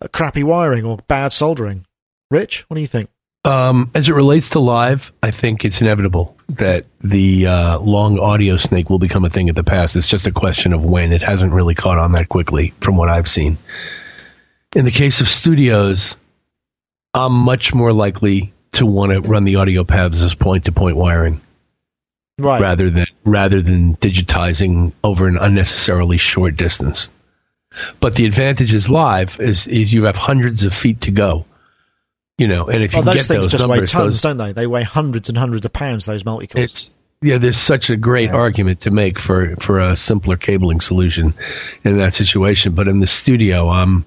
a 0.00 0.08
crappy 0.08 0.42
wiring 0.42 0.84
or 0.84 0.98
bad 1.08 1.32
soldering? 1.32 1.86
Rich, 2.30 2.64
what 2.68 2.74
do 2.74 2.80
you 2.80 2.86
think? 2.86 3.10
Um, 3.44 3.90
as 3.94 4.08
it 4.08 4.14
relates 4.14 4.48
to 4.50 4.58
live, 4.58 5.12
I 5.22 5.30
think 5.30 5.64
it's 5.66 5.82
inevitable 5.82 6.34
that 6.48 6.86
the 7.00 7.46
uh, 7.46 7.78
long 7.80 8.18
audio 8.18 8.56
snake 8.56 8.88
will 8.88 8.98
become 8.98 9.24
a 9.24 9.30
thing 9.30 9.50
of 9.50 9.56
the 9.56 9.64
past. 9.64 9.96
It's 9.96 10.06
just 10.06 10.26
a 10.26 10.32
question 10.32 10.72
of 10.72 10.84
when. 10.84 11.12
It 11.12 11.20
hasn't 11.20 11.52
really 11.52 11.74
caught 11.74 11.98
on 11.98 12.12
that 12.12 12.30
quickly, 12.30 12.72
from 12.80 12.96
what 12.96 13.10
I've 13.10 13.28
seen. 13.28 13.58
In 14.74 14.86
the 14.86 14.90
case 14.90 15.20
of 15.20 15.28
studios, 15.28 16.16
I'm 17.12 17.32
much 17.34 17.74
more 17.74 17.92
likely 17.92 18.52
to 18.72 18.86
want 18.86 19.12
to 19.12 19.20
run 19.20 19.44
the 19.44 19.56
audio 19.56 19.84
paths 19.84 20.22
as 20.22 20.34
point-to-point 20.34 20.96
wiring 20.96 21.40
Right. 22.38 22.60
rather 22.60 22.90
than 22.90 23.06
rather 23.24 23.60
than 23.62 23.94
digitizing 23.98 24.92
over 25.04 25.28
an 25.28 25.36
unnecessarily 25.36 26.16
short 26.16 26.56
distance. 26.56 27.08
But 28.00 28.16
the 28.16 28.26
advantage 28.26 28.74
is 28.74 28.90
live 28.90 29.38
is 29.38 29.68
is 29.68 29.92
you 29.92 30.04
have 30.04 30.16
hundreds 30.16 30.64
of 30.64 30.74
feet 30.74 31.00
to 31.02 31.12
go. 31.12 31.44
You 32.38 32.48
know, 32.48 32.66
and 32.66 32.82
if 32.82 32.92
you 32.94 32.98
Oh, 32.98 33.02
those 33.02 33.14
get 33.14 33.26
things 33.26 33.42
those 33.42 33.52
just 33.52 33.66
weigh 33.66 33.78
tons, 33.86 34.14
those, 34.14 34.22
don't 34.22 34.38
they? 34.38 34.52
They 34.52 34.66
weigh 34.66 34.82
hundreds 34.82 35.28
and 35.28 35.38
hundreds 35.38 35.64
of 35.64 35.72
pounds. 35.72 36.06
Those 36.06 36.24
multi 36.24 36.48
cores. 36.48 36.92
yeah. 37.22 37.38
There's 37.38 37.56
such 37.56 37.90
a 37.90 37.96
great 37.96 38.30
argument 38.30 38.80
to 38.80 38.90
make 38.90 39.20
for 39.20 39.54
for 39.56 39.78
a 39.78 39.94
simpler 39.96 40.36
cabling 40.36 40.80
solution 40.80 41.32
in 41.84 41.98
that 41.98 42.12
situation. 42.12 42.74
But 42.74 42.88
in 42.88 42.98
the 42.98 43.06
studio, 43.06 43.68
um, 43.68 44.04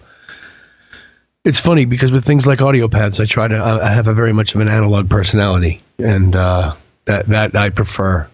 it's 1.46 1.60
funny 1.60 1.86
because 1.86 2.12
with 2.12 2.26
things 2.26 2.46
like 2.46 2.62
audio 2.62 2.90
pads, 2.90 3.20
I 3.22 3.26
try 3.26 3.48
to 3.48 3.58
I 3.64 3.90
have 3.90 4.08
a 4.10 4.14
very 4.14 4.34
much 4.34 4.54
of 4.56 4.60
an 4.62 4.68
analog 4.68 5.10
personality, 5.10 5.82
and 5.98 6.36
uh, 6.36 6.74
that 7.06 7.28
that 7.28 7.56
I 7.56 7.70
prefer. 7.70 8.28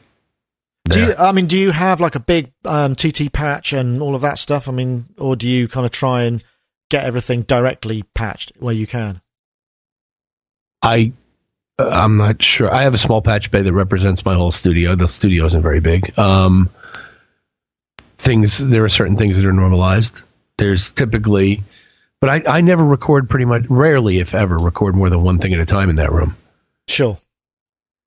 Do 0.89 0.99
you. 1.01 1.15
I 1.17 1.31
mean, 1.31 1.45
do 1.45 1.57
you 1.57 1.69
have 1.71 2.01
like 2.01 2.15
a 2.15 2.19
big 2.19 2.51
um, 2.65 2.95
TT 2.95 3.31
patch 3.31 3.71
and 3.73 4.01
all 4.01 4.15
of 4.15 4.21
that 4.21 4.39
stuff? 4.39 4.67
I 4.67 4.71
mean, 4.71 5.05
or 5.19 5.35
do 5.35 5.47
you 5.47 5.67
kind 5.67 5.85
of 5.85 5.91
try 5.91 6.23
and 6.23 6.43
get 6.89 7.05
everything 7.05 7.43
directly 7.43 8.03
patched 8.15 8.51
where 8.57 8.73
you 8.73 8.87
can? 8.87 9.21
I 10.83 11.13
uh, 11.79 11.89
I'm 11.89 12.17
not 12.17 12.43
sure. 12.43 12.71
I 12.71 12.83
have 12.83 12.93
a 12.93 12.99
small 12.99 13.21
patch 13.21 13.49
bay 13.49 13.61
that 13.61 13.73
represents 13.73 14.23
my 14.23 14.35
whole 14.35 14.51
studio. 14.51 14.95
The 14.95 15.07
studio 15.07 15.45
isn't 15.45 15.61
very 15.61 15.79
big. 15.79 16.17
Um, 16.19 16.69
things 18.15 18.57
there 18.59 18.83
are 18.83 18.89
certain 18.89 19.17
things 19.17 19.37
that 19.37 19.45
are 19.45 19.53
normalized. 19.53 20.21
There's 20.57 20.91
typically, 20.93 21.63
but 22.21 22.29
I 22.29 22.57
I 22.57 22.61
never 22.61 22.83
record 22.83 23.29
pretty 23.29 23.45
much 23.45 23.63
rarely 23.69 24.19
if 24.19 24.35
ever 24.35 24.57
record 24.57 24.95
more 24.95 25.09
than 25.09 25.23
one 25.23 25.39
thing 25.39 25.53
at 25.53 25.59
a 25.59 25.65
time 25.65 25.89
in 25.89 25.95
that 25.95 26.11
room. 26.11 26.35
Sure. 26.87 27.17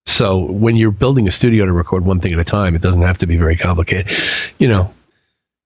So 0.06 0.38
when 0.38 0.76
you're 0.76 0.92
building 0.92 1.26
a 1.26 1.32
studio 1.32 1.66
to 1.66 1.72
record 1.72 2.04
one 2.04 2.20
thing 2.20 2.32
at 2.32 2.38
a 2.38 2.44
time, 2.44 2.76
it 2.76 2.82
doesn't 2.82 3.02
have 3.02 3.18
to 3.18 3.26
be 3.26 3.36
very 3.36 3.56
complicated. 3.56 4.16
You 4.58 4.68
know, 4.68 4.94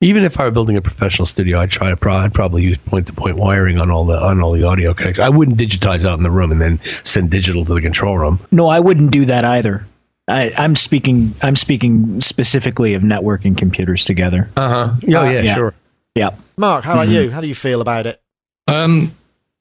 even 0.01 0.25
if 0.25 0.41
I 0.41 0.45
were 0.45 0.51
building 0.51 0.77
a 0.77 0.83
professional 0.83 1.27
studio, 1.27 1.61
I'd 1.61 1.71
try 1.71 1.91
to 1.91 1.97
pro- 1.97 2.15
I'd 2.17 2.33
probably 2.35 2.63
use 2.63 2.79
point 2.79 3.07
to 3.09 3.13
point 3.13 3.37
wiring 3.37 3.79
on 3.79 3.91
all 3.91 4.05
the 4.07 4.19
on 4.19 4.41
all 4.41 4.53
the 4.53 4.65
audio 4.65 4.95
connectors. 4.95 5.19
I 5.21 5.29
wouldn't 5.29 5.59
digitize 5.59 6.05
out 6.09 6.17
in 6.19 6.23
the 6.23 6.31
room 6.31 6.51
and 6.53 6.61
then 6.61 6.81
send 7.05 7.31
digital 7.31 7.65
to 7.67 7.75
the 7.75 7.81
control 7.81 8.17
room. 8.19 8.41
No, 8.51 8.67
I 8.67 8.81
wouldn't 8.81 9.11
do 9.11 9.27
that 9.27 9.45
either. 9.45 9.87
I, 10.29 10.53
I'm 10.57 10.77
speaking. 10.77 11.35
I'm 11.43 11.57
speaking 11.57 12.21
specifically 12.21 12.95
of 12.95 13.03
networking 13.03 13.57
computers 13.59 14.05
together. 14.05 14.49
Uh 14.57 14.69
huh. 14.69 14.97
Oh 15.09 15.21
Uh, 15.21 15.31
yeah, 15.31 15.41
yeah. 15.41 15.55
sure. 15.55 15.75
Yeah. 16.15 16.31
Mark, 16.57 16.85
how 16.85 16.95
about 16.95 17.09
you? 17.09 17.31
How 17.31 17.41
do 17.41 17.47
you 17.49 17.55
feel 17.55 17.81
about 17.81 18.07
it? 18.07 18.21
Um, 18.69 19.15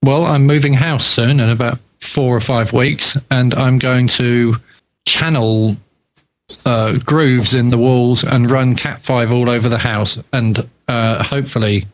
well, 0.04 0.26
I'm 0.26 0.46
moving 0.46 0.74
house 0.74 1.06
soon 1.06 1.40
in 1.40 1.50
about 1.50 1.80
four 2.02 2.36
or 2.36 2.42
five 2.42 2.72
weeks, 2.72 3.18
and 3.32 3.54
I'm 3.54 3.78
going 3.80 4.08
to 4.08 4.56
channel 5.08 5.76
uh, 6.66 6.98
grooves 7.06 7.54
in 7.54 7.70
the 7.70 7.78
walls 7.78 8.24
and 8.24 8.50
run 8.50 8.76
Cat5 8.76 9.32
all 9.32 9.50
over 9.50 9.70
the 9.70 9.78
house, 9.78 10.18
and 10.34 10.68
uh, 10.88 11.24
hopefully 11.24 11.86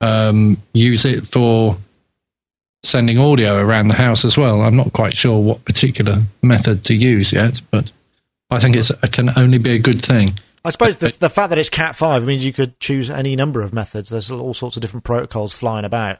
um, 0.00 0.60
use 0.72 1.04
it 1.04 1.26
for 1.26 1.76
sending 2.82 3.18
audio 3.18 3.56
around 3.56 3.88
the 3.88 3.94
house 3.94 4.24
as 4.24 4.36
well. 4.36 4.62
I'm 4.62 4.76
not 4.76 4.92
quite 4.92 5.16
sure 5.16 5.38
what 5.38 5.64
particular 5.64 6.22
method 6.42 6.84
to 6.84 6.94
use 6.94 7.32
yet, 7.32 7.60
but 7.70 7.90
I 8.50 8.58
think 8.58 8.76
it's, 8.76 8.90
it 8.90 9.12
can 9.12 9.30
only 9.38 9.58
be 9.58 9.72
a 9.72 9.78
good 9.78 10.00
thing. 10.00 10.38
I 10.64 10.70
suppose 10.70 10.98
the, 10.98 11.14
the 11.18 11.30
fact 11.30 11.50
that 11.50 11.58
it's 11.58 11.70
Cat 11.70 11.96
5 11.96 12.24
means 12.24 12.44
you 12.44 12.52
could 12.52 12.78
choose 12.80 13.10
any 13.10 13.34
number 13.36 13.62
of 13.62 13.72
methods. 13.72 14.10
There's 14.10 14.30
all 14.30 14.54
sorts 14.54 14.76
of 14.76 14.82
different 14.82 15.04
protocols 15.04 15.52
flying 15.52 15.84
about. 15.84 16.18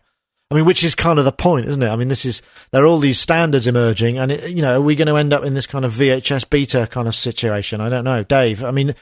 I 0.50 0.56
mean, 0.56 0.64
which 0.64 0.82
is 0.82 0.94
kind 0.94 1.18
of 1.18 1.24
the 1.24 1.32
point, 1.32 1.66
isn't 1.66 1.82
it? 1.82 1.88
I 1.88 1.96
mean, 1.96 2.08
this 2.08 2.24
is, 2.24 2.42
there 2.72 2.82
are 2.82 2.86
all 2.86 2.98
these 2.98 3.20
standards 3.20 3.66
emerging, 3.68 4.18
and, 4.18 4.32
it, 4.32 4.50
you 4.50 4.62
know, 4.62 4.78
are 4.78 4.82
we 4.82 4.96
going 4.96 5.06
to 5.06 5.16
end 5.16 5.32
up 5.32 5.44
in 5.44 5.54
this 5.54 5.66
kind 5.66 5.84
of 5.84 5.92
VHS 5.92 6.50
beta 6.50 6.88
kind 6.90 7.06
of 7.06 7.14
situation? 7.14 7.80
I 7.80 7.88
don't 7.88 8.04
know. 8.04 8.24
Dave, 8.24 8.64
I 8.64 8.72
mean, 8.72 8.96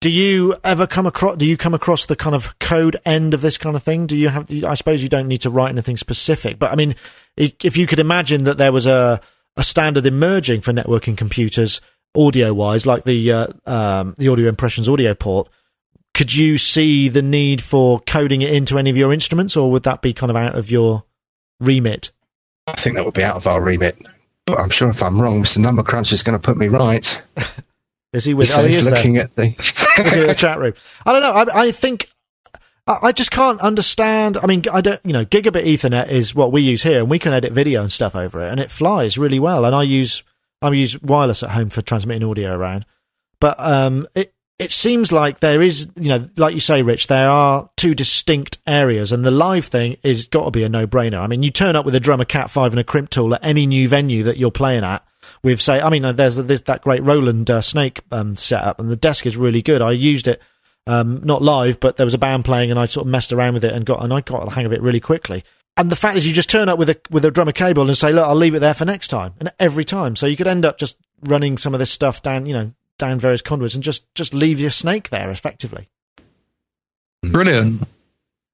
do 0.00 0.08
you 0.08 0.54
ever 0.64 0.86
come 0.86 1.06
across, 1.06 1.36
do 1.36 1.46
you 1.46 1.58
come 1.58 1.74
across 1.74 2.06
the 2.06 2.16
kind 2.16 2.34
of 2.34 2.58
code 2.58 2.96
end 3.04 3.34
of 3.34 3.42
this 3.42 3.58
kind 3.58 3.76
of 3.76 3.82
thing? 3.82 4.06
Do 4.06 4.16
you 4.16 4.30
have, 4.30 4.50
I 4.64 4.72
suppose 4.72 5.02
you 5.02 5.10
don't 5.10 5.28
need 5.28 5.42
to 5.42 5.50
write 5.50 5.68
anything 5.68 5.98
specific, 5.98 6.58
but 6.58 6.72
I 6.72 6.76
mean, 6.76 6.94
if 7.36 7.76
you 7.76 7.86
could 7.86 8.00
imagine 8.00 8.44
that 8.44 8.56
there 8.56 8.72
was 8.72 8.86
a, 8.86 9.20
a 9.58 9.64
standard 9.64 10.06
emerging 10.06 10.62
for 10.62 10.72
networking 10.72 11.16
computers, 11.16 11.82
audio 12.16 12.52
wise, 12.52 12.86
like 12.86 13.04
the 13.04 13.32
uh, 13.32 13.46
um, 13.66 14.14
the 14.18 14.28
audio 14.28 14.48
impressions 14.48 14.88
audio 14.88 15.14
port, 15.14 15.48
could 16.14 16.34
you 16.34 16.58
see 16.58 17.08
the 17.08 17.22
need 17.22 17.62
for 17.62 18.00
coding 18.00 18.42
it 18.42 18.52
into 18.52 18.78
any 18.78 18.90
of 18.90 18.96
your 18.96 19.12
instruments, 19.12 19.56
or 19.56 19.70
would 19.70 19.84
that 19.84 20.02
be 20.02 20.12
kind 20.12 20.30
of 20.30 20.36
out 20.36 20.56
of 20.56 20.70
your 20.70 21.04
remit? 21.60 22.10
I 22.66 22.74
think 22.74 22.96
that 22.96 23.04
would 23.04 23.14
be 23.14 23.22
out 23.24 23.36
of 23.36 23.46
our 23.46 23.62
remit. 23.62 23.98
But 24.46 24.58
I'm 24.58 24.70
sure 24.70 24.88
if 24.88 25.02
I'm 25.02 25.20
wrong, 25.20 25.42
Mr. 25.42 25.58
Number 25.58 25.82
Crunch 25.82 26.12
is 26.12 26.22
going 26.22 26.38
to 26.38 26.44
put 26.44 26.56
me 26.56 26.68
right. 26.68 27.22
Is 28.12 28.24
he 28.24 28.30
He 28.30 28.34
with? 28.34 28.50
Oh, 28.56 28.64
he 28.64 28.74
is 28.74 28.84
there. 28.86 28.94
looking 28.96 29.18
at 29.18 29.34
the. 29.34 29.50
The 29.96 30.34
chat 30.36 30.58
room. 30.58 30.72
I 31.06 31.12
don't 31.12 31.22
know. 31.22 31.30
I, 31.52 31.66
I 31.66 31.70
think 31.70 32.10
I, 32.88 32.98
I 33.02 33.12
just 33.12 33.30
can't 33.30 33.60
understand. 33.60 34.36
I 34.42 34.46
mean, 34.46 34.64
I 34.72 34.80
don't. 34.80 35.00
You 35.04 35.12
know, 35.12 35.24
gigabit 35.24 35.64
Ethernet 35.64 36.08
is 36.08 36.34
what 36.34 36.50
we 36.50 36.60
use 36.62 36.82
here, 36.82 36.98
and 36.98 37.08
we 37.08 37.20
can 37.20 37.32
edit 37.32 37.52
video 37.52 37.82
and 37.82 37.92
stuff 37.92 38.16
over 38.16 38.40
it, 38.44 38.50
and 38.50 38.58
it 38.58 38.68
flies 38.72 39.16
really 39.16 39.38
well. 39.38 39.64
And 39.64 39.76
I 39.76 39.84
use 39.84 40.24
I 40.60 40.70
use 40.70 41.00
wireless 41.00 41.44
at 41.44 41.50
home 41.50 41.70
for 41.70 41.82
transmitting 41.82 42.28
audio 42.28 42.52
around, 42.52 42.84
but 43.40 43.54
um, 43.60 44.08
it 44.16 44.34
it 44.60 44.70
seems 44.70 45.10
like 45.10 45.40
there 45.40 45.62
is, 45.62 45.88
you 45.96 46.10
know, 46.10 46.28
like 46.36 46.52
you 46.52 46.60
say, 46.60 46.82
Rich, 46.82 47.06
there 47.06 47.30
are 47.30 47.70
two 47.78 47.94
distinct 47.94 48.58
areas, 48.66 49.10
and 49.10 49.24
the 49.24 49.30
live 49.30 49.64
thing 49.64 49.96
is 50.02 50.26
got 50.26 50.44
to 50.44 50.50
be 50.50 50.64
a 50.64 50.68
no 50.68 50.86
brainer. 50.86 51.18
I 51.18 51.28
mean, 51.28 51.42
you 51.42 51.50
turn 51.50 51.76
up 51.76 51.86
with 51.86 51.94
a 51.94 52.00
drummer 52.00 52.26
Cat 52.26 52.50
Five 52.50 52.74
and 52.74 52.78
a 52.78 52.84
crimp 52.84 53.08
tool 53.08 53.34
at 53.34 53.42
any 53.42 53.64
new 53.64 53.88
venue 53.88 54.22
that 54.24 54.36
you're 54.36 54.50
playing 54.50 54.84
at. 54.84 55.02
With 55.42 55.62
say, 55.62 55.80
I 55.80 55.88
mean, 55.88 56.04
uh, 56.04 56.12
there's 56.12 56.36
there's 56.36 56.60
that 56.62 56.82
great 56.82 57.02
Roland 57.02 57.50
uh, 57.50 57.62
Snake 57.62 58.02
um, 58.12 58.36
setup, 58.36 58.78
and 58.78 58.90
the 58.90 58.96
desk 58.96 59.24
is 59.24 59.38
really 59.38 59.62
good. 59.62 59.80
I 59.80 59.92
used 59.92 60.28
it 60.28 60.42
um, 60.86 61.22
not 61.24 61.40
live, 61.40 61.80
but 61.80 61.96
there 61.96 62.04
was 62.04 62.12
a 62.12 62.18
band 62.18 62.44
playing, 62.44 62.70
and 62.70 62.78
I 62.78 62.84
sort 62.84 63.06
of 63.06 63.10
messed 63.10 63.32
around 63.32 63.54
with 63.54 63.64
it 63.64 63.72
and 63.72 63.86
got 63.86 64.04
and 64.04 64.12
I 64.12 64.20
got 64.20 64.44
the 64.44 64.50
hang 64.50 64.66
of 64.66 64.74
it 64.74 64.82
really 64.82 65.00
quickly. 65.00 65.42
And 65.78 65.90
the 65.90 65.96
fact 65.96 66.18
is, 66.18 66.26
you 66.26 66.34
just 66.34 66.50
turn 66.50 66.68
up 66.68 66.78
with 66.78 66.90
a 66.90 67.00
with 67.08 67.24
a 67.24 67.30
drummer 67.30 67.52
cable 67.52 67.86
and 67.88 67.96
say, 67.96 68.12
"Look, 68.12 68.26
I'll 68.26 68.34
leave 68.34 68.54
it 68.54 68.58
there 68.58 68.74
for 68.74 68.84
next 68.84 69.08
time," 69.08 69.32
and 69.40 69.50
every 69.58 69.86
time, 69.86 70.16
so 70.16 70.26
you 70.26 70.36
could 70.36 70.46
end 70.46 70.66
up 70.66 70.76
just 70.76 70.98
running 71.22 71.56
some 71.56 71.72
of 71.72 71.80
this 71.80 71.90
stuff 71.90 72.20
down, 72.20 72.44
you 72.44 72.52
know, 72.52 72.72
down 73.00 73.18
various 73.18 73.42
conduits, 73.42 73.74
and 73.74 73.82
just 73.82 74.12
just 74.14 74.32
leave 74.32 74.60
your 74.60 74.70
snake 74.70 75.10
there 75.10 75.30
effectively. 75.30 75.88
Brilliant. 77.22 77.82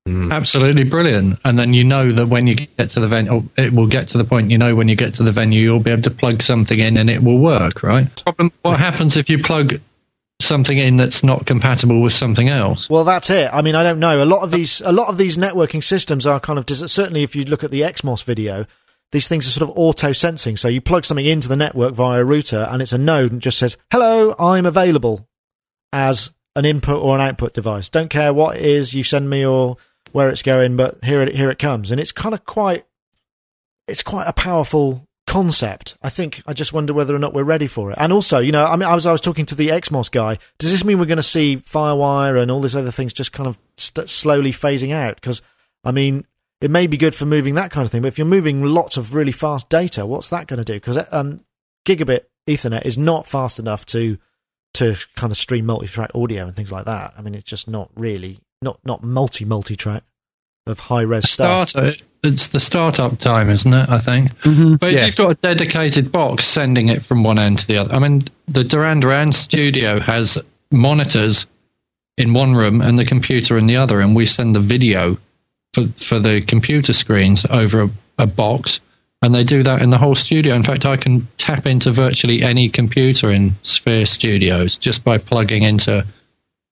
Mm. 0.09 0.33
Absolutely 0.33 0.85
brilliant. 0.85 1.39
And 1.45 1.59
then 1.59 1.75
you 1.75 1.83
know 1.83 2.13
that 2.13 2.29
when 2.29 2.47
you 2.47 2.55
get 2.55 2.91
to 2.91 3.01
the 3.01 3.09
venue, 3.09 3.43
it 3.57 3.73
will 3.73 3.89
get 3.89 4.07
to 4.09 4.19
the 4.19 4.25
point 4.25 4.51
you 4.51 4.59
know 4.59 4.75
when 4.75 4.89
you 4.89 4.95
get 4.95 5.15
to 5.15 5.25
the 5.25 5.33
venue, 5.33 5.61
you'll 5.61 5.81
be 5.81 5.91
able 5.91 6.03
to 6.03 6.11
plug 6.11 6.43
something 6.43 6.79
in 6.79 6.97
and 6.97 7.11
it 7.11 7.23
will 7.23 7.39
work, 7.39 7.83
right? 7.83 8.23
Problem, 8.23 8.53
what 8.63 8.79
happens 8.79 9.17
if 9.17 9.29
you 9.29 9.43
plug 9.43 9.81
something 10.41 10.79
in 10.79 10.97
that's 10.97 11.25
not 11.25 11.47
compatible 11.47 12.01
with 12.01 12.13
something 12.13 12.49
else? 12.49 12.89
Well, 12.89 13.05
that's 13.05 13.31
it. 13.31 13.53
I 13.53 13.63
mean, 13.63 13.75
I 13.75 13.83
don't 13.83 13.99
know. 13.99 14.23
A 14.23 14.27
lot 14.27 14.43
of 14.43 14.53
these, 14.53 14.81
a 14.83 14.93
lot 14.93 15.09
of 15.09 15.19
these 15.19 15.37
networking 15.37 15.83
systems 15.83 16.27
are 16.27 16.39
kind 16.39 16.59
of 16.59 16.67
des- 16.67 16.89
certainly. 16.89 17.23
If 17.23 17.35
you 17.35 17.45
look 17.45 17.65
at 17.65 17.73
the 17.73 17.81
XMOS 17.81 18.23
video, 18.23 18.67
these 19.13 19.29
things 19.29 19.47
are 19.47 19.51
sort 19.51 19.71
of 19.71 19.79
auto 19.79 20.13
sensing. 20.13 20.57
So 20.57 20.69
you 20.69 20.81
plug 20.81 21.05
something 21.05 21.27
into 21.27 21.49
the 21.49 21.57
network 21.57 21.95
via 21.95 22.21
a 22.21 22.25
router, 22.25 22.69
and 22.71 22.83
it's 22.83 22.93
a 22.93 22.99
node 22.99 23.33
and 23.33 23.41
just 23.41 23.59
says, 23.59 23.77
"Hello, 23.91 24.35
I'm 24.39 24.67
available," 24.67 25.29
as 25.93 26.33
an 26.55 26.65
input 26.65 27.03
or 27.03 27.15
an 27.15 27.21
output 27.21 27.55
device. 27.55 27.89
Don't 27.89 28.11
care 28.11 28.33
what 28.33 28.57
it 28.57 28.65
is 28.65 28.95
you 28.95 29.05
send 29.05 29.31
me 29.31 29.45
or 29.45 29.77
where 30.13 30.29
it's 30.29 30.43
going, 30.43 30.77
but 30.77 31.05
here 31.05 31.23
it 31.23 31.35
here 31.35 31.51
it 31.51 31.59
comes, 31.59 31.91
and 31.91 32.01
it's 32.01 32.13
kind 32.13 32.35
of 32.35 32.45
quite 32.45 32.85
it's 33.87 34.03
quite 34.03 34.27
a 34.27 34.33
powerful 34.33 35.07
concept. 35.27 35.97
I 36.03 36.09
think 36.09 36.43
I 36.47 36.53
just 36.53 36.73
wonder 36.73 36.95
whether 36.95 37.15
or 37.15 37.19
not 37.19 37.35
we're 37.35 37.43
ready 37.43 37.67
for 37.67 37.91
it. 37.91 37.99
And 38.01 38.13
also, 38.13 38.39
you 38.39 38.53
know, 38.53 38.65
I 38.65 38.77
mean, 38.77 38.89
I 38.89 38.95
was 38.95 39.07
I 39.07 39.13
was 39.13 39.21
talking 39.21 39.47
to 39.47 39.55
the 39.55 39.69
XMOS 39.69 40.11
guy. 40.11 40.39
Does 40.59 40.71
this 40.71 40.85
mean 40.85 40.99
we're 40.99 41.07
going 41.07 41.17
to 41.17 41.23
see 41.23 41.59
FireWire 41.59 42.41
and 42.41 42.51
all 42.51 42.61
these 42.61 42.77
other 42.77 42.91
things 42.91 43.13
just 43.13 43.33
kind 43.33 43.47
of 43.47 43.59
st- 43.77 44.09
slowly 44.09 44.53
phasing 44.53 44.93
out? 44.93 45.17
Because 45.17 45.43
I 45.85 45.93
mean, 45.93 46.27
it 46.61 46.71
may 46.71 46.87
be 46.87 46.97
good 46.97 47.15
for 47.15 47.27
moving 47.27 47.55
that 47.55 47.71
kind 47.71 47.85
of 47.85 47.91
thing, 47.91 48.03
but 48.03 48.09
if 48.09 48.19
you're 48.19 48.27
moving 48.27 48.65
lots 48.65 48.97
of 48.97 49.15
really 49.15 49.33
fast 49.33 49.69
data, 49.69 50.07
what's 50.07 50.29
that 50.31 50.47
going 50.47 50.59
to 50.59 50.65
do? 50.65 50.75
Because 50.75 50.99
um, 51.13 51.39
gigabit 51.87 52.23
Ethernet 52.49 52.85
is 52.87 52.97
not 52.97 53.27
fast 53.27 53.59
enough 53.59 53.85
to 53.87 54.19
to 54.75 54.95
kind 55.15 55.31
of 55.31 55.39
stream 55.39 55.65
multi-track 55.65 56.11
audio 56.15 56.45
and 56.47 56.55
things 56.55 56.71
like 56.71 56.85
that. 56.85 57.15
I 57.17 57.23
mean, 57.23 57.35
it's 57.35 57.45
just 57.45 57.67
not 57.69 57.91
really 57.95 58.41
not 58.63 58.79
not 58.85 59.03
multi 59.03 59.45
multi-track 59.45 60.03
of 60.67 60.81
high 60.81 61.03
res 61.03 61.31
stuff. 61.31 61.69
Starter, 61.71 61.93
it's 62.23 62.49
the 62.49 62.61
startup 62.61 63.19
time, 63.19 63.49
isn't 63.51 63.73
it? 63.73 63.89
I 63.89 63.99
think. 63.99 64.33
Mhm. 64.43 64.79
But 64.79 64.93
Yeah. 64.93 65.01
if 65.01 65.07
you've 65.07 65.17
got 65.17 65.31
a 65.31 65.35
dedicated 65.37 66.11
box 66.13 66.45
sending 66.45 66.89
it 66.89 67.05
from 67.05 67.23
one 67.23 67.39
end 67.39 67.59
to 67.59 67.67
the 67.67 67.79
other, 67.79 67.95
I 67.95 67.99
mean, 67.99 68.25
the 68.49 68.65
Duran 68.65 69.01
Duran 69.01 69.33
studio 69.33 70.01
has 70.01 70.39
monitors 70.71 71.47
in 72.19 72.33
one 72.33 72.55
room 72.55 72.81
and 72.81 72.99
the 72.99 73.05
computer 73.05 73.57
in 73.59 73.67
the 73.67 73.77
other, 73.77 74.01
and 74.01 74.15
we 74.17 74.27
send 74.27 74.55
the 74.57 74.61
video 74.61 75.19
for 75.77 75.89
for 76.03 76.19
the 76.19 76.41
computer 76.41 76.93
screens 76.95 77.45
over 77.51 77.83
a, 77.83 77.91
a 78.19 78.27
box, 78.27 78.81
and 79.23 79.35
they 79.35 79.45
do 79.45 79.63
that 79.63 79.83
in 79.83 79.91
the 79.91 79.99
whole 79.99 80.15
studio. 80.15 80.55
In 80.55 80.63
fact, 80.63 80.87
I 80.87 80.97
can 80.97 81.29
tap 81.37 81.67
into 81.67 81.93
virtually 81.93 82.43
any 82.43 82.69
computer 82.69 83.31
in 83.31 83.55
Sphere 83.63 84.07
Studios 84.07 84.79
just 84.79 85.05
by 85.05 85.19
plugging 85.19 85.63
into 85.63 86.07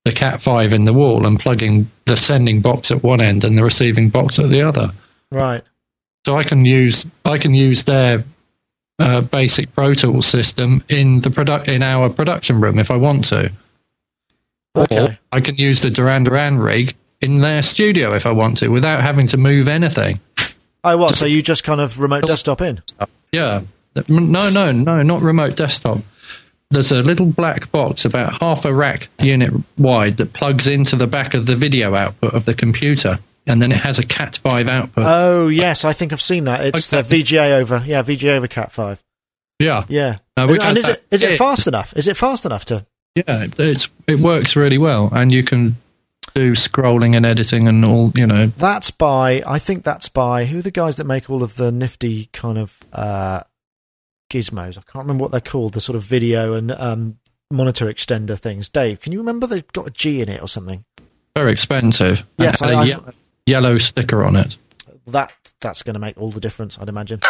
the 0.04 0.12
Cat 0.12 0.42
Five 0.42 0.72
in 0.72 0.86
the 0.86 0.94
wall 0.94 1.26
and 1.26 1.38
plugging 1.38 1.90
the 2.06 2.16
sending 2.16 2.62
box 2.62 2.90
at 2.90 3.02
one 3.02 3.20
end 3.20 3.44
and 3.44 3.58
the 3.58 3.62
receiving 3.62 4.08
box 4.08 4.38
at 4.38 4.48
the 4.48 4.62
other. 4.62 4.90
Right. 5.30 5.62
So 6.24 6.36
I 6.36 6.44
can 6.44 6.64
use 6.64 7.04
I 7.26 7.36
can 7.36 7.52
use 7.52 7.84
their 7.84 8.24
uh, 8.98 9.20
basic 9.20 9.74
Pro 9.74 9.92
Tools 9.92 10.26
system 10.26 10.82
in 10.88 11.20
the 11.20 11.30
product 11.30 11.68
in 11.68 11.82
our 11.82 12.08
production 12.08 12.60
room 12.60 12.78
if 12.78 12.90
I 12.90 12.96
want 12.96 13.24
to. 13.26 13.52
Or 14.74 14.84
Okay. 14.84 15.18
I 15.30 15.40
can 15.40 15.56
use 15.56 15.82
the 15.82 15.90
Duran 15.90 16.24
Duran 16.24 16.56
rig 16.58 16.96
in 17.24 17.40
their 17.40 17.62
studio 17.62 18.14
if 18.14 18.26
I 18.26 18.32
want 18.32 18.58
to 18.58 18.68
without 18.68 19.02
having 19.02 19.26
to 19.28 19.36
move 19.36 19.66
anything. 19.68 20.20
Oh, 20.84 20.96
what? 20.96 21.16
So 21.16 21.26
you 21.26 21.40
just 21.42 21.64
kind 21.64 21.80
of 21.80 21.98
remote 21.98 22.26
desktop 22.26 22.60
in? 22.60 22.82
Yeah. 23.32 23.62
No, 24.08 24.50
no, 24.50 24.72
no, 24.72 25.02
not 25.02 25.22
remote 25.22 25.56
desktop. 25.56 25.98
There's 26.70 26.92
a 26.92 27.02
little 27.02 27.26
black 27.26 27.70
box 27.70 28.04
about 28.04 28.40
half 28.40 28.64
a 28.64 28.74
rack 28.74 29.08
unit 29.20 29.52
wide 29.78 30.16
that 30.16 30.32
plugs 30.32 30.66
into 30.66 30.96
the 30.96 31.06
back 31.06 31.34
of 31.34 31.46
the 31.46 31.56
video 31.56 31.94
output 31.94 32.34
of 32.34 32.44
the 32.44 32.54
computer, 32.54 33.18
and 33.46 33.62
then 33.62 33.70
it 33.70 33.78
has 33.78 33.98
a 33.98 34.02
Cat 34.04 34.36
5 34.38 34.68
output. 34.68 35.04
Oh, 35.06 35.48
yes, 35.48 35.84
I 35.84 35.92
think 35.92 36.12
I've 36.12 36.20
seen 36.22 36.44
that. 36.44 36.64
It's 36.66 36.88
the 36.88 37.02
VGA 37.02 37.52
over, 37.52 37.82
yeah, 37.86 38.02
VGA 38.02 38.36
over 38.36 38.48
Cat 38.48 38.72
Five. 38.72 39.00
yeah. 39.60 39.84
Yeah. 39.88 40.18
Uh, 40.36 40.46
which 40.48 40.64
and 40.64 40.76
has 40.76 40.98
is 41.10 41.22
it 41.22 41.32
it 41.34 41.38
fast 41.38 41.68
enough? 41.68 41.92
Is 41.96 42.08
it 42.08 42.16
fast 42.16 42.44
enough 42.44 42.64
to? 42.66 42.84
Yeah, 43.14 43.46
it's 43.58 43.88
it 44.08 44.18
works 44.18 44.56
really 44.56 44.78
well, 44.78 45.08
and 45.12 45.30
you 45.30 45.44
can 45.44 45.76
do 46.34 46.52
scrolling 46.52 47.16
and 47.16 47.24
editing 47.24 47.68
and 47.68 47.84
all. 47.84 48.12
You 48.14 48.26
know, 48.26 48.46
That's 48.46 48.90
by 48.90 49.42
I 49.46 49.58
think 49.58 49.84
that's 49.84 50.08
by 50.08 50.44
who 50.46 50.58
are 50.58 50.62
the 50.62 50.70
guys 50.70 50.96
that 50.96 51.04
make 51.04 51.30
all 51.30 51.42
of 51.42 51.56
the 51.56 51.70
nifty 51.72 52.26
kind 52.32 52.58
of 52.58 52.78
uh, 52.92 53.42
gizmos. 54.30 54.70
I 54.78 54.82
can't 54.82 55.04
remember 55.04 55.22
what 55.22 55.30
they're 55.32 55.40
called. 55.40 55.74
The 55.74 55.80
sort 55.80 55.96
of 55.96 56.02
video 56.02 56.54
and 56.54 56.72
um, 56.72 57.18
monitor 57.50 57.86
extender 57.86 58.38
things. 58.38 58.68
Dave, 58.68 59.00
can 59.00 59.12
you 59.12 59.18
remember 59.18 59.46
they've 59.46 59.72
got 59.72 59.86
a 59.86 59.90
G 59.90 60.20
in 60.22 60.28
it 60.28 60.42
or 60.42 60.48
something? 60.48 60.84
very 61.36 61.50
expensive. 61.50 62.24
Yes, 62.38 62.60
and 62.62 62.70
I- 62.70 62.74
a 62.74 62.78
I- 62.78 62.84
ye- 62.84 62.96
yellow 63.46 63.78
sticker 63.78 64.24
on 64.24 64.36
it. 64.36 64.56
That 65.06 65.32
that's 65.60 65.82
going 65.82 65.94
to 65.94 66.00
make 66.00 66.16
all 66.18 66.30
the 66.30 66.40
difference, 66.40 66.78
I'd 66.80 66.88
imagine. 66.88 67.20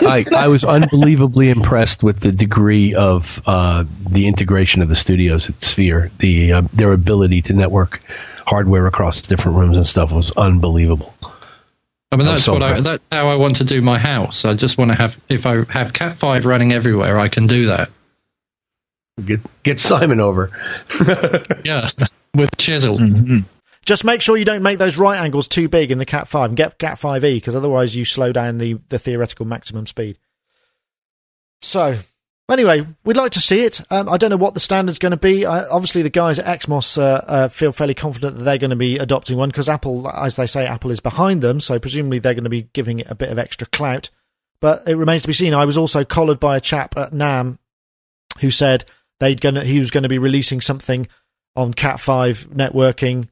I, 0.00 0.24
I 0.34 0.46
was 0.46 0.64
unbelievably 0.64 1.50
impressed 1.50 2.02
with 2.04 2.20
the 2.20 2.30
degree 2.30 2.94
of 2.94 3.42
uh, 3.46 3.84
the 4.10 4.28
integration 4.28 4.80
of 4.80 4.88
the 4.88 4.94
studios 4.94 5.48
at 5.50 5.62
Sphere. 5.62 6.10
The 6.18 6.52
uh, 6.52 6.62
their 6.72 6.92
ability 6.92 7.42
to 7.42 7.52
network 7.52 8.00
hardware 8.46 8.86
across 8.86 9.22
different 9.22 9.58
rooms 9.58 9.76
and 9.76 9.86
stuff 9.86 10.12
was 10.12 10.30
unbelievable. 10.32 11.12
I 12.12 12.16
mean, 12.16 12.26
that's 12.26 12.44
so 12.44 12.52
what 12.52 12.62
I, 12.62 12.80
that's 12.80 13.02
how 13.10 13.26
I 13.28 13.34
want 13.34 13.56
to 13.56 13.64
do 13.64 13.82
my 13.82 13.98
house. 13.98 14.44
I 14.44 14.54
just 14.54 14.78
want 14.78 14.92
to 14.92 14.96
have 14.96 15.20
if 15.28 15.46
I 15.46 15.64
have 15.72 15.92
Cat 15.92 16.16
Five 16.16 16.46
running 16.46 16.72
everywhere, 16.72 17.18
I 17.18 17.28
can 17.28 17.48
do 17.48 17.66
that. 17.66 17.90
Get 19.24 19.40
get 19.64 19.80
Simon 19.80 20.20
over. 20.20 20.50
Yeah, 21.64 21.88
with 22.34 22.56
chisel. 22.58 22.98
Mhm. 22.98 23.44
Just 23.86 24.04
make 24.04 24.20
sure 24.20 24.36
you 24.36 24.44
don't 24.44 24.62
make 24.62 24.78
those 24.78 24.98
right 24.98 25.18
angles 25.20 25.46
too 25.46 25.68
big 25.68 25.90
in 25.90 25.98
the 25.98 26.04
Cat 26.04 26.28
Five 26.28 26.50
and 26.50 26.56
get 26.56 26.78
Cat 26.78 26.98
Five 26.98 27.24
E 27.24 27.34
because 27.34 27.54
otherwise 27.54 27.94
you 27.94 28.04
slow 28.04 28.32
down 28.32 28.58
the 28.58 28.78
the 28.88 28.98
theoretical 28.98 29.46
maximum 29.46 29.86
speed. 29.86 30.18
So. 31.62 31.96
Anyway, 32.48 32.86
we'd 33.04 33.16
like 33.16 33.32
to 33.32 33.40
see 33.40 33.62
it. 33.62 33.80
Um, 33.90 34.08
I 34.08 34.18
don't 34.18 34.30
know 34.30 34.36
what 34.36 34.54
the 34.54 34.60
standard's 34.60 35.00
going 35.00 35.10
to 35.10 35.16
be. 35.16 35.44
Obviously, 35.44 36.02
the 36.02 36.10
guys 36.10 36.38
at 36.38 36.60
Xmos 36.60 36.96
uh, 36.96 37.20
uh, 37.26 37.48
feel 37.48 37.72
fairly 37.72 37.92
confident 37.92 38.38
that 38.38 38.44
they're 38.44 38.56
going 38.56 38.70
to 38.70 38.76
be 38.76 38.98
adopting 38.98 39.36
one 39.36 39.48
because 39.48 39.68
Apple, 39.68 40.08
as 40.08 40.36
they 40.36 40.46
say, 40.46 40.64
Apple 40.64 40.92
is 40.92 41.00
behind 41.00 41.42
them. 41.42 41.58
So 41.58 41.80
presumably 41.80 42.20
they're 42.20 42.34
going 42.34 42.44
to 42.44 42.50
be 42.50 42.68
giving 42.72 43.00
it 43.00 43.08
a 43.10 43.16
bit 43.16 43.30
of 43.30 43.38
extra 43.40 43.66
clout. 43.66 44.10
But 44.60 44.88
it 44.88 44.94
remains 44.94 45.22
to 45.22 45.28
be 45.28 45.34
seen. 45.34 45.54
I 45.54 45.64
was 45.64 45.76
also 45.76 46.04
collared 46.04 46.38
by 46.38 46.56
a 46.56 46.60
chap 46.60 46.96
at 46.96 47.12
NAMM 47.12 47.58
who 48.38 48.52
said 48.52 48.84
they'd 49.18 49.40
gonna 49.40 49.64
he 49.64 49.80
was 49.80 49.90
going 49.90 50.04
to 50.04 50.08
be 50.08 50.18
releasing 50.18 50.60
something 50.60 51.08
on 51.56 51.74
Cat 51.74 51.98
Five 51.98 52.48
networking. 52.50 53.28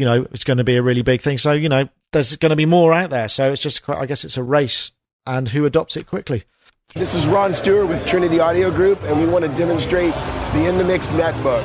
You 0.00 0.06
know, 0.06 0.26
it's 0.32 0.44
going 0.44 0.56
to 0.56 0.64
be 0.64 0.76
a 0.76 0.82
really 0.82 1.02
big 1.02 1.20
thing. 1.20 1.36
So 1.36 1.52
you 1.52 1.68
know, 1.68 1.86
there's 2.12 2.34
going 2.36 2.50
to 2.50 2.56
be 2.56 2.64
more 2.64 2.94
out 2.94 3.10
there. 3.10 3.28
So 3.28 3.52
it's 3.52 3.60
just, 3.60 3.86
I 3.86 4.06
guess, 4.06 4.24
it's 4.24 4.38
a 4.38 4.42
race 4.42 4.92
and 5.26 5.46
who 5.46 5.66
adopts 5.66 5.94
it 5.98 6.06
quickly. 6.06 6.44
This 6.94 7.14
is 7.14 7.26
Ron 7.26 7.52
Stewart 7.52 7.86
with 7.86 8.06
Trinity 8.06 8.40
Audio 8.40 8.70
Group, 8.70 9.02
and 9.02 9.20
we 9.20 9.26
want 9.26 9.44
to 9.44 9.50
demonstrate 9.52 10.14
the 10.52 10.66
In 10.66 10.78
the 10.78 10.84
Mix 10.84 11.08
netbook. 11.10 11.64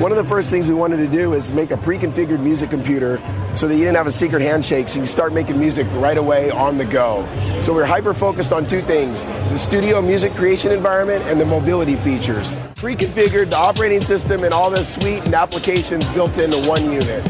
One 0.00 0.10
of 0.10 0.16
the 0.16 0.24
first 0.24 0.50
things 0.50 0.66
we 0.66 0.74
wanted 0.74 0.96
to 0.96 1.06
do 1.06 1.34
is 1.34 1.52
make 1.52 1.70
a 1.70 1.76
pre-configured 1.76 2.40
music 2.40 2.70
computer 2.70 3.20
so 3.54 3.68
that 3.68 3.74
you 3.74 3.80
didn't 3.80 3.96
have 3.96 4.06
a 4.06 4.12
secret 4.12 4.42
handshake, 4.42 4.88
so 4.88 5.00
you 5.00 5.06
start 5.06 5.32
making 5.32 5.58
music 5.58 5.86
right 5.92 6.16
away 6.16 6.50
on 6.50 6.78
the 6.78 6.84
go. 6.84 7.26
So 7.62 7.72
we're 7.74 7.84
hyper 7.84 8.14
focused 8.14 8.52
on 8.52 8.66
two 8.66 8.82
things: 8.82 9.24
the 9.24 9.58
studio 9.58 10.00
music 10.00 10.32
creation 10.34 10.72
environment 10.72 11.22
and 11.24 11.40
the 11.40 11.46
mobility 11.46 11.96
features. 11.96 12.52
Pre-configured 12.76 13.50
the 13.50 13.56
operating 13.56 14.00
system 14.00 14.42
and 14.44 14.52
all 14.52 14.70
the 14.70 14.84
suite 14.84 15.24
and 15.24 15.34
applications 15.34 16.06
built 16.08 16.38
into 16.38 16.66
one 16.68 16.90
unit. 16.90 17.24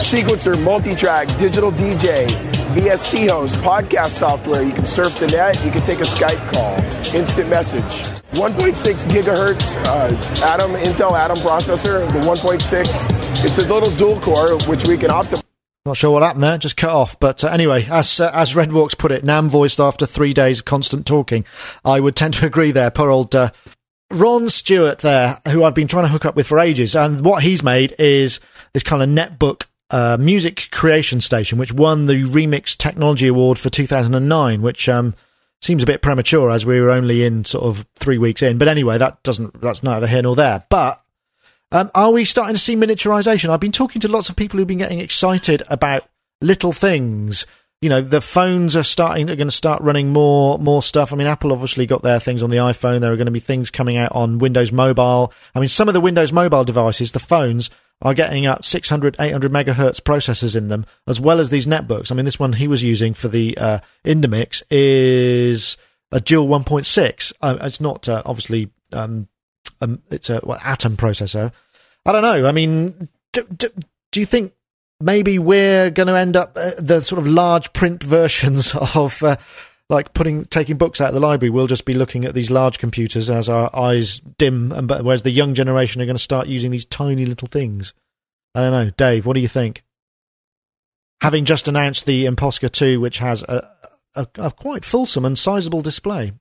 Sequencer, 0.00 0.60
multi-track, 0.62 1.28
digital 1.38 1.70
DJ, 1.70 2.26
VST 2.74 3.30
host, 3.30 3.54
podcast 3.56 4.10
software. 4.10 4.62
You 4.62 4.72
can 4.72 4.84
surf 4.84 5.18
the 5.20 5.28
net. 5.28 5.64
You 5.64 5.70
can 5.70 5.82
take 5.82 6.00
a 6.00 6.04
Skype 6.04 6.52
call, 6.52 6.78
instant 7.14 7.48
message. 7.48 7.82
1.6 8.32 9.06
gigahertz 9.06 9.76
uh, 9.86 10.44
Atom 10.44 10.72
Intel 10.72 11.12
Atom 11.12 11.38
processor. 11.38 12.12
The 12.12 12.18
1.6. 12.20 13.44
It's 13.44 13.58
a 13.58 13.72
little 13.72 13.90
dual 13.96 14.20
core, 14.20 14.58
which 14.66 14.84
we 14.84 14.98
can 14.98 15.10
optimize. 15.10 15.42
Not 15.86 15.96
sure 15.96 16.10
what 16.10 16.22
happened 16.22 16.42
there, 16.42 16.58
just 16.58 16.76
cut 16.76 16.90
off. 16.90 17.20
But 17.20 17.44
uh, 17.44 17.48
anyway, 17.48 17.86
as 17.88 18.18
uh, 18.18 18.30
as 18.34 18.54
Redwalks 18.54 18.98
put 18.98 19.12
it, 19.12 19.22
NAMM 19.22 19.48
voiced 19.48 19.78
after 19.78 20.06
three 20.06 20.32
days 20.32 20.58
of 20.60 20.64
constant 20.64 21.06
talking. 21.06 21.44
I 21.84 22.00
would 22.00 22.16
tend 22.16 22.34
to 22.34 22.46
agree 22.46 22.72
there. 22.72 22.90
Poor 22.90 23.10
old 23.10 23.34
uh, 23.34 23.52
Ron 24.10 24.48
Stewart 24.48 24.98
there, 25.00 25.40
who 25.48 25.62
I've 25.62 25.74
been 25.74 25.86
trying 25.86 26.04
to 26.04 26.08
hook 26.08 26.24
up 26.24 26.36
with 26.36 26.46
for 26.46 26.58
ages, 26.58 26.96
and 26.96 27.24
what 27.24 27.42
he's 27.42 27.62
made 27.62 27.94
is 27.98 28.40
this 28.72 28.82
kind 28.82 29.02
of 29.02 29.08
netbook 29.08 29.66
uh, 29.90 30.16
music 30.18 30.68
creation 30.70 31.20
station, 31.20 31.58
which 31.58 31.72
won 31.72 32.06
the 32.06 32.24
Remix 32.24 32.76
Technology 32.76 33.28
Award 33.28 33.58
for 33.58 33.70
2009, 33.70 34.62
which 34.62 34.88
um, 34.88 35.14
seems 35.60 35.82
a 35.82 35.86
bit 35.86 36.02
premature 36.02 36.50
as 36.50 36.66
we 36.66 36.80
were 36.80 36.90
only 36.90 37.24
in 37.24 37.44
sort 37.44 37.64
of 37.64 37.86
three 37.96 38.18
weeks 38.18 38.42
in. 38.42 38.58
But 38.58 38.68
anyway, 38.68 38.98
that 38.98 39.22
doesn't 39.22 39.60
that's 39.60 39.82
neither 39.82 40.06
here 40.06 40.22
nor 40.22 40.36
there. 40.36 40.64
But 40.68 41.02
um, 41.72 41.90
are 41.94 42.10
we 42.10 42.24
starting 42.24 42.54
to 42.54 42.60
see 42.60 42.76
miniaturization? 42.76 43.50
I've 43.50 43.60
been 43.60 43.72
talking 43.72 44.00
to 44.02 44.08
lots 44.08 44.28
of 44.28 44.36
people 44.36 44.58
who've 44.58 44.68
been 44.68 44.78
getting 44.78 45.00
excited 45.00 45.62
about 45.68 46.08
little 46.40 46.72
things. 46.72 47.46
You 47.80 47.90
know, 47.90 48.00
the 48.00 48.20
phones 48.20 48.76
are 48.76 48.82
starting 48.82 49.28
are 49.28 49.36
going 49.36 49.48
to 49.48 49.52
start 49.52 49.82
running 49.82 50.10
more 50.10 50.58
more 50.58 50.82
stuff. 50.82 51.12
I 51.12 51.16
mean, 51.16 51.26
Apple 51.26 51.52
obviously 51.52 51.84
got 51.84 52.02
their 52.02 52.20
things 52.20 52.42
on 52.42 52.50
the 52.50 52.58
iPhone. 52.58 53.00
There 53.00 53.12
are 53.12 53.16
going 53.16 53.26
to 53.26 53.32
be 53.32 53.40
things 53.40 53.70
coming 53.70 53.96
out 53.96 54.12
on 54.12 54.38
Windows 54.38 54.72
Mobile. 54.72 55.32
I 55.54 55.60
mean, 55.60 55.68
some 55.68 55.88
of 55.88 55.94
the 55.94 56.00
Windows 56.00 56.32
Mobile 56.32 56.64
devices, 56.64 57.12
the 57.12 57.18
phones 57.18 57.70
are 58.02 58.14
getting 58.14 58.46
up 58.46 58.64
600, 58.64 59.16
800 59.18 59.52
megahertz 59.52 60.00
processors 60.00 60.54
in 60.54 60.68
them, 60.68 60.84
as 61.06 61.20
well 61.20 61.40
as 61.40 61.50
these 61.50 61.66
netbooks. 61.66 62.12
I 62.12 62.14
mean, 62.14 62.24
this 62.24 62.38
one 62.38 62.54
he 62.54 62.68
was 62.68 62.82
using 62.82 63.14
for 63.14 63.28
the 63.28 63.56
uh, 63.56 63.78
is 64.04 65.76
a 66.12 66.20
dual 66.20 66.48
1.6. 66.48 67.32
Uh, 67.40 67.56
it's 67.62 67.80
not 67.80 68.08
uh, 68.08 68.22
obviously 68.26 68.70
um, 68.92 69.28
um, 69.80 70.02
it's 70.10 70.30
a 70.30 70.38
what, 70.40 70.60
Atom 70.64 70.96
processor. 70.96 71.52
I 72.06 72.12
don't 72.12 72.22
know. 72.22 72.46
I 72.46 72.52
mean, 72.52 73.08
do, 73.32 73.46
do, 73.56 73.68
do 74.12 74.20
you 74.20 74.26
think 74.26 74.52
maybe 75.00 75.38
we're 75.38 75.90
going 75.90 76.06
to 76.06 76.16
end 76.16 76.36
up 76.36 76.56
uh, 76.56 76.72
the 76.78 77.00
sort 77.00 77.18
of 77.18 77.26
large 77.26 77.72
print 77.72 78.02
versions 78.04 78.74
of 78.74 79.22
uh, 79.22 79.36
like 79.94 80.12
putting 80.12 80.44
taking 80.46 80.76
books 80.76 81.00
out 81.00 81.08
of 81.08 81.14
the 81.14 81.20
library? 81.20 81.50
We'll 81.50 81.66
just 81.66 81.84
be 81.86 81.94
looking 81.94 82.24
at 82.24 82.34
these 82.34 82.50
large 82.50 82.78
computers 82.78 83.30
as 83.30 83.48
our 83.48 83.74
eyes 83.74 84.20
dim, 84.38 84.72
and 84.72 84.86
but 84.86 85.04
whereas 85.04 85.22
the 85.22 85.30
young 85.30 85.54
generation 85.54 86.02
are 86.02 86.06
going 86.06 86.16
to 86.16 86.22
start 86.22 86.46
using 86.46 86.70
these 86.70 86.84
tiny 86.84 87.24
little 87.24 87.48
things. 87.48 87.94
I 88.54 88.60
don't 88.60 88.72
know, 88.72 88.90
Dave. 88.90 89.26
What 89.26 89.34
do 89.34 89.40
you 89.40 89.48
think? 89.48 89.82
having 91.24 91.46
just 91.46 91.68
announced 91.68 92.04
the 92.04 92.26
impOSCar 92.26 92.70
2, 92.70 93.00
which 93.00 93.16
has 93.16 93.42
a, 93.44 93.66
a, 94.14 94.26
a 94.36 94.50
quite 94.50 94.84
fulsome 94.84 95.24
and 95.24 95.38
sizable 95.38 95.80
display. 95.80 96.32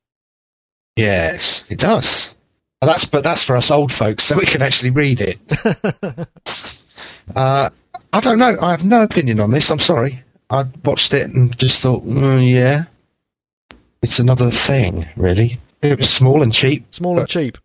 Yes, 0.97 1.63
it 1.69 1.79
does. 1.79 2.35
That's 2.81 3.05
but 3.05 3.23
that's 3.23 3.45
for 3.45 3.55
us 3.55 3.71
old 3.71 3.93
folks, 3.93 4.25
so 4.25 4.37
we 4.37 4.45
can 4.45 4.61
actually 4.61 4.89
read 4.89 5.21
it. 5.21 5.39
uh, 7.35 7.69
I 8.11 8.19
don't 8.19 8.37
know. 8.37 8.57
I 8.61 8.71
have 8.71 8.83
no 8.83 9.03
opinion 9.03 9.39
on 9.39 9.51
this. 9.51 9.71
I'm 9.71 9.79
sorry. 9.79 10.21
I 10.49 10.65
watched 10.83 11.13
it 11.13 11.29
and 11.29 11.57
just 11.57 11.81
thought, 11.81 12.05
mm, 12.05 12.51
yeah, 12.51 12.83
it's 14.03 14.19
another 14.19 14.51
thing. 14.51 15.07
Really, 15.15 15.59
it 15.81 15.97
was 15.97 16.09
small 16.09 16.43
and 16.43 16.53
cheap. 16.53 16.93
Small 16.93 17.17
and 17.17 17.27
cheap. 17.27 17.57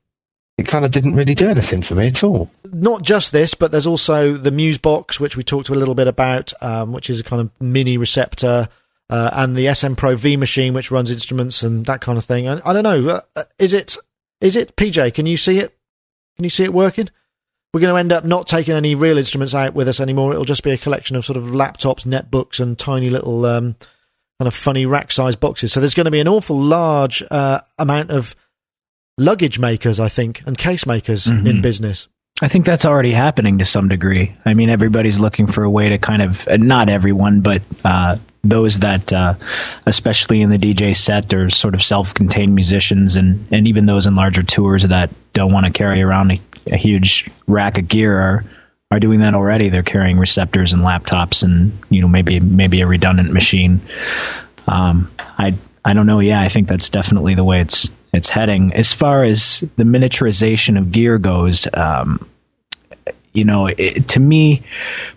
It 0.56 0.66
kind 0.66 0.84
of 0.84 0.90
didn't 0.90 1.14
really 1.14 1.34
do 1.34 1.48
anything 1.48 1.82
for 1.82 1.94
me 1.94 2.08
at 2.08 2.24
all. 2.24 2.50
Not 2.72 3.02
just 3.02 3.30
this, 3.30 3.54
but 3.54 3.70
there's 3.70 3.86
also 3.86 4.36
the 4.36 4.50
Muse 4.50 4.78
box, 4.78 5.20
which 5.20 5.36
we 5.36 5.44
talked 5.44 5.68
a 5.68 5.74
little 5.74 5.94
bit 5.94 6.08
about, 6.08 6.52
um, 6.60 6.92
which 6.92 7.10
is 7.10 7.20
a 7.20 7.24
kind 7.24 7.40
of 7.40 7.50
mini 7.60 7.96
receptor, 7.96 8.68
uh, 9.08 9.30
and 9.32 9.56
the 9.56 9.72
SM 9.72 9.94
Pro 9.94 10.16
V 10.16 10.36
machine, 10.36 10.74
which 10.74 10.90
runs 10.90 11.10
instruments 11.10 11.62
and 11.62 11.86
that 11.86 12.00
kind 12.00 12.18
of 12.18 12.24
thing. 12.24 12.48
I, 12.48 12.60
I 12.64 12.72
don't 12.72 12.82
know. 12.82 13.08
Uh, 13.08 13.20
uh 13.36 13.44
is 13.58 13.74
it? 13.74 13.96
Is 14.40 14.56
it 14.56 14.76
PJ? 14.76 15.14
Can 15.14 15.26
you 15.26 15.36
see 15.36 15.58
it? 15.58 15.76
Can 16.36 16.44
you 16.44 16.50
see 16.50 16.64
it 16.64 16.72
working? 16.72 17.08
We're 17.74 17.80
going 17.80 17.92
to 17.92 18.00
end 18.00 18.12
up 18.12 18.24
not 18.24 18.46
taking 18.46 18.74
any 18.74 18.94
real 18.94 19.18
instruments 19.18 19.54
out 19.54 19.74
with 19.74 19.88
us 19.88 20.00
anymore. 20.00 20.32
It'll 20.32 20.44
just 20.44 20.62
be 20.62 20.70
a 20.70 20.78
collection 20.78 21.16
of 21.16 21.24
sort 21.24 21.36
of 21.36 21.44
laptops, 21.44 22.06
netbooks, 22.06 22.60
and 22.60 22.78
tiny 22.78 23.10
little 23.10 23.44
um, 23.44 23.76
kind 24.38 24.46
of 24.46 24.54
funny 24.54 24.86
rack-sized 24.86 25.40
boxes. 25.40 25.72
So 25.72 25.80
there's 25.80 25.94
going 25.94 26.04
to 26.04 26.10
be 26.10 26.20
an 26.20 26.28
awful 26.28 26.58
large 26.58 27.24
uh, 27.30 27.60
amount 27.76 28.10
of 28.10 28.36
luggage 29.18 29.58
makers, 29.58 29.98
I 29.98 30.08
think, 30.08 30.42
and 30.46 30.56
case 30.56 30.86
makers 30.86 31.26
mm-hmm. 31.26 31.46
in 31.46 31.60
business. 31.60 32.08
I 32.40 32.46
think 32.46 32.64
that's 32.64 32.84
already 32.84 33.10
happening 33.10 33.58
to 33.58 33.64
some 33.64 33.88
degree. 33.88 34.32
I 34.44 34.54
mean, 34.54 34.70
everybody's 34.70 35.18
looking 35.18 35.48
for 35.48 35.64
a 35.64 35.70
way 35.70 35.88
to 35.88 35.98
kind 35.98 36.22
of, 36.22 36.46
uh, 36.46 36.56
not 36.56 36.88
everyone, 36.88 37.40
but 37.40 37.62
uh, 37.84 38.16
those 38.44 38.78
that, 38.78 39.12
uh, 39.12 39.34
especially 39.86 40.40
in 40.40 40.50
the 40.50 40.58
DJ 40.58 40.94
set, 40.96 41.34
are 41.34 41.50
sort 41.50 41.74
of 41.74 41.82
self 41.82 42.14
contained 42.14 42.54
musicians, 42.54 43.16
and, 43.16 43.44
and 43.50 43.66
even 43.66 43.86
those 43.86 44.06
in 44.06 44.14
larger 44.14 44.44
tours 44.44 44.84
that 44.84 45.10
don't 45.32 45.52
want 45.52 45.66
to 45.66 45.72
carry 45.72 46.00
around 46.00 46.30
a, 46.30 46.40
a 46.70 46.76
huge 46.76 47.28
rack 47.48 47.76
of 47.76 47.88
gear 47.88 48.20
are, 48.20 48.44
are 48.90 48.98
doing 48.98 49.20
that 49.20 49.34
already. 49.34 49.68
They're 49.68 49.82
carrying 49.82 50.18
receptors 50.18 50.72
and 50.72 50.82
laptops 50.82 51.42
and, 51.42 51.78
you 51.90 52.00
know, 52.00 52.08
maybe 52.08 52.40
maybe 52.40 52.80
a 52.80 52.86
redundant 52.86 53.32
machine. 53.32 53.80
Um, 54.66 55.10
I 55.18 55.54
I 55.84 55.92
don't 55.92 56.06
know. 56.06 56.20
Yeah, 56.20 56.40
I 56.40 56.48
think 56.48 56.68
that's 56.68 56.88
definitely 56.88 57.34
the 57.34 57.44
way 57.44 57.60
it's 57.60 57.90
it's 58.14 58.30
heading. 58.30 58.72
As 58.72 58.92
far 58.92 59.24
as 59.24 59.60
the 59.76 59.84
miniaturization 59.84 60.78
of 60.78 60.90
gear 60.90 61.18
goes, 61.18 61.68
um, 61.74 62.26
you 63.38 63.44
know, 63.44 63.66
it, 63.68 64.08
to 64.08 64.20
me 64.20 64.62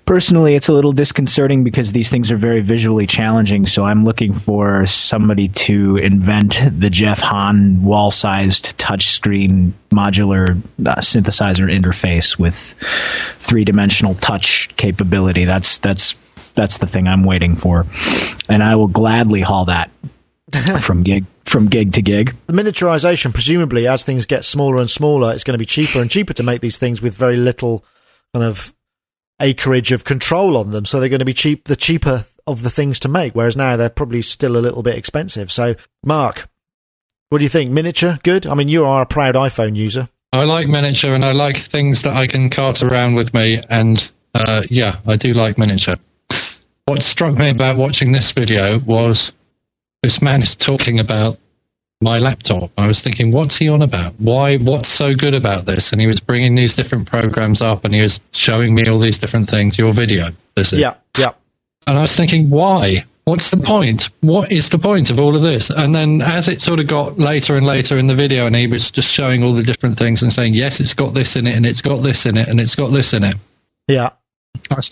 personally, 0.06 0.56
it's 0.56 0.68
a 0.68 0.74
little 0.74 0.92
disconcerting 0.92 1.64
because 1.64 1.92
these 1.92 2.10
things 2.10 2.32
are 2.32 2.38
very 2.38 2.62
visually 2.62 3.08
challenging. 3.08 3.66
So 3.66 3.84
I'm 3.84 4.06
looking 4.06 4.34
for 4.34 4.86
somebody 4.86 5.48
to 5.50 5.98
invent 5.98 6.62
the 6.80 6.90
Jeff 6.90 7.20
Han 7.20 7.84
wall-sized 7.84 8.78
touchscreen 8.78 9.72
modular 9.90 10.52
uh, 10.86 10.96
synthesizer 10.98 11.70
interface 11.72 12.38
with 12.38 12.76
three-dimensional 13.40 14.16
touch 14.16 14.70
capability. 14.78 15.46
That's 15.46 15.80
that's 15.80 16.16
that's 16.54 16.78
the 16.78 16.88
thing 16.88 17.08
I'm 17.08 17.24
waiting 17.24 17.56
for, 17.56 17.88
and 18.48 18.62
I 18.62 18.76
will 18.76 18.88
gladly 18.88 19.42
haul 19.42 19.66
that 19.66 19.90
from 20.82 21.04
gig 21.04 21.26
from 21.46 21.68
gig 21.68 21.94
to 21.94 22.02
gig. 22.02 22.36
The 22.48 22.54
miniaturization, 22.54 23.34
presumably, 23.34 23.88
as 23.88 24.04
things 24.04 24.26
get 24.26 24.46
smaller 24.46 24.78
and 24.78 24.90
smaller, 24.90 25.34
it's 25.34 25.44
going 25.44 25.56
to 25.56 25.60
be 25.60 25.66
cheaper 25.66 26.00
and 26.00 26.10
cheaper 26.10 26.34
to 26.34 26.44
make 26.44 26.62
these 26.62 26.78
things 26.78 27.02
with 27.02 27.14
very 27.16 27.36
little 27.36 27.84
kind 28.34 28.46
of 28.46 28.74
acreage 29.40 29.92
of 29.92 30.04
control 30.04 30.58
on 30.58 30.72
them. 30.72 30.86
So 30.86 31.00
they're 31.00 31.10
going 31.10 31.20
to 31.20 31.26
be 31.26 31.34
cheap, 31.34 31.66
the 31.66 31.76
cheaper 31.76 32.26
of 32.48 32.64
the 32.64 32.70
things 32.70 33.00
to 33.02 33.08
make. 33.08 33.34
Whereas 33.34 33.56
now 33.56 33.78
they're 33.78 33.90
probably 33.90 34.22
still 34.22 34.58
a 34.58 34.60
little 34.60 34.84
bit 34.84 34.98
expensive. 34.98 35.52
So, 35.52 35.76
Mark, 36.04 36.48
what 37.30 37.40
do 37.40 37.44
you 37.44 37.50
think? 37.50 37.72
Miniature, 37.72 38.20
good. 38.24 38.46
I 38.46 38.54
mean, 38.54 38.68
you 38.68 38.86
are 38.86 39.02
a 39.02 39.06
proud 39.06 39.36
iPhone 39.36 39.76
user. 39.76 40.10
I 40.34 40.46
like 40.46 40.68
miniature, 40.68 41.14
and 41.14 41.26
I 41.26 41.34
like 41.34 41.58
things 41.58 42.04
that 42.04 42.14
I 42.14 42.26
can 42.26 42.50
cart 42.50 42.82
around 42.82 43.16
with 43.16 43.34
me. 43.34 43.62
And 43.70 44.10
uh, 44.34 44.64
yeah, 44.70 44.98
I 45.06 45.18
do 45.18 45.34
like 45.34 45.58
miniature. 45.58 45.96
What 46.86 47.02
struck 47.02 47.38
me 47.38 47.50
about 47.50 47.78
watching 47.78 48.12
this 48.12 48.32
video 48.32 48.80
was 48.80 49.34
this 50.04 50.22
man 50.22 50.42
is 50.42 50.56
talking 50.56 51.00
about 51.00 51.38
my 52.02 52.20
laptop. 52.20 52.72
I 52.78 52.88
was 52.88 53.02
thinking, 53.02 53.32
what's 53.32 53.56
he 53.58 53.70
on 53.70 53.82
about? 53.82 54.14
Why? 54.18 54.58
What's 54.58 54.90
so 54.90 55.16
good 55.16 55.34
about 55.34 55.66
this? 55.66 55.92
And 55.92 56.02
he 56.02 56.08
was 56.08 56.20
bringing 56.20 56.56
these 56.56 56.76
different 56.76 57.10
programs 57.10 57.62
up, 57.62 57.86
and 57.86 57.94
he 57.94 58.02
was 58.02 58.20
showing 58.34 58.76
me 58.76 58.88
all 58.88 59.00
these 59.00 59.18
different 59.18 59.50
things. 59.50 59.78
Your 59.78 59.94
video, 59.94 60.30
this 60.56 60.74
is. 60.74 60.80
Yeah, 60.80 60.96
yeah. 61.18 61.34
And 61.88 61.98
I 61.98 62.02
was 62.02 62.16
thinking, 62.16 62.50
why? 62.50 63.06
What's 63.26 63.52
the 63.52 63.58
point? 63.58 64.10
What 64.22 64.52
is 64.52 64.70
the 64.70 64.80
point 64.80 65.12
of 65.12 65.20
all 65.20 65.36
of 65.36 65.44
this? 65.44 65.70
And 65.70 65.94
then 65.94 66.22
as 66.22 66.48
it 66.48 66.62
sort 66.62 66.80
of 66.80 66.88
got 66.88 67.20
later 67.20 67.56
and 67.56 67.66
later 67.66 67.98
in 67.98 68.08
the 68.08 68.16
video, 68.16 68.48
and 68.48 68.56
he 68.56 68.68
was 68.68 68.90
just 68.90 69.12
showing 69.12 69.44
all 69.44 69.54
the 69.54 69.64
different 69.64 69.98
things 69.98 70.24
and 70.24 70.34
saying, 70.34 70.56
yes, 70.56 70.80
it's 70.80 70.96
got 70.96 71.14
this 71.14 71.36
in 71.36 71.46
it, 71.46 71.56
and 71.56 71.66
it's 71.66 71.82
got 71.82 71.98
this 71.98 72.26
in 72.26 72.36
it, 72.36 72.48
and 72.48 72.60
it's 72.60 72.76
got 72.76 72.92
this 72.92 73.14
in 73.14 73.24
it. 73.24 73.36
Yeah 73.88 74.12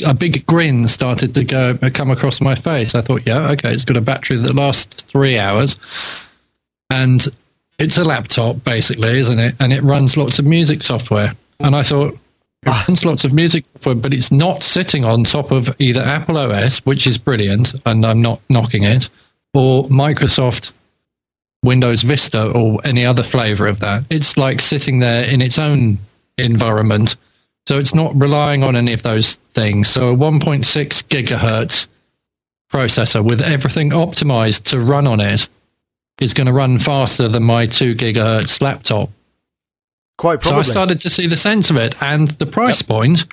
a 0.05 0.13
big 0.13 0.45
grin 0.45 0.87
started 0.87 1.33
to 1.33 1.43
go 1.43 1.77
come 1.93 2.11
across 2.11 2.41
my 2.41 2.55
face. 2.55 2.95
I 2.95 3.01
thought, 3.01 3.25
yeah, 3.25 3.49
okay, 3.51 3.71
it's 3.71 3.85
got 3.85 3.97
a 3.97 4.01
battery 4.01 4.37
that 4.37 4.55
lasts 4.55 5.03
three 5.03 5.37
hours, 5.37 5.77
and 6.89 7.27
it's 7.77 7.97
a 7.97 8.03
laptop 8.03 8.63
basically, 8.63 9.19
isn't 9.19 9.39
it? 9.39 9.55
And 9.59 9.71
it 9.71 9.81
runs 9.83 10.17
lots 10.17 10.39
of 10.39 10.45
music 10.45 10.83
software. 10.83 11.35
And 11.59 11.75
I 11.75 11.83
thought, 11.83 12.13
it 12.13 12.67
ah. 12.67 12.85
runs 12.87 13.05
lots 13.05 13.23
of 13.23 13.33
music 13.33 13.65
software, 13.67 13.95
but 13.95 14.13
it's 14.13 14.31
not 14.31 14.61
sitting 14.63 15.05
on 15.05 15.23
top 15.23 15.51
of 15.51 15.73
either 15.79 16.01
Apple 16.01 16.37
OS, 16.37 16.79
which 16.79 17.07
is 17.07 17.17
brilliant, 17.17 17.73
and 17.85 18.05
I'm 18.05 18.21
not 18.21 18.41
knocking 18.49 18.83
it, 18.83 19.09
or 19.53 19.85
Microsoft 19.85 20.71
Windows 21.63 22.03
Vista 22.03 22.51
or 22.51 22.79
any 22.85 23.05
other 23.05 23.23
flavor 23.23 23.67
of 23.67 23.79
that. 23.79 24.03
It's 24.09 24.37
like 24.37 24.61
sitting 24.61 24.99
there 24.99 25.23
in 25.23 25.41
its 25.41 25.59
own 25.59 25.99
environment 26.37 27.15
so 27.69 27.77
it's 27.77 27.93
not 27.93 28.19
relying 28.19 28.63
on 28.63 28.75
any 28.75 28.93
of 28.93 29.03
those 29.03 29.35
things. 29.51 29.89
So 29.89 30.09
a 30.09 30.15
1.6 30.15 30.63
gigahertz 31.03 31.85
processor 32.73 33.23
with 33.23 33.41
everything 33.41 33.91
optimized 33.91 34.63
to 34.71 34.79
run 34.79 35.05
on 35.05 35.19
it 35.19 35.47
is 36.21 36.33
going 36.33 36.47
to 36.47 36.53
run 36.53 36.79
faster 36.79 37.27
than 37.27 37.43
my 37.43 37.65
2 37.65 37.95
gigahertz 37.95 38.61
laptop. 38.61 39.09
Quite 40.17 40.41
probably. 40.41 40.63
So 40.63 40.69
I 40.69 40.71
started 40.71 40.99
to 41.01 41.09
see 41.09 41.27
the 41.27 41.37
sense 41.37 41.69
of 41.69 41.77
it 41.77 42.01
and 42.01 42.27
the 42.27 42.45
price 42.45 42.81
yep. 42.81 42.87
point. 42.87 43.25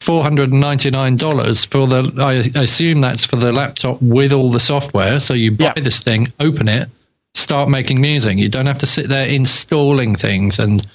$499 0.00 1.66
for 1.66 1.86
the 1.86 2.22
I 2.56 2.58
assume 2.58 3.02
that's 3.02 3.22
for 3.22 3.36
the 3.36 3.52
laptop 3.52 4.00
with 4.00 4.32
all 4.32 4.48
the 4.48 4.58
software 4.58 5.20
so 5.20 5.34
you 5.34 5.52
buy 5.52 5.74
yep. 5.76 5.84
this 5.84 6.02
thing 6.02 6.32
open 6.40 6.68
it 6.68 6.88
start 7.34 7.68
making 7.68 8.00
music 8.00 8.38
you 8.38 8.48
don't 8.48 8.64
have 8.64 8.78
to 8.78 8.86
sit 8.86 9.10
there 9.10 9.28
installing 9.28 10.14
things 10.14 10.58
and 10.58 10.86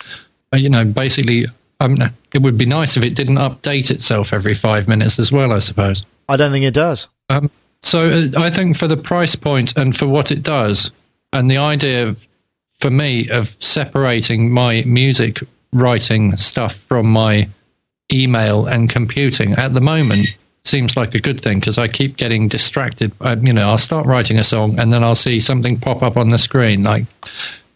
uh, 0.52 0.58
you 0.58 0.70
know 0.70 0.84
basically 0.84 1.46
um, 1.80 1.98
it 2.34 2.42
would 2.42 2.58
be 2.58 2.66
nice 2.66 2.98
if 2.98 3.04
it 3.04 3.16
didn't 3.16 3.38
update 3.38 3.92
itself 3.92 4.34
every 4.34 4.54
five 4.54 4.88
minutes 4.88 5.20
as 5.20 5.32
well. 5.32 5.52
I 5.52 5.60
suppose. 5.60 6.06
I 6.30 6.38
don't 6.38 6.52
think 6.52 6.66
it 6.66 6.74
does. 6.74 7.08
Um, 7.30 7.50
so 7.82 8.10
uh, 8.10 8.42
I 8.42 8.50
think 8.50 8.78
for 8.78 8.88
the 8.88 8.98
price 8.98 9.36
point 9.36 9.78
and 9.78 9.96
for 9.96 10.08
what 10.08 10.32
it 10.32 10.42
does, 10.44 10.92
and 11.36 11.52
the 11.52 11.58
idea 11.58 12.16
for 12.80 12.90
me 12.90 13.30
of 13.30 13.56
separating 13.60 14.52
my 14.52 14.84
music 14.84 15.40
writing 15.74 16.36
stuff 16.38 16.76
from 16.76 17.06
my 17.06 17.48
email 18.14 18.66
and 18.66 18.90
computing 18.90 19.54
at 19.54 19.74
the 19.74 19.82
moment 19.82 20.28
seems 20.64 20.96
like 20.96 21.14
a 21.14 21.20
good 21.20 21.40
thing 21.40 21.60
because 21.60 21.78
I 21.78 21.88
keep 21.88 22.16
getting 22.16 22.48
distracted. 22.48 23.12
I, 23.22 23.34
you 23.36 23.54
know, 23.54 23.70
I'll 23.70 23.78
start 23.78 24.06
writing 24.06 24.40
a 24.40 24.44
song 24.44 24.80
and 24.80 24.92
then 24.92 25.04
I'll 25.04 25.16
see 25.16 25.40
something 25.40 25.80
pop 25.80 26.02
up 26.02 26.16
on 26.18 26.30
the 26.30 26.38
screen 26.38 26.84
like 26.84 27.06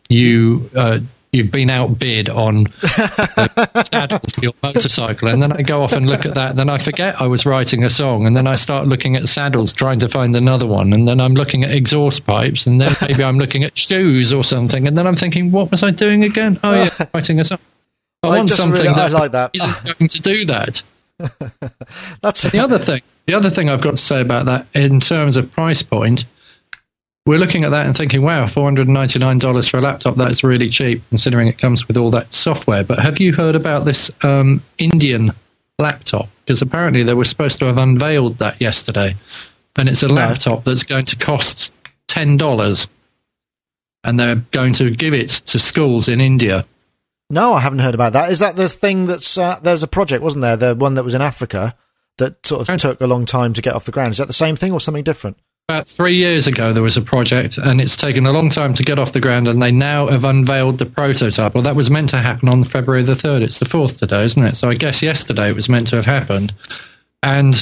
you 0.07 0.70
uh, 0.76 0.99
you've 1.32 1.51
been 1.51 1.69
outbid 1.69 2.30
on 2.30 2.71
saddle 2.82 4.19
for 4.19 4.41
your 4.41 4.53
motorcycle. 4.63 5.27
And 5.27 5.41
then 5.41 5.51
I 5.51 5.61
go 5.61 5.84
off 5.84 5.93
and 5.93 6.07
look 6.07 6.25
at 6.25 6.34
that. 6.34 6.55
Then 6.55 6.69
I 6.69 6.77
forget 6.77 7.21
I 7.21 7.27
was 7.27 7.45
writing 7.45 7.84
a 7.84 7.89
song. 7.89 8.25
And 8.25 8.36
then 8.36 8.47
I 8.47 8.55
start 8.55 8.88
looking 8.88 9.15
at 9.15 9.27
saddles, 9.27 9.73
trying 9.73 9.99
to 9.99 10.09
find 10.09 10.36
another 10.36 10.65
one. 10.65 10.93
And 10.93 11.07
then 11.07 11.19
I'm 11.21 11.34
looking 11.34 11.63
at 11.63 11.71
exhaust 11.71 12.25
pipes. 12.25 12.65
And 12.65 12.82
then 12.82 12.95
maybe 13.01 13.23
I'm 13.23 13.38
looking 13.38 13.63
at 13.63 13.77
shoes 13.77 14.34
or 14.34 14.43
something. 14.43 14.88
And 14.88 14.97
then 14.97 15.05
I'm 15.05 15.15
thinking, 15.15 15.51
what 15.51 15.71
was 15.71 15.84
I 15.84 15.91
doing 15.91 16.23
again? 16.23 16.59
Oh, 16.63 16.73
yeah, 16.73 17.05
writing 17.13 17.39
a 17.39 17.43
song. 17.43 17.59
I, 18.23 18.27
I 18.27 18.38
want 18.38 18.49
something 18.49 18.82
really, 18.82 18.95
that, 18.95 19.11
like 19.11 19.32
that 19.32 19.51
isn't 19.53 19.97
going 19.97 20.09
to 20.09 20.21
do 20.21 20.45
that. 20.45 20.84
That's 22.21 22.41
the 22.43 22.59
other 22.59 22.80
thing. 22.80 23.01
The 23.27 23.34
other 23.34 23.49
thing 23.49 23.69
I've 23.69 23.82
got 23.82 23.91
to 23.91 23.97
say 23.97 24.21
about 24.21 24.45
that 24.45 24.67
in 24.73 24.99
terms 24.99 25.38
of 25.38 25.51
price 25.51 25.82
point 25.82 26.25
we're 27.30 27.38
looking 27.38 27.63
at 27.63 27.69
that 27.69 27.86
and 27.86 27.95
thinking, 27.95 28.23
wow, 28.23 28.45
$499 28.45 29.69
for 29.69 29.77
a 29.77 29.82
laptop, 29.82 30.15
that's 30.15 30.43
really 30.43 30.67
cheap 30.67 31.03
considering 31.09 31.47
it 31.47 31.59
comes 31.59 31.88
with 31.88 31.95
all 31.95 32.09
that 32.09 32.34
software. 32.34 32.84
But 32.84 32.97
have 32.97 33.19
you 33.19 33.34
heard 33.34 33.55
about 33.55 33.86
this 33.86 34.09
um, 34.23 34.63
Indian 34.80 35.32
laptop? 35.77 36.27
Because 36.43 36.63
apparently 36.63 37.03
they 37.03 37.13
were 37.13 37.25
supposed 37.25 37.59
to 37.59 37.65
have 37.65 37.77
unveiled 37.77 38.39
that 38.39 38.59
yesterday. 38.59 39.15
And 39.75 39.88
it's 39.88 40.01
a 40.01 40.09
laptop 40.09 40.63
that's 40.63 40.82
going 40.82 41.05
to 41.05 41.15
cost 41.17 41.71
$10. 42.07 42.88
And 44.03 44.19
they're 44.19 44.38
going 44.49 44.73
to 44.73 44.89
give 44.89 45.13
it 45.13 45.30
to 45.30 45.59
schools 45.59 46.07
in 46.07 46.19
India. 46.21 46.65
No, 47.30 47.53
I 47.53 47.59
haven't 47.59 47.77
heard 47.77 47.93
about 47.93 48.13
that. 48.13 48.32
Is 48.32 48.39
that 48.39 48.55
the 48.55 48.67
thing 48.67 49.05
that's 49.05 49.38
uh, 49.38 49.59
there's 49.61 49.84
a 49.84 49.88
project, 49.88 50.23
wasn't 50.23 50.41
there? 50.41 50.57
The 50.57 50.73
one 50.73 50.95
that 50.95 51.03
was 51.03 51.13
in 51.13 51.21
Africa 51.21 51.75
that 52.17 52.43
sort 52.43 52.67
of 52.67 52.77
took 52.77 52.99
a 52.99 53.05
long 53.05 53.27
time 53.27 53.53
to 53.53 53.61
get 53.61 53.75
off 53.75 53.86
the 53.86 53.91
ground. 53.91 54.13
Is 54.13 54.17
that 54.17 54.25
the 54.25 54.34
same 54.34 54.55
thing 54.55 54.71
or 54.71 54.80
something 54.80 55.03
different? 55.03 55.38
About 55.70 55.86
three 55.88 56.15
years 56.15 56.47
ago, 56.47 56.74
there 56.74 56.82
was 56.82 56.97
a 56.97 57.01
project, 57.01 57.59
and 57.59 57.80
it's 57.80 57.95
taken 57.95 58.26
a 58.26 58.32
long 58.32 58.49
time 58.49 58.74
to 58.74 58.82
get 58.82 58.97
off 58.97 59.11
the 59.11 59.20
ground, 59.20 59.47
and 59.47 59.61
they 59.61 59.72
now 59.72 60.07
have 60.07 60.24
unveiled 60.26 60.80
the 60.80 60.86
prototype. 60.88 61.53
Well, 61.53 61.61
that 61.61 61.76
was 61.76 61.91
meant 61.91 62.09
to 62.09 62.17
happen 62.17 62.49
on 62.49 62.63
February 62.63 63.03
the 63.03 63.13
3rd. 63.13 63.43
It's 63.43 63.59
the 63.59 63.65
4th 63.65 63.99
today, 63.99 64.24
isn't 64.24 64.43
it? 64.43 64.55
So 64.55 64.67
I 64.67 64.74
guess 64.74 65.03
yesterday 65.03 65.47
it 65.47 65.55
was 65.55 65.70
meant 65.70 65.86
to 65.89 65.95
have 65.97 66.07
happened. 66.07 66.55
And 67.22 67.61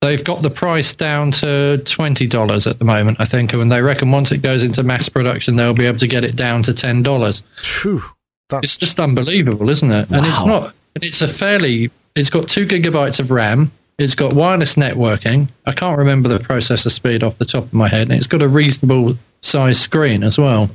they've 0.00 0.22
got 0.22 0.42
the 0.42 0.50
price 0.50 0.94
down 0.94 1.32
to 1.32 1.80
$20 1.82 2.70
at 2.70 2.78
the 2.78 2.84
moment, 2.84 3.16
I 3.20 3.24
think. 3.24 3.52
And 3.52 3.72
they 3.72 3.82
reckon 3.82 4.12
once 4.12 4.30
it 4.30 4.42
goes 4.42 4.62
into 4.62 4.84
mass 4.84 5.08
production, 5.08 5.56
they'll 5.56 5.74
be 5.74 5.86
able 5.86 5.98
to 5.98 6.06
get 6.06 6.22
it 6.22 6.36
down 6.36 6.62
to 6.62 6.70
$10. 6.72 7.42
Phew, 7.64 8.00
that's 8.48 8.62
It's 8.62 8.76
just 8.76 9.00
unbelievable, 9.00 9.68
isn't 9.68 9.90
it? 9.90 10.08
And 10.10 10.24
it's 10.24 10.40
Wow. 10.42 10.46
not, 10.60 10.74
it's 11.02 11.20
a 11.20 11.26
fairly, 11.26 11.90
it's 12.14 12.30
got 12.30 12.46
two 12.46 12.64
gigabytes 12.64 13.18
of 13.18 13.32
RAM. 13.32 13.72
It's 14.00 14.14
got 14.14 14.32
wireless 14.32 14.76
networking. 14.76 15.50
I 15.66 15.72
can't 15.72 15.98
remember 15.98 16.30
the 16.30 16.38
processor 16.38 16.90
speed 16.90 17.22
off 17.22 17.36
the 17.36 17.44
top 17.44 17.64
of 17.64 17.74
my 17.74 17.86
head. 17.86 18.08
And 18.08 18.12
it's 18.12 18.26
got 18.26 18.40
a 18.40 18.48
reasonable 18.48 19.18
size 19.42 19.78
screen 19.78 20.22
as 20.22 20.38
well. 20.38 20.70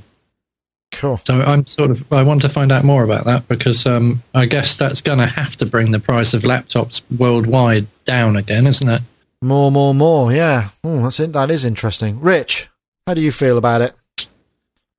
cool. 0.92 1.18
So 1.18 1.42
I'm 1.42 1.66
sort 1.66 1.90
of, 1.90 2.14
I 2.14 2.22
want 2.22 2.44
to 2.44 2.50
find 2.50 2.72
out 2.72 2.84
more 2.84 3.04
about 3.04 3.26
that 3.26 3.48
because 3.48 3.88
um, 3.88 4.22
I 4.36 4.46
guess 4.46 4.78
that's 4.78 5.02
going 5.02 5.18
to 5.18 5.26
have 5.26 5.58
to 5.58 5.66
bring 5.66 5.90
the 5.90 6.00
price 6.00 6.36
of 6.36 6.44
laptops 6.44 7.02
worldwide 7.18 7.88
down 8.06 8.36
again, 8.36 8.68
isn't 8.68 8.88
it? 8.88 9.02
More, 9.42 9.72
more, 9.72 9.96
more. 9.96 10.32
Yeah, 10.32 10.70
oh, 10.84 11.02
that's 11.02 11.20
it. 11.20 11.34
That 11.34 11.50
is 11.50 11.66
interesting. 11.66 12.22
Rich, 12.22 12.70
how 13.08 13.16
do 13.16 13.22
you 13.22 13.32
feel 13.32 13.58
about 13.58 13.82
it? 13.82 13.96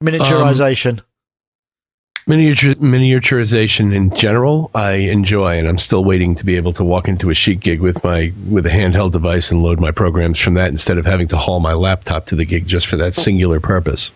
Miniaturization. 0.02 1.00
Miniature, 2.28 2.74
miniaturization 2.74 3.94
in 3.94 4.12
general, 4.16 4.68
I 4.74 4.94
enjoy, 4.94 5.58
and 5.58 5.68
I'm 5.68 5.78
still 5.78 6.04
waiting 6.04 6.34
to 6.34 6.44
be 6.44 6.56
able 6.56 6.72
to 6.72 6.82
walk 6.82 7.06
into 7.06 7.30
a 7.30 7.34
sheet 7.34 7.60
gig 7.60 7.80
with 7.80 8.02
my 8.02 8.32
with 8.48 8.66
a 8.66 8.68
handheld 8.68 9.12
device 9.12 9.52
and 9.52 9.62
load 9.62 9.78
my 9.78 9.92
programs 9.92 10.40
from 10.40 10.54
that 10.54 10.70
instead 10.70 10.98
of 10.98 11.06
having 11.06 11.28
to 11.28 11.36
haul 11.36 11.60
my 11.60 11.74
laptop 11.74 12.26
to 12.26 12.34
the 12.34 12.44
gig 12.44 12.66
just 12.66 12.88
for 12.88 12.96
that 12.96 13.14
singular 13.14 13.60
purpose. 13.60 14.10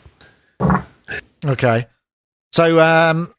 Okay. 1.44 1.86
So, 2.50 2.80
um, 2.80 3.32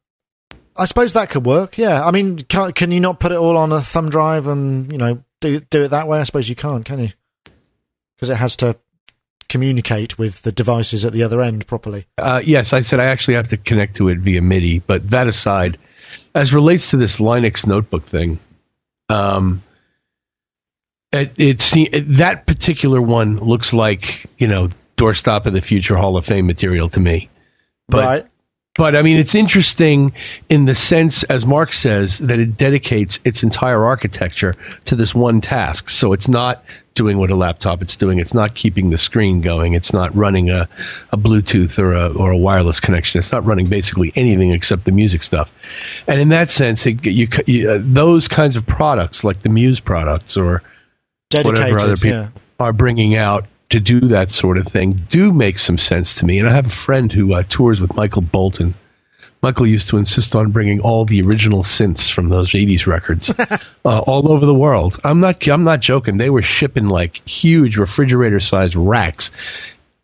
I 0.77 0.85
suppose 0.85 1.11
that 1.13 1.29
could 1.29 1.45
work. 1.45 1.77
Yeah. 1.77 2.05
I 2.05 2.11
mean, 2.11 2.37
can, 2.37 2.71
can 2.71 2.91
you 2.91 3.01
not 3.01 3.19
put 3.19 3.33
it 3.33 3.37
all 3.37 3.57
on 3.57 3.73
a 3.73 3.81
thumb 3.81 4.09
drive 4.09 4.47
and, 4.47 4.89
you 4.89 4.97
know, 4.97 5.21
do, 5.41 5.59
do 5.59 5.83
it 5.83 5.89
that 5.89 6.07
way? 6.07 6.21
I 6.21 6.23
suppose 6.23 6.47
you 6.47 6.55
can't, 6.55 6.85
can 6.85 6.99
you? 6.99 7.09
Because 8.15 8.29
it 8.29 8.37
has 8.37 8.55
to 8.57 8.77
communicate 9.51 10.17
with 10.17 10.41
the 10.41 10.51
devices 10.51 11.05
at 11.05 11.13
the 11.13 11.21
other 11.21 11.41
end 11.41 11.67
properly. 11.67 12.05
Uh, 12.17 12.41
yes, 12.43 12.73
I 12.73 12.81
said 12.81 12.99
I 12.99 13.05
actually 13.05 13.35
have 13.35 13.49
to 13.49 13.57
connect 13.57 13.97
to 13.97 14.07
it 14.07 14.19
via 14.19 14.41
MIDI. 14.41 14.79
But 14.79 15.09
that 15.09 15.27
aside, 15.27 15.77
as 16.33 16.53
relates 16.53 16.89
to 16.91 16.97
this 16.97 17.17
Linux 17.17 17.67
notebook 17.67 18.03
thing, 18.03 18.39
um, 19.09 19.61
it, 21.11 21.33
it's 21.37 21.75
it, 21.75 22.07
that 22.15 22.47
particular 22.47 23.01
one 23.01 23.37
looks 23.37 23.73
like 23.73 24.25
you 24.37 24.47
know 24.47 24.69
doorstop 24.97 25.45
of 25.45 25.53
the 25.53 25.61
future 25.61 25.97
Hall 25.97 26.15
of 26.15 26.25
Fame 26.25 26.47
material 26.47 26.87
to 26.89 26.99
me. 26.99 27.29
But 27.89 28.05
right. 28.05 28.25
but 28.75 28.95
I 28.95 29.01
mean, 29.01 29.17
it's 29.17 29.35
interesting 29.35 30.13
in 30.49 30.65
the 30.65 30.75
sense, 30.75 31.23
as 31.23 31.45
Mark 31.45 31.73
says, 31.73 32.19
that 32.19 32.39
it 32.39 32.55
dedicates 32.55 33.19
its 33.25 33.43
entire 33.43 33.83
architecture 33.83 34.55
to 34.85 34.95
this 34.95 35.13
one 35.13 35.41
task. 35.41 35.89
So 35.89 36.13
it's 36.13 36.29
not 36.29 36.63
doing 37.01 37.17
what 37.17 37.31
a 37.31 37.35
laptop 37.35 37.81
it's 37.81 37.95
doing. 37.95 38.19
It's 38.19 38.35
not 38.35 38.53
keeping 38.53 38.91
the 38.91 38.97
screen 38.97 39.41
going. 39.41 39.73
It's 39.73 39.91
not 39.91 40.15
running 40.15 40.51
a, 40.51 40.69
a 41.11 41.17
Bluetooth 41.17 41.79
or 41.79 41.93
a, 41.93 42.13
or 42.13 42.29
a 42.29 42.37
wireless 42.37 42.79
connection. 42.79 43.17
It's 43.17 43.31
not 43.31 43.43
running 43.43 43.65
basically 43.65 44.13
anything 44.15 44.51
except 44.51 44.85
the 44.85 44.91
music 44.91 45.23
stuff. 45.23 45.49
And 46.05 46.21
in 46.21 46.29
that 46.29 46.51
sense, 46.51 46.85
it, 46.85 47.03
you, 47.03 47.27
you, 47.47 47.71
uh, 47.71 47.79
those 47.81 48.27
kinds 48.27 48.55
of 48.55 48.67
products, 48.67 49.23
like 49.23 49.39
the 49.39 49.49
Muse 49.49 49.79
products 49.79 50.37
or 50.37 50.61
whatever 51.33 51.79
other 51.79 51.95
people 51.95 52.09
yeah. 52.09 52.29
are 52.59 52.71
bringing 52.71 53.15
out 53.15 53.47
to 53.71 53.79
do 53.79 53.99
that 54.01 54.29
sort 54.29 54.59
of 54.59 54.67
thing 54.67 54.93
do 55.09 55.33
make 55.33 55.57
some 55.57 55.79
sense 55.79 56.13
to 56.15 56.25
me. 56.25 56.37
And 56.37 56.47
I 56.47 56.53
have 56.53 56.67
a 56.67 56.77
friend 56.85 57.11
who 57.11 57.33
uh, 57.33 57.41
tours 57.49 57.81
with 57.81 57.95
Michael 57.95 58.21
Bolton. 58.21 58.75
Michael 59.41 59.65
used 59.65 59.89
to 59.89 59.97
insist 59.97 60.35
on 60.35 60.51
bringing 60.51 60.79
all 60.81 61.03
the 61.03 61.21
original 61.21 61.63
synths 61.63 62.11
from 62.11 62.29
those 62.29 62.51
'80s 62.51 62.85
records 62.85 63.33
uh, 63.39 63.99
all 64.01 64.31
over 64.31 64.45
the 64.45 64.53
world. 64.53 64.99
I'm 65.03 65.19
not. 65.19 65.47
I'm 65.47 65.63
not 65.63 65.79
joking. 65.79 66.17
They 66.17 66.29
were 66.29 66.43
shipping 66.43 66.87
like 66.87 67.27
huge 67.27 67.77
refrigerator-sized 67.77 68.75
racks 68.75 69.31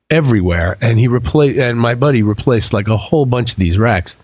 everywhere, 0.09 0.77
and 0.81 0.97
he 0.97 1.07
replaced. 1.07 1.59
And 1.59 1.79
my 1.79 1.93
buddy 1.93 2.23
replaced 2.23 2.73
like 2.73 2.87
a 2.87 2.97
whole 2.97 3.25
bunch 3.25 3.51
of 3.51 3.57
these 3.57 3.77
racks 3.77 4.17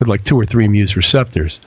with 0.00 0.08
like 0.08 0.24
two 0.24 0.38
or 0.38 0.46
three 0.46 0.66
Muse 0.66 0.96
receptors, 0.96 1.60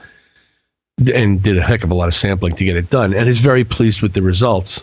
and 1.14 1.40
did 1.40 1.56
a 1.56 1.62
heck 1.62 1.84
of 1.84 1.92
a 1.92 1.94
lot 1.94 2.08
of 2.08 2.14
sampling 2.14 2.56
to 2.56 2.64
get 2.64 2.76
it 2.76 2.90
done. 2.90 3.14
And 3.14 3.28
is 3.28 3.40
very 3.40 3.64
pleased 3.64 4.02
with 4.02 4.12
the 4.12 4.22
results. 4.22 4.82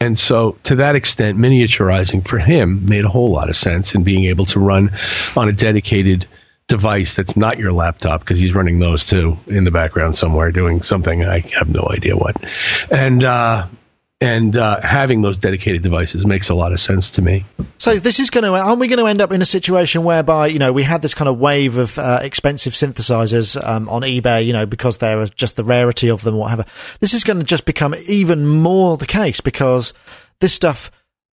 And 0.00 0.18
so, 0.18 0.58
to 0.64 0.74
that 0.76 0.94
extent, 0.94 1.38
miniaturizing 1.38 2.26
for 2.26 2.38
him 2.38 2.86
made 2.86 3.04
a 3.04 3.08
whole 3.08 3.30
lot 3.30 3.48
of 3.48 3.56
sense 3.56 3.94
in 3.94 4.02
being 4.02 4.24
able 4.24 4.44
to 4.46 4.60
run 4.60 4.90
on 5.36 5.48
a 5.48 5.52
dedicated 5.52 6.26
device 6.68 7.14
that's 7.14 7.36
not 7.36 7.58
your 7.58 7.72
laptop 7.72 8.20
because 8.20 8.38
he's 8.38 8.52
running 8.52 8.80
those 8.80 9.04
too 9.06 9.36
in 9.46 9.64
the 9.64 9.70
background 9.70 10.16
somewhere 10.16 10.50
doing 10.50 10.82
something 10.82 11.24
I 11.24 11.40
have 11.58 11.68
no 11.68 11.86
idea 11.90 12.16
what. 12.16 12.36
And 12.90 13.22
uh, 13.22 13.66
and 14.20 14.56
uh, 14.56 14.80
having 14.80 15.20
those 15.20 15.36
dedicated 15.36 15.82
devices 15.82 16.24
makes 16.24 16.48
a 16.48 16.54
lot 16.54 16.72
of 16.72 16.80
sense 16.80 17.10
to 17.12 17.22
me. 17.22 17.44
So 17.76 17.98
this 17.98 18.18
is 18.18 18.30
going 18.30 18.44
to, 18.44 18.54
aren't 18.54 18.80
we 18.80 18.88
going 18.88 18.98
to 18.98 19.06
end 19.06 19.20
up 19.20 19.30
in 19.30 19.42
a 19.42 19.46
situation 19.46 20.04
whereby, 20.04 20.46
you 20.46 20.58
know, 20.58 20.72
we 20.72 20.84
had 20.84 21.02
this 21.02 21.12
kind 21.12 21.28
of 21.28 21.38
wave 21.38 21.76
of 21.76 21.98
uh, 21.98 22.20
expensive 22.22 22.72
synthesizers 22.72 23.62
um, 23.62 23.90
on 23.90 24.00
eBay, 24.00 24.46
you 24.46 24.54
know, 24.54 24.64
because 24.64 24.98
there 24.98 25.18
was 25.18 25.28
just 25.30 25.56
the 25.56 25.64
rarity 25.64 26.08
of 26.08 26.22
them, 26.22 26.36
whatever. 26.36 26.64
This 27.00 27.12
is 27.12 27.24
going 27.24 27.38
to 27.38 27.44
just 27.44 27.66
become 27.66 27.94
even 28.06 28.46
more 28.46 28.96
the 28.96 29.06
case 29.06 29.42
because 29.42 29.92
this 30.40 30.54
stuff, 30.54 30.90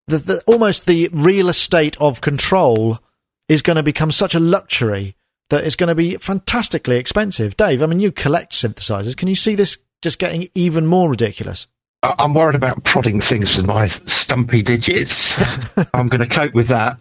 the, 0.07 0.17
the, 0.17 0.43
almost 0.45 0.85
the 0.85 1.09
real 1.13 1.47
estate 1.47 1.95
of 2.01 2.19
control 2.19 2.99
is 3.47 3.61
going 3.61 3.77
to 3.77 3.83
become 3.83 4.11
such 4.11 4.35
a 4.35 4.41
luxury 4.41 5.15
that 5.49 5.63
it's 5.63 5.75
going 5.75 5.89
to 5.89 5.95
be 5.95 6.15
fantastically 6.17 6.97
expensive. 6.97 7.57
Dave, 7.57 7.81
I 7.81 7.85
mean, 7.85 7.99
you 7.99 8.11
collect 8.11 8.53
synthesizers. 8.53 9.15
Can 9.15 9.27
you 9.27 9.35
see 9.35 9.55
this 9.55 9.77
just 10.01 10.19
getting 10.19 10.47
even 10.55 10.85
more 10.85 11.09
ridiculous? 11.09 11.67
I'm 12.01 12.33
worried 12.33 12.55
about 12.55 12.83
prodding 12.83 13.21
things 13.21 13.55
with 13.55 13.65
my 13.65 13.87
stumpy 13.87 14.61
digits. 14.61 15.35
I'm 15.93 16.09
going 16.09 16.21
to 16.21 16.27
cope 16.27 16.53
with 16.53 16.67
that. 16.67 16.97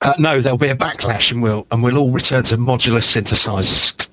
Uh, 0.00 0.14
no, 0.18 0.40
there'll 0.40 0.58
be 0.58 0.68
a 0.68 0.74
backlash, 0.74 1.30
and 1.30 1.40
we'll 1.40 1.64
and 1.70 1.80
we'll 1.80 1.96
all 1.96 2.10
return 2.10 2.42
to 2.44 2.56
modular 2.56 2.98
synthesizers. 2.98 4.08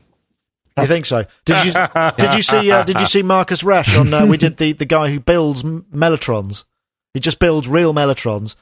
You 0.78 0.86
think 0.86 1.07
so? 1.07 1.26
Did 1.45 1.65
you 1.65 1.74
did 2.17 2.36
you 2.36 2.43
see 2.43 2.72
uh, 2.72 2.84
did 2.84 2.99
you 2.99 3.07
see 3.07 3.24
Markus 3.24 3.63
Resch 3.63 3.99
on? 3.99 4.13
Uh, 4.13 4.28
we 4.28 4.38
did 4.38 4.57
the 4.57 4.74
the 4.74 4.86
guy 4.86 5.09
who 5.09 5.20
builds 5.20 5.63
m- 5.65 5.86
Mellotrons. 5.91 6.63
He 7.15 7.20
just 7.20 7.39
builds 7.39 7.67
real 7.67 7.91
Mellotrons, 7.91 8.55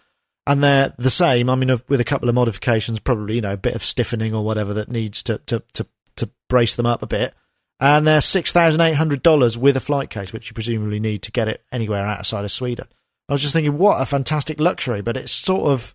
and 0.48 0.64
they're 0.64 0.94
the 0.98 1.10
same. 1.10 1.50
I 1.50 1.56
mean, 1.56 1.78
with 1.90 2.00
a 2.00 2.06
couple 2.06 2.30
of 2.30 2.36
modifications, 2.36 3.00
probably 3.00 3.36
you 3.36 3.42
know 3.42 3.54
a 3.54 3.58
bit 3.58 3.76
of 3.76 3.84
stiffening 3.84 4.34
or 4.34 4.44
whatever 4.44 4.74
that 4.76 4.90
needs 4.90 5.22
to 5.24 5.40
to 5.48 5.62
to, 5.74 5.88
to 6.16 6.30
brace 6.50 6.76
them 6.76 6.86
up 6.86 7.04
a 7.04 7.08
bit. 7.08 7.34
And 7.80 8.08
they're 8.08 8.22
six 8.22 8.52
thousand 8.52 8.82
eight 8.82 8.94
hundred 8.94 9.22
dollars 9.22 9.58
with 9.58 9.76
a 9.78 9.82
flight 9.82 10.10
case, 10.10 10.34
which 10.34 10.50
you 10.50 10.54
presumably 10.54 11.00
need 11.00 11.22
to 11.24 11.32
get 11.32 11.48
it 11.48 11.64
anywhere 11.72 12.08
outside 12.08 12.46
of 12.46 12.52
Sweden. 12.52 12.88
I 13.30 13.34
was 13.34 13.42
just 13.42 13.54
thinking, 13.54 13.78
what 13.78 14.02
a 14.02 14.06
fantastic 14.06 14.60
luxury! 14.60 15.02
But 15.02 15.18
it's 15.18 15.34
sort 15.34 15.70
of 15.70 15.94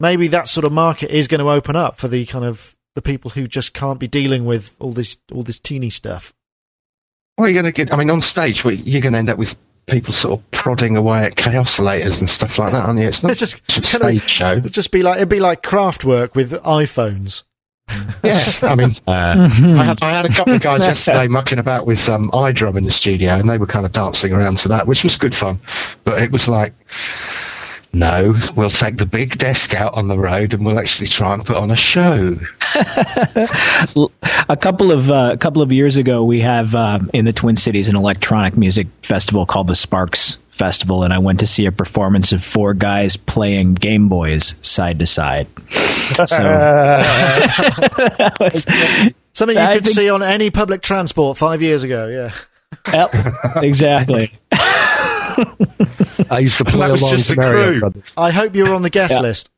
maybe 0.00 0.28
that 0.28 0.48
sort 0.48 0.64
of 0.64 0.72
market 0.72 1.10
is 1.10 1.28
going 1.28 1.40
to 1.40 1.50
open 1.50 1.76
up 1.76 1.98
for 1.98 2.08
the 2.08 2.24
kind 2.26 2.44
of 2.44 2.74
the 2.94 3.02
people 3.02 3.30
who 3.32 3.46
just 3.46 3.74
can't 3.74 4.00
be 4.00 4.08
dealing 4.08 4.44
with 4.44 4.74
all 4.80 4.92
this 4.92 5.18
all 5.30 5.42
this 5.42 5.60
teeny 5.60 5.90
stuff. 5.90 6.32
Well, 7.36 7.48
you're 7.48 7.62
going 7.62 7.72
to 7.72 7.76
get. 7.76 7.92
I 7.92 7.96
mean, 7.96 8.10
on 8.10 8.22
stage, 8.22 8.64
you're 8.64 9.02
going 9.02 9.12
to 9.12 9.18
end 9.18 9.30
up 9.30 9.38
with 9.38 9.56
people 9.86 10.12
sort 10.12 10.38
of 10.40 10.50
prodding 10.50 10.96
away 10.96 11.24
at 11.24 11.36
chaos 11.36 11.76
Kaossilators 11.76 12.20
and 12.20 12.28
stuff 12.28 12.58
like 12.58 12.72
that, 12.72 12.84
aren't 12.84 12.98
you? 12.98 13.06
It's 13.06 13.22
not 13.22 13.32
It's 13.32 13.40
just 13.40 13.56
a 13.78 13.82
stage 13.82 14.16
of, 14.22 14.28
show. 14.30 14.52
it'd 14.56 14.72
just 14.72 14.90
be 14.90 15.02
like 15.02 15.16
it'd 15.16 15.28
be 15.28 15.40
like 15.40 15.62
Kraftwerk 15.62 16.34
with 16.34 16.52
iPhones. 16.62 17.44
Yeah, 18.24 18.42
I 18.62 18.74
mean, 18.74 18.96
Uh, 19.06 19.48
I 19.60 19.84
had, 19.84 20.02
I 20.02 20.10
had 20.10 20.24
a 20.24 20.30
couple 20.30 20.54
of 20.54 20.62
guys 20.62 20.80
yesterday 20.80 21.28
mucking 21.28 21.58
about 21.58 21.86
with 21.86 22.08
um, 22.08 22.30
iDrum 22.30 22.78
in 22.78 22.84
the 22.84 22.90
studio, 22.90 23.34
and 23.34 23.50
they 23.50 23.58
were 23.58 23.66
kind 23.66 23.84
of 23.84 23.92
dancing 23.92 24.32
around 24.32 24.56
to 24.58 24.68
that, 24.68 24.86
which 24.86 25.04
was 25.04 25.18
good 25.18 25.34
fun. 25.34 25.60
But 26.04 26.22
it 26.22 26.32
was 26.32 26.48
like, 26.48 26.72
no, 27.94 28.34
we'll 28.56 28.70
take 28.70 28.96
the 28.98 29.06
big 29.06 29.38
desk 29.38 29.74
out 29.74 29.94
on 29.94 30.08
the 30.08 30.18
road, 30.18 30.52
and 30.52 30.64
we'll 30.66 30.78
actually 30.78 31.06
try 31.08 31.32
and 31.34 31.44
put 31.44 31.56
on 31.56 31.70
a 31.70 31.76
show. 31.76 32.36
a 34.48 34.56
couple 34.56 34.90
of 34.92 35.10
uh, 35.10 35.30
a 35.32 35.36
couple 35.36 35.62
of 35.62 35.72
years 35.72 35.96
ago, 35.96 36.24
we 36.24 36.40
have 36.40 36.74
um, 36.74 37.10
in 37.12 37.24
the 37.24 37.32
Twin 37.32 37.56
Cities 37.56 37.88
an 37.88 37.96
electronic 37.96 38.56
music 38.56 38.86
festival 39.02 39.46
called 39.46 39.68
the 39.68 39.74
Sparks 39.74 40.38
Festival, 40.50 41.02
and 41.02 41.12
I 41.12 41.18
went 41.18 41.40
to 41.40 41.46
see 41.46 41.66
a 41.66 41.72
performance 41.72 42.32
of 42.32 42.42
four 42.44 42.74
guys 42.74 43.16
playing 43.16 43.74
Game 43.74 44.08
Boys 44.08 44.54
side 44.60 44.98
to 45.00 45.06
side. 45.06 45.46
So 46.26 46.36
was, 48.40 48.64
Something 49.32 49.56
you 49.56 49.62
I 49.64 49.74
could 49.74 49.84
think- 49.84 49.96
see 49.96 50.10
on 50.10 50.22
any 50.22 50.50
public 50.50 50.80
transport 50.82 51.36
five 51.38 51.60
years 51.62 51.82
ago. 51.82 52.06
Yeah, 52.08 52.32
yep, 52.92 53.62
exactly. 53.62 54.32
I 56.30 56.38
used 56.40 56.58
to 56.58 56.64
play 56.64 56.86
along 56.86 56.98
just 56.98 57.12
with 57.12 57.26
the 57.28 57.36
Mario 57.36 57.70
crew. 57.70 57.80
Brothers. 57.80 58.02
I 58.16 58.30
hope 58.30 58.54
you 58.54 58.64
were 58.64 58.74
on 58.74 58.82
the 58.82 58.90
guest 58.90 59.12
Yeah. 59.12 59.20
list. 59.20 59.50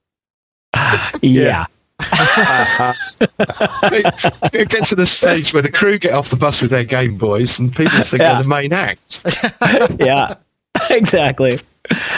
Yeah. 1.22 1.66
it 4.52 4.68
gets 4.68 4.88
to 4.90 4.94
the 4.94 5.06
stage 5.06 5.52
where 5.52 5.62
the 5.62 5.70
crew 5.72 5.98
get 5.98 6.12
off 6.12 6.28
the 6.30 6.36
bus 6.36 6.60
with 6.60 6.70
their 6.70 6.84
Game 6.84 7.16
Boys, 7.16 7.58
and 7.58 7.74
people 7.74 8.02
think 8.02 8.20
Yeah. 8.22 8.34
they're 8.34 8.42
the 8.42 8.48
main 8.48 8.72
act. 8.72 9.20
yeah. 10.00 10.34
exactly. 10.90 11.60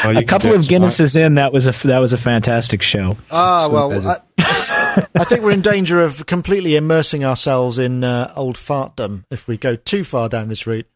Well, 0.03 0.17
A 0.17 0.25
couple 0.25 0.51
of 0.53 0.57
it 0.57 0.63
tonight. 0.67 0.87
Guinnesses 0.89 1.15
in, 1.15 1.35
that 1.35 1.53
was 1.53 1.67
a 1.67 1.87
that 1.87 1.99
was 1.99 2.13
a 2.15 2.17
fantastic 2.17 2.81
show. 2.83 3.17
Ah, 3.31 3.67
So 3.67 3.71
well. 3.73 4.09
I, 4.39 5.07
I 5.15 5.25
think 5.25 5.43
we're 5.43 5.51
in 5.53 5.61
danger 5.61 6.01
of 6.01 6.25
completely 6.27 6.75
immersing 6.75 7.23
ourselves 7.25 7.79
in 7.79 8.03
uh, 8.03 8.33
old 8.35 8.57
fartdom 8.57 9.25
if 9.31 9.47
we 9.47 9.59
go 9.59 9.77
too 9.77 10.05
far 10.05 10.29
down 10.31 10.49
this 10.49 10.67
route. 10.67 10.87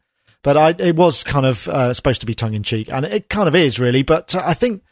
But 0.43 0.57
I, 0.57 0.75
it 0.77 0.95
was 0.95 1.23
kind 1.23 1.45
of 1.45 1.67
uh, 1.67 1.93
supposed 1.93 2.21
to 2.21 2.27
be 2.27 2.33
tongue 2.33 2.53
in 2.53 2.63
cheek, 2.63 2.91
and 2.91 3.05
it 3.05 3.29
kind 3.29 3.47
of 3.47 3.55
is 3.55 3.79
really. 3.79 4.03
But 4.03 4.35
uh, 4.35 4.43
I 4.45 4.53
think 4.53 4.83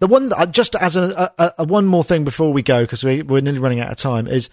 the 0.00 0.06
one 0.06 0.32
uh, 0.32 0.46
just 0.46 0.74
as 0.74 0.96
a, 0.96 1.32
a, 1.38 1.52
a 1.58 1.64
one 1.64 1.86
more 1.86 2.02
thing 2.02 2.24
before 2.24 2.52
we 2.52 2.62
go 2.62 2.82
because 2.82 3.04
we, 3.04 3.22
we're 3.22 3.42
nearly 3.42 3.58
running 3.58 3.80
out 3.80 3.90
of 3.90 3.98
time 3.98 4.26
is 4.26 4.48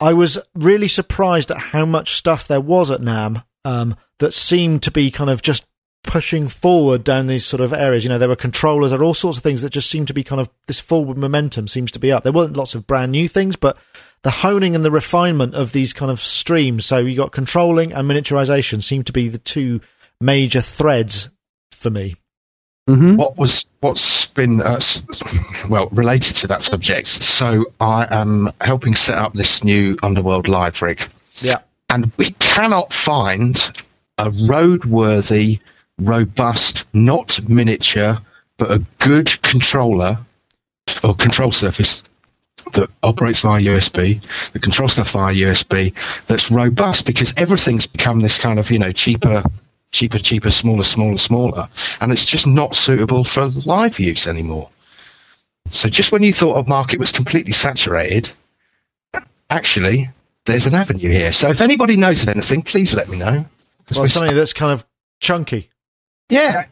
I 0.00 0.12
was 0.12 0.38
really 0.54 0.88
surprised 0.88 1.50
at 1.50 1.58
how 1.58 1.84
much 1.84 2.14
stuff 2.14 2.46
there 2.46 2.60
was 2.60 2.90
at 2.90 3.00
NAMM 3.00 3.44
um, 3.64 3.96
that 4.20 4.32
seemed 4.32 4.82
to 4.84 4.90
be 4.90 5.10
kind 5.10 5.28
of 5.28 5.42
just 5.42 5.66
pushing 6.04 6.48
forward 6.48 7.02
down 7.02 7.26
these 7.26 7.44
sort 7.44 7.60
of 7.60 7.72
areas. 7.72 8.04
You 8.04 8.10
know, 8.10 8.18
there 8.18 8.28
were 8.28 8.36
controllers, 8.36 8.92
there 8.92 9.00
were 9.00 9.04
all 9.04 9.14
sorts 9.14 9.38
of 9.38 9.42
things 9.42 9.62
that 9.62 9.70
just 9.70 9.90
seemed 9.90 10.08
to 10.08 10.14
be 10.14 10.22
kind 10.22 10.40
of 10.40 10.48
this 10.68 10.80
forward 10.80 11.18
momentum 11.18 11.66
seems 11.66 11.90
to 11.92 11.98
be 11.98 12.12
up. 12.12 12.22
There 12.22 12.32
weren't 12.32 12.56
lots 12.56 12.74
of 12.76 12.86
brand 12.86 13.12
new 13.12 13.28
things, 13.28 13.56
but 13.56 13.76
the 14.22 14.30
honing 14.30 14.74
and 14.74 14.84
the 14.84 14.90
refinement 14.90 15.54
of 15.54 15.72
these 15.72 15.92
kind 15.92 16.10
of 16.10 16.20
streams. 16.20 16.84
So 16.86 16.98
you 16.98 17.16
got 17.16 17.32
controlling 17.32 17.92
and 17.92 18.08
miniaturization 18.08 18.82
seem 18.82 19.04
to 19.04 19.12
be 19.12 19.28
the 19.28 19.38
two 19.38 19.80
major 20.20 20.60
threads 20.60 21.30
for 21.72 21.90
me. 21.90 22.16
Mm-hmm. 22.88 23.16
what 23.16 23.36
was 23.36 23.66
what's 23.80 24.24
been 24.28 24.62
uh, 24.62 24.80
well 25.68 25.88
related 25.92 26.34
to 26.36 26.46
that 26.46 26.62
subject. 26.62 27.08
So 27.08 27.66
I 27.80 28.06
am 28.10 28.50
helping 28.62 28.94
set 28.94 29.18
up 29.18 29.34
this 29.34 29.62
new 29.62 29.98
Underworld 30.02 30.48
live 30.48 30.80
rig, 30.80 31.06
Yeah. 31.42 31.58
and 31.90 32.10
we 32.16 32.30
cannot 32.38 32.94
find 32.94 33.56
a 34.16 34.30
roadworthy, 34.30 35.60
robust, 35.98 36.86
not 36.94 37.38
miniature, 37.46 38.18
but 38.56 38.70
a 38.72 38.82
good 39.00 39.40
controller 39.42 40.18
or 41.04 41.14
control 41.14 41.52
surface 41.52 42.02
that 42.74 42.90
operates 43.02 43.40
via 43.40 43.60
USB, 43.62 44.24
that 44.52 44.62
controls 44.62 44.92
stuff 44.92 45.12
via 45.12 45.34
USB, 45.34 45.92
that's 46.26 46.50
robust 46.50 47.06
because 47.06 47.32
everything's 47.36 47.86
become 47.86 48.20
this 48.20 48.38
kind 48.38 48.58
of 48.58 48.70
you 48.70 48.78
know 48.78 48.92
cheaper, 48.92 49.42
cheaper, 49.92 50.18
cheaper, 50.18 50.50
smaller, 50.50 50.84
smaller, 50.84 51.18
smaller, 51.18 51.68
and 52.00 52.12
it's 52.12 52.26
just 52.26 52.46
not 52.46 52.74
suitable 52.74 53.24
for 53.24 53.46
live 53.66 53.98
use 53.98 54.26
anymore. 54.26 54.68
So 55.70 55.88
just 55.88 56.12
when 56.12 56.22
you 56.22 56.32
thought 56.32 56.64
a 56.64 56.68
market 56.68 56.98
was 56.98 57.12
completely 57.12 57.52
saturated, 57.52 58.30
actually 59.50 60.08
there's 60.46 60.66
an 60.66 60.74
avenue 60.74 61.10
here. 61.10 61.32
So 61.32 61.48
if 61.50 61.60
anybody 61.60 61.96
knows 61.96 62.22
of 62.22 62.30
anything, 62.30 62.62
please 62.62 62.94
let 62.94 63.08
me 63.08 63.18
know. 63.18 63.44
Well, 63.94 64.06
something 64.06 64.34
that's 64.36 64.52
kind 64.52 64.72
of 64.72 64.84
chunky. 65.20 65.68
yeah, 66.28 66.64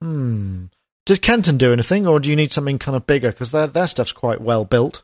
Hmm. 0.00 0.66
Does 1.08 1.18
Kenton 1.18 1.56
do 1.56 1.72
anything, 1.72 2.06
or 2.06 2.20
do 2.20 2.28
you 2.28 2.36
need 2.36 2.52
something 2.52 2.78
kind 2.78 2.94
of 2.94 3.06
bigger? 3.06 3.30
Because 3.30 3.50
their 3.50 3.66
their 3.66 3.86
stuff's 3.86 4.12
quite 4.12 4.42
well 4.42 4.66
built. 4.66 5.02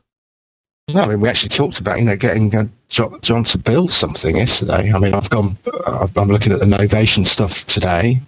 No, 0.93 1.01
I 1.01 1.07
mean, 1.07 1.19
we 1.19 1.27
actually 1.27 1.49
talked 1.49 1.79
about, 1.79 1.97
you 1.97 2.05
know, 2.05 2.15
getting 2.15 2.55
uh, 2.55 2.67
John, 2.89 3.19
John 3.21 3.43
to 3.45 3.57
build 3.57 3.91
something 3.91 4.37
yesterday. 4.37 4.93
I 4.93 4.99
mean, 4.99 5.15
I've 5.15 5.31
gone, 5.31 5.57
I'm 5.87 6.27
looking 6.27 6.51
at 6.51 6.59
the 6.59 6.65
Novation 6.65 7.25
stuff 7.25 7.65
today. 7.65 8.21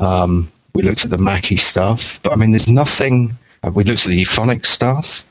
Um, 0.00 0.50
we 0.74 0.82
looked 0.82 1.04
at 1.04 1.10
the 1.10 1.18
Mackie 1.18 1.58
stuff, 1.58 2.20
but 2.22 2.32
I 2.32 2.36
mean, 2.36 2.52
there's 2.52 2.68
nothing, 2.68 3.36
uh, 3.64 3.70
we 3.70 3.84
looked 3.84 4.06
at 4.06 4.08
the 4.12 4.22
Euphonix 4.22 4.64
stuff. 4.64 5.22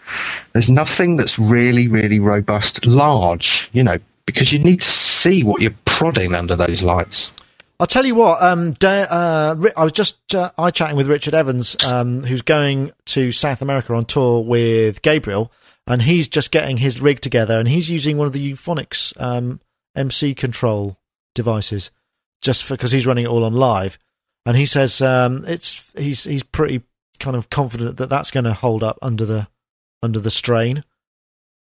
There's 0.54 0.70
nothing 0.70 1.18
that's 1.18 1.40
really, 1.40 1.88
really 1.88 2.20
robust, 2.20 2.86
large, 2.86 3.68
you 3.74 3.82
know, 3.82 3.98
because 4.28 4.54
you 4.54 4.60
need 4.60 4.82
to 4.82 4.92
see 4.92 5.44
what 5.44 5.60
you're 5.60 5.74
prodding 5.86 6.36
under 6.36 6.56
those 6.56 6.84
lights. 6.84 7.32
I'll 7.80 7.88
tell 7.88 8.06
you 8.06 8.16
what. 8.16 8.42
Um, 8.42 8.72
da- 8.72 9.08
uh, 9.10 9.56
I 9.78 9.84
was 9.84 9.94
just 9.94 10.36
uh, 10.36 10.52
eye 10.58 10.72
chatting 10.72 10.98
with 10.98 11.08
Richard 11.08 11.34
Evans, 11.34 11.78
um, 11.86 12.24
who's 12.24 12.42
going 12.42 12.92
to 13.06 13.32
South 13.32 13.62
America 13.62 13.94
on 13.94 14.06
tour 14.06 14.44
with 14.44 15.02
Gabriel, 15.02 15.52
and 15.88 16.02
he's 16.02 16.28
just 16.28 16.52
getting 16.52 16.78
his 16.78 17.00
rig 17.00 17.22
together, 17.22 17.58
and 17.58 17.70
he's 17.70 17.90
using 17.90 18.18
one 18.18 18.28
of 18.28 18.34
the 18.34 18.52
Euphonix 18.52 19.14
um, 19.22 19.62
MC 19.96 20.36
control 20.36 20.98
devices, 21.34 21.92
just 22.42 22.68
because 22.68 22.92
he's 22.92 23.08
running 23.08 23.26
it 23.26 23.30
all 23.30 23.46
on 23.46 23.54
live, 23.54 23.98
and 24.46 24.58
he 24.58 24.66
says 24.66 25.02
um, 25.02 25.46
it's 25.48 25.90
he's 25.98 26.26
he's 26.26 26.44
pretty 26.44 26.82
kind 27.20 27.36
of 27.36 27.50
confident 27.50 27.98
that 27.98 28.10
that's 28.10 28.32
going 28.32 28.46
to 28.46 28.54
hold 28.54 28.84
up 28.84 29.00
under 29.02 29.26
the 29.26 29.48
under 30.04 30.20
the 30.20 30.32
strain. 30.32 30.84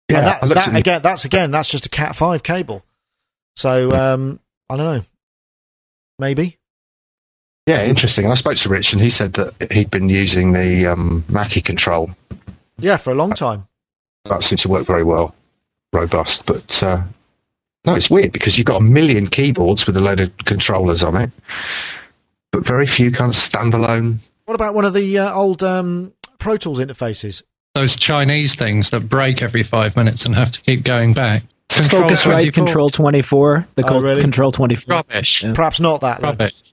And 0.09 0.25
that, 0.25 0.41
that 0.41 0.75
again, 0.75 1.01
that's 1.01 1.25
again, 1.25 1.51
that's 1.51 1.69
just 1.69 1.85
a 1.85 1.89
Cat 1.89 2.15
five 2.15 2.43
cable. 2.43 2.83
So 3.55 3.91
um, 3.91 4.39
I 4.69 4.75
don't 4.75 4.97
know, 4.97 5.03
maybe. 6.21 6.57
Yeah, 7.67 7.83
interesting. 7.83 8.23
And 8.25 8.31
I 8.31 8.35
spoke 8.35 8.55
to 8.57 8.69
Rich, 8.69 8.93
and 8.93 9.01
he 9.01 9.09
said 9.09 9.33
that 9.33 9.71
he'd 9.71 9.91
been 9.91 10.07
using 10.09 10.53
the 10.53 10.87
um, 10.87 11.23
Mackie 11.29 11.61
control 11.61 12.09
Yeah, 12.79 12.95
for 12.97 13.11
a 13.11 13.15
long 13.15 13.33
time. 13.33 13.67
that 14.25 14.41
seems 14.43 14.61
to 14.61 14.69
work 14.69 14.85
very 14.87 15.03
well, 15.03 15.35
robust. 15.93 16.45
But 16.45 16.81
uh, 16.81 17.03
no, 17.85 17.93
it's 17.95 18.09
weird 18.09 18.31
because 18.31 18.57
you've 18.57 18.65
got 18.67 18.81
a 18.81 18.83
million 18.83 19.27
keyboards 19.27 19.85
with 19.85 19.95
a 19.97 20.01
load 20.01 20.19
of 20.21 20.35
controllers 20.45 21.03
on 21.03 21.15
it, 21.17 21.29
but 22.51 22.65
very 22.65 22.87
few 22.87 23.11
kind 23.11 23.29
of 23.29 23.35
standalone. 23.35 24.17
What 24.45 24.55
about 24.55 24.73
one 24.73 24.85
of 24.85 24.93
the 24.93 25.19
uh, 25.19 25.33
old 25.33 25.61
um, 25.63 26.13
Pro 26.39 26.57
Tools 26.57 26.79
interfaces? 26.79 27.43
Those 27.75 27.95
Chinese 27.95 28.55
things 28.55 28.89
that 28.89 29.07
break 29.07 29.41
every 29.41 29.63
five 29.63 29.95
minutes 29.95 30.25
and 30.25 30.35
have 30.35 30.51
to 30.51 30.61
keep 30.61 30.83
going 30.83 31.13
back. 31.13 31.43
Control 31.89 32.09
Focusrite 32.09 32.53
24. 32.53 32.65
Control 32.65 32.89
24. 32.89 33.67
The 33.75 33.83
Oh, 33.87 33.99
really? 34.01 34.21
Control 34.21 34.51
24. 34.51 34.95
Rubbish. 34.95 35.43
Yeah. 35.43 35.53
Perhaps 35.53 35.79
not 35.79 36.01
that. 36.01 36.21
then. 36.21 36.29
Rubbish. 36.29 36.63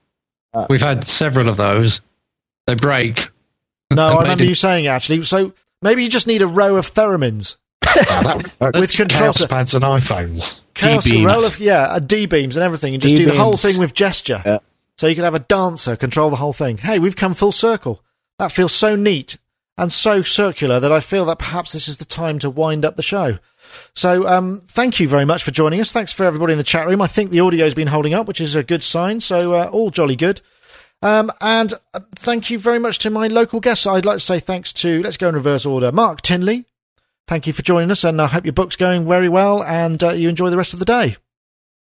We've 0.69 0.81
had 0.81 1.03
several 1.03 1.49
of 1.49 1.57
those. 1.57 2.01
They 2.67 2.75
break. 2.75 3.29
No, 3.91 4.07
I 4.17 4.21
remember 4.23 4.43
it- 4.43 4.49
you 4.49 4.55
saying 4.55 4.87
actually. 4.87 5.21
So 5.23 5.53
maybe 5.81 6.03
you 6.03 6.09
just 6.09 6.27
need 6.27 6.41
a 6.41 6.47
row 6.47 6.75
of 6.75 6.91
theremins. 6.93 7.57
Now 7.85 7.93
that, 8.37 8.55
uh, 8.61 8.71
With 8.79 8.93
control- 8.95 9.33
pads 9.47 9.73
and 9.73 9.83
iPhones. 9.83 10.61
Chaos, 10.75 11.05
a 11.05 11.09
D-beams. 11.09 11.25
row 11.25 11.45
of 11.45 11.59
yeah, 11.59 11.87
a 11.95 11.99
D 11.99 12.25
beams 12.25 12.55
and 12.55 12.63
everything, 12.63 12.93
and 12.93 13.01
just 13.01 13.15
do 13.15 13.25
the 13.25 13.35
whole 13.37 13.57
thing 13.57 13.79
with 13.79 13.93
gesture. 13.93 14.41
Yeah. 14.45 14.59
So 14.97 15.07
you 15.07 15.15
could 15.15 15.23
have 15.23 15.35
a 15.35 15.39
dancer 15.39 15.95
control 15.95 16.29
the 16.29 16.35
whole 16.35 16.53
thing. 16.53 16.77
Hey, 16.77 16.99
we've 16.99 17.15
come 17.15 17.33
full 17.33 17.51
circle. 17.51 18.03
That 18.37 18.51
feels 18.51 18.73
so 18.73 18.95
neat 18.95 19.37
and 19.77 19.91
so 19.93 20.21
circular 20.21 20.79
that 20.79 20.91
I 20.91 20.99
feel 20.99 21.25
that 21.25 21.39
perhaps 21.39 21.71
this 21.71 21.87
is 21.87 21.97
the 21.97 22.05
time 22.05 22.37
to 22.39 22.49
wind 22.49 22.83
up 22.85 22.95
the 22.95 23.01
show. 23.01 23.39
So, 23.93 24.27
um, 24.27 24.61
thank 24.67 24.99
you 24.99 25.07
very 25.07 25.25
much 25.25 25.43
for 25.43 25.51
joining 25.51 25.79
us. 25.81 25.91
Thanks 25.91 26.11
for 26.11 26.25
everybody 26.25 26.53
in 26.53 26.57
the 26.57 26.63
chat 26.63 26.87
room. 26.87 27.01
I 27.01 27.07
think 27.07 27.31
the 27.31 27.41
audio's 27.41 27.73
been 27.73 27.87
holding 27.87 28.13
up, 28.13 28.27
which 28.27 28.41
is 28.41 28.55
a 28.55 28.63
good 28.63 28.83
sign. 28.83 29.19
So, 29.19 29.53
uh, 29.53 29.69
all 29.71 29.91
jolly 29.91 30.15
good. 30.15 30.41
Um, 31.01 31.31
and 31.39 31.73
uh, 31.93 32.01
thank 32.15 32.49
you 32.49 32.59
very 32.59 32.79
much 32.79 32.99
to 32.99 33.09
my 33.09 33.27
local 33.27 33.59
guests. 33.59 33.87
I'd 33.87 34.05
like 34.05 34.17
to 34.17 34.23
say 34.23 34.39
thanks 34.39 34.73
to, 34.73 35.01
let's 35.01 35.17
go 35.17 35.29
in 35.29 35.35
reverse 35.35 35.65
order, 35.65 35.91
Mark 35.91 36.21
Tinley. 36.21 36.65
Thank 37.27 37.47
you 37.47 37.53
for 37.53 37.61
joining 37.61 37.91
us, 37.91 38.03
and 38.03 38.19
I 38.21 38.27
hope 38.27 38.43
your 38.43 38.53
book's 38.53 38.75
going 38.75 39.07
very 39.07 39.29
well 39.29 39.63
and 39.63 40.03
uh, 40.03 40.13
you 40.13 40.29
enjoy 40.29 40.49
the 40.49 40.57
rest 40.57 40.73
of 40.73 40.79
the 40.79 40.85
day. 40.85 41.15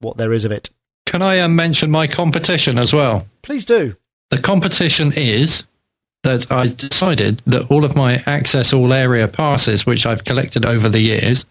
What 0.01 0.16
there 0.16 0.33
is 0.33 0.45
of 0.45 0.53
it. 0.53 0.70
Can 1.07 1.22
I 1.22 1.39
um, 1.41 1.57
mention 1.57 1.91
my 1.91 2.07
competition 2.07 2.76
as 2.76 2.93
well? 2.93 3.26
Please 3.43 3.64
do. 3.64 3.97
The 4.31 4.39
competition 4.39 5.12
is 5.16 5.64
that 6.23 6.51
I 6.51 6.69
decided 6.69 7.43
that 7.47 7.71
all 7.71 7.85
of 7.85 7.97
my 7.97 8.23
access 8.27 8.73
all 8.73 8.93
area 8.93 9.29
passes, 9.29 9.87
which 9.87 10.07
I've 10.07 10.25
collected 10.25 10.64
over 10.64 10.89
the 10.89 11.01
years, 11.01 11.45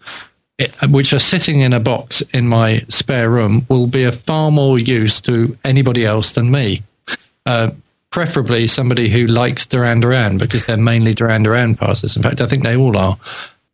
it, 0.58 0.72
which 0.90 1.12
are 1.12 1.18
sitting 1.18 1.60
in 1.60 1.72
a 1.72 1.80
box 1.80 2.22
in 2.32 2.48
my 2.48 2.84
spare 2.88 3.30
room, 3.30 3.66
will 3.68 3.86
be 3.86 4.04
of 4.04 4.20
far 4.20 4.50
more 4.50 4.78
use 4.78 5.20
to 5.22 5.56
anybody 5.64 6.04
else 6.04 6.32
than 6.32 6.50
me. 6.50 6.82
Uh, 7.46 7.70
preferably 8.10 8.66
somebody 8.66 9.08
who 9.08 9.26
likes 9.26 9.66
Duran 9.66 10.00
Duran 10.00 10.38
because 10.38 10.66
they're 10.66 10.76
mainly 10.76 11.14
Duran 11.14 11.42
Duran 11.42 11.76
passes. 11.76 12.16
In 12.16 12.22
fact, 12.22 12.40
I 12.40 12.46
think 12.46 12.62
they 12.62 12.76
all 12.76 12.96
are. 12.96 13.18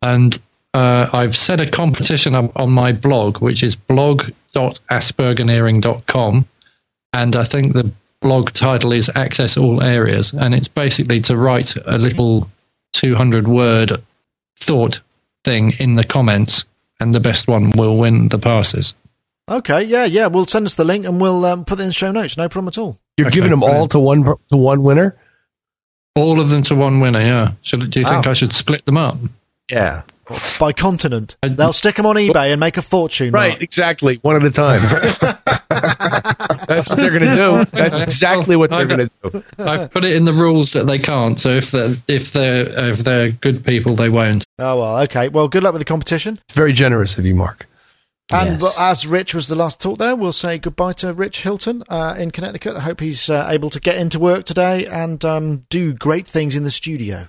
And 0.01 0.39
uh, 0.73 1.09
I've 1.13 1.35
set 1.35 1.61
a 1.61 1.69
competition 1.69 2.33
up 2.35 2.59
on 2.59 2.71
my 2.71 2.91
blog, 2.91 3.37
which 3.39 3.63
is 3.63 3.75
blog.aspergeneering.com. 3.75 6.47
And 7.13 7.35
I 7.35 7.43
think 7.45 7.73
the 7.73 7.91
blog 8.25 8.51
title 8.53 8.91
is 8.91 9.07
Access 9.15 9.55
All 9.55 9.83
Areas. 9.83 10.33
And 10.33 10.55
it's 10.55 10.67
basically 10.67 11.21
to 11.21 11.37
write 11.37 11.75
a 11.85 11.99
little 11.99 12.49
200 12.93 13.47
word 13.47 14.01
thought 14.57 14.99
thing 15.43 15.73
in 15.79 15.93
the 15.93 16.03
comments. 16.03 16.65
And 16.99 17.13
the 17.13 17.19
best 17.19 17.47
one 17.47 17.69
will 17.77 17.97
win 17.99 18.29
the 18.29 18.39
passes. 18.39 18.95
Okay, 19.47 19.83
yeah, 19.83 20.05
yeah. 20.05 20.25
We'll 20.25 20.47
send 20.47 20.65
us 20.65 20.73
the 20.73 20.83
link 20.83 21.05
and 21.05 21.21
we'll 21.21 21.45
um, 21.45 21.65
put 21.65 21.77
it 21.79 21.83
in 21.83 21.87
the 21.89 21.93
show 21.93 22.11
notes. 22.11 22.35
No 22.35 22.49
problem 22.49 22.69
at 22.69 22.79
all. 22.79 22.97
You're 23.17 23.27
Okay, 23.27 23.35
giving 23.35 23.51
them 23.51 23.61
all 23.61 23.87
to 23.89 23.99
one 23.99 24.23
to 24.23 24.57
one 24.57 24.81
winner. 24.81 25.15
All 26.15 26.39
of 26.39 26.49
them 26.49 26.63
to 26.63 26.73
one 26.75 27.01
winner, 27.01 27.21
yeah. 27.21 27.51
Should, 27.61 27.91
do 27.91 27.99
you 27.99 28.05
think 28.05 28.25
Wow. 28.25 28.31
I 28.31 28.33
should 28.33 28.53
split 28.53 28.85
them 28.85 28.97
up? 28.97 29.17
Yeah, 29.69 30.01
By 30.59 30.73
continent. 30.73 31.37
They'll 31.41 31.73
stick 31.73 31.95
them 31.95 32.05
on 32.05 32.15
eBay 32.15 32.51
and 32.51 32.59
make 32.59 32.77
a 32.77 32.81
fortune. 32.81 33.31
right. 33.31 33.49
Mark. 33.49 33.61
Exactly, 33.61 34.17
one 34.21 34.35
at 34.35 34.43
a 34.43 34.51
time. 34.51 34.81
That's 35.69 36.89
what 36.89 36.97
they're 36.97 37.11
going 37.17 37.23
to 37.23 37.35
do. 37.35 37.65
That's 37.77 37.99
exactly 37.99 38.55
what 38.55 38.69
they're 38.69 38.85
going 38.85 39.09
to 39.09 39.29
do. 39.29 39.43
I've 39.59 39.91
put 39.91 40.05
it 40.05 40.15
in 40.15 40.25
the 40.25 40.33
rules 40.33 40.73
that 40.73 40.85
they 40.87 40.99
can't. 40.99 41.39
So 41.39 41.49
if 41.49 41.71
they're 41.71 41.95
if 42.07 42.31
they're 42.33 42.89
if 42.89 42.99
they're 42.99 43.31
good 43.31 43.63
people, 43.65 43.95
they 43.95 44.09
won't. 44.09 44.45
Oh, 44.59 44.79
well, 44.79 44.97
okay. 44.99 45.27
Well, 45.27 45.47
good 45.47 45.63
luck 45.63 45.73
with 45.73 45.81
the 45.81 45.85
competition. 45.85 46.39
It's 46.45 46.55
very 46.55 46.73
generous 46.73 47.17
of 47.17 47.25
you, 47.25 47.35
Mark. 47.35 47.67
And 48.31 48.59
Yes. 48.59 48.75
as 48.79 49.05
Rich 49.07 49.35
was 49.35 49.47
the 49.47 49.55
last 49.55 49.79
talk 49.79 49.99
there, 49.99 50.15
we'll 50.15 50.31
say 50.31 50.57
goodbye 50.57 50.93
to 50.93 51.13
Rich 51.13 51.43
Hilton 51.43 51.83
uh, 51.89 52.15
in 52.17 52.31
Connecticut. 52.31 52.75
I 52.75 52.79
hope 52.79 52.99
he's 52.99 53.29
uh, 53.29 53.45
able 53.49 53.69
to 53.69 53.79
get 53.79 53.97
into 53.97 54.17
work 54.19 54.45
today 54.45 54.87
and 54.87 55.23
um, 55.23 55.63
do 55.69 55.93
great 55.93 56.27
things 56.27 56.55
in 56.55 56.63
the 56.63 56.71
studio, 56.71 57.27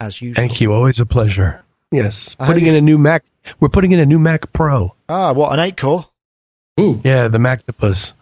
as 0.00 0.20
usual. 0.20 0.42
Thank 0.42 0.60
you. 0.60 0.74
Always 0.74 1.00
a 1.00 1.06
pleasure. 1.06 1.64
Yes. 1.90 2.34
Putting 2.36 2.66
in 2.66 2.74
a 2.74 2.80
new 2.80 2.98
Mac. 2.98 3.24
We're 3.60 3.68
putting 3.70 3.92
in 3.92 4.00
a 4.00 4.06
new 4.06 4.18
Mac 4.18 4.52
Pro. 4.52 4.94
Ah, 5.08 5.32
what 5.32 5.52
an 5.52 5.60
eight 5.60 5.76
core 5.76 6.06
Ooh, 6.78 7.00
Yeah, 7.02 7.28
the 7.28 7.38
Mactopus. 7.38 8.12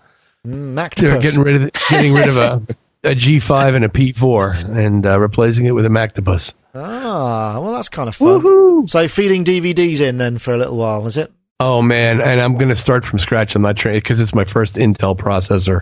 mm, 0.47 0.95
They're 0.97 1.21
getting 1.21 1.41
rid 1.41 1.63
of 1.63 1.71
getting 1.91 2.13
rid 2.15 2.29
of 2.29 2.37
a 2.37 2.63
a 3.05 3.15
G5 3.15 3.75
and 3.75 3.85
a 3.85 3.89
P4 3.89 4.77
and 4.77 5.07
uh, 5.07 5.19
replacing 5.21 5.67
it 5.67 5.73
with 5.73 5.85
a 5.87 5.89
Mactopus. 5.91 6.55
Ah, 6.75 7.59
well, 7.61 7.73
that's 7.73 7.89
kind 7.89 8.09
of 8.09 8.15
fun. 8.17 8.87
So 8.89 9.09
feeding 9.09 9.45
DVDs 9.45 10.01
in 10.01 10.19
then 10.19 10.39
for 10.39 10.55
a 10.55 10.59
little 10.59 10.77
while, 10.77 11.07
is 11.07 11.17
it? 11.17 11.33
Oh 11.59 11.81
man, 11.81 12.21
and 12.21 12.39
I'm 12.41 12.57
going 12.59 12.69
to 12.69 12.77
start 12.77 13.03
from 13.05 13.19
scratch. 13.19 13.55
I'm 13.57 13.63
not 13.63 13.77
trained 13.77 14.03
because 14.03 14.21
it's 14.21 14.35
my 14.35 14.45
first 14.45 14.77
Intel 14.77 15.17
processor. 15.17 15.81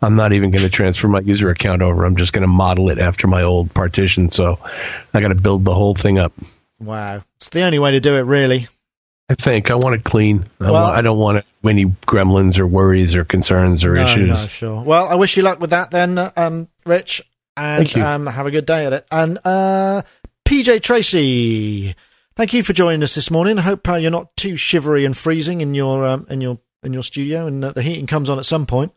I'm 0.00 0.14
not 0.14 0.32
even 0.32 0.52
going 0.52 0.62
to 0.62 0.70
transfer 0.70 1.08
my 1.08 1.18
user 1.20 1.50
account 1.50 1.82
over. 1.82 2.04
I'm 2.04 2.14
just 2.14 2.32
going 2.32 2.42
to 2.42 2.48
model 2.48 2.88
it 2.90 3.00
after 3.00 3.26
my 3.26 3.42
old 3.42 3.74
partition. 3.74 4.30
So 4.30 4.56
I 5.14 5.20
got 5.20 5.28
to 5.28 5.34
build 5.34 5.64
the 5.64 5.74
whole 5.74 5.94
thing 5.96 6.18
up. 6.18 6.32
Wow, 6.80 7.22
it's 7.36 7.48
the 7.48 7.62
only 7.62 7.78
way 7.78 7.92
to 7.92 8.00
do 8.00 8.16
it, 8.16 8.22
really. 8.22 8.66
I 9.28 9.34
think 9.34 9.70
I 9.70 9.74
want 9.74 9.94
it 9.96 10.04
clean. 10.04 10.46
I, 10.60 10.70
Well- 10.70 10.84
want, 10.84 10.98
I 10.98 11.02
don't 11.02 11.18
want 11.18 11.44
any 11.64 11.86
gremlins 11.86 12.58
or 12.58 12.66
worries 12.66 13.14
or 13.16 13.24
concerns 13.24 13.84
or 13.84 13.94
no, 13.94 14.02
issues. 14.04 14.28
no, 14.28 14.36
sure. 14.36 14.82
Well, 14.82 15.08
I 15.08 15.14
wish 15.16 15.36
you 15.36 15.42
luck 15.42 15.58
with 15.60 15.70
that 15.70 15.90
then, 15.90 16.16
uh, 16.18 16.30
um, 16.36 16.68
Rich, 16.84 17.22
and 17.56 17.84
Thank 17.84 17.96
you. 17.96 18.04
um, 18.04 18.26
have 18.26 18.46
a 18.46 18.50
good 18.52 18.66
day 18.66 18.86
at 18.86 18.92
it. 18.92 19.06
And 19.10 19.38
uh, 19.44 20.02
PJ 20.44 20.82
Tracy, 20.82 21.94
thank 22.36 22.52
you 22.52 22.62
for 22.62 22.72
joining 22.72 23.02
us 23.02 23.14
this 23.16 23.30
morning. 23.30 23.58
I 23.58 23.62
hope 23.62 23.88
uh, 23.88 23.94
you're 23.94 24.10
not 24.12 24.36
too 24.36 24.54
shivery 24.56 25.04
and 25.04 25.16
freezing 25.16 25.60
in 25.60 25.74
your 25.74 26.06
um, 26.06 26.26
in 26.30 26.40
your 26.40 26.58
in 26.84 26.92
your 26.92 27.02
studio, 27.02 27.46
and 27.46 27.64
uh, 27.64 27.72
the 27.72 27.82
heating 27.82 28.06
comes 28.06 28.30
on 28.30 28.38
at 28.38 28.46
some 28.46 28.64
point. 28.66 28.92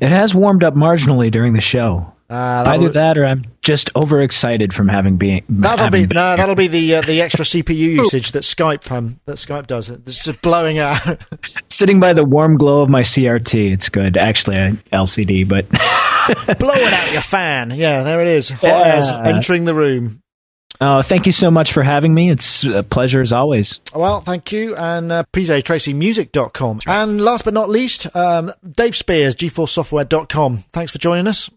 It 0.00 0.08
has 0.08 0.34
warmed 0.34 0.64
up 0.64 0.74
marginally 0.74 1.30
during 1.30 1.52
the 1.52 1.60
show. 1.60 2.14
Uh, 2.30 2.62
Either 2.64 2.88
that 2.90 3.18
or 3.18 3.24
I'm 3.24 3.44
just 3.60 3.90
overexcited 3.96 4.72
from 4.72 4.86
having 4.88 5.16
been. 5.16 5.42
that'll 5.48 5.78
having 5.84 6.02
be 6.02 6.06
been- 6.06 6.14
no, 6.14 6.36
that'll 6.36 6.54
be 6.54 6.68
the 6.68 6.94
uh, 6.94 7.00
the 7.00 7.20
extra 7.20 7.44
CPU 7.44 7.74
usage 7.76 8.30
that 8.32 8.44
Skype 8.44 8.88
um, 8.92 9.18
that 9.26 9.36
Skype 9.36 9.66
does. 9.66 9.90
It's 9.90 10.22
just 10.24 10.40
blowing 10.40 10.78
out. 10.78 11.00
sitting 11.68 11.98
by 11.98 12.12
the 12.12 12.24
warm 12.24 12.54
glow 12.56 12.82
of 12.82 12.88
my 12.88 13.02
CRT. 13.02 13.72
It's 13.72 13.88
good. 13.88 14.16
Actually, 14.16 14.58
a 14.58 14.72
LCD, 14.92 15.48
but 15.48 15.68
blowing 16.60 16.92
out 16.92 17.12
your 17.12 17.20
fan. 17.20 17.72
Yeah, 17.72 18.04
there 18.04 18.20
it 18.20 18.28
is. 18.28 18.48
Hot 18.50 18.62
Yeah. 18.62 19.22
entering 19.24 19.64
the 19.64 19.74
room. 19.74 20.22
oh, 20.80 21.02
thank 21.02 21.26
you 21.26 21.32
so 21.32 21.50
much 21.50 21.72
for 21.72 21.82
having 21.82 22.14
me. 22.14 22.30
It's 22.30 22.62
a 22.64 22.82
pleasure 22.84 23.20
as 23.20 23.32
always. 23.32 23.80
Well, 23.94 24.20
thank 24.20 24.52
you. 24.52 24.76
And 24.76 25.10
uh, 25.10 25.24
PJTracyMusic.com. 25.32 26.80
And 26.86 27.20
last 27.20 27.44
but 27.44 27.54
not 27.54 27.68
least, 27.68 28.06
um, 28.14 28.52
Dave 28.70 28.94
Spiers, 28.96 29.34
GForceSoftware.com. 29.34 30.58
Thanks 30.72 30.92
for 30.92 30.98
joining 30.98 31.26
us. 31.26 31.50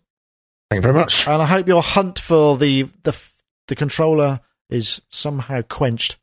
Thank 0.74 0.84
you 0.86 0.92
very 0.92 1.00
much. 1.00 1.28
And 1.28 1.40
I 1.40 1.46
hope 1.46 1.68
your 1.68 1.84
hunt 1.84 2.18
for 2.18 2.58
the 2.58 2.90
the, 3.04 3.16
the 3.68 3.76
controller 3.76 4.40
is 4.72 5.02
somehow 5.12 5.62
quenched. 5.62 6.18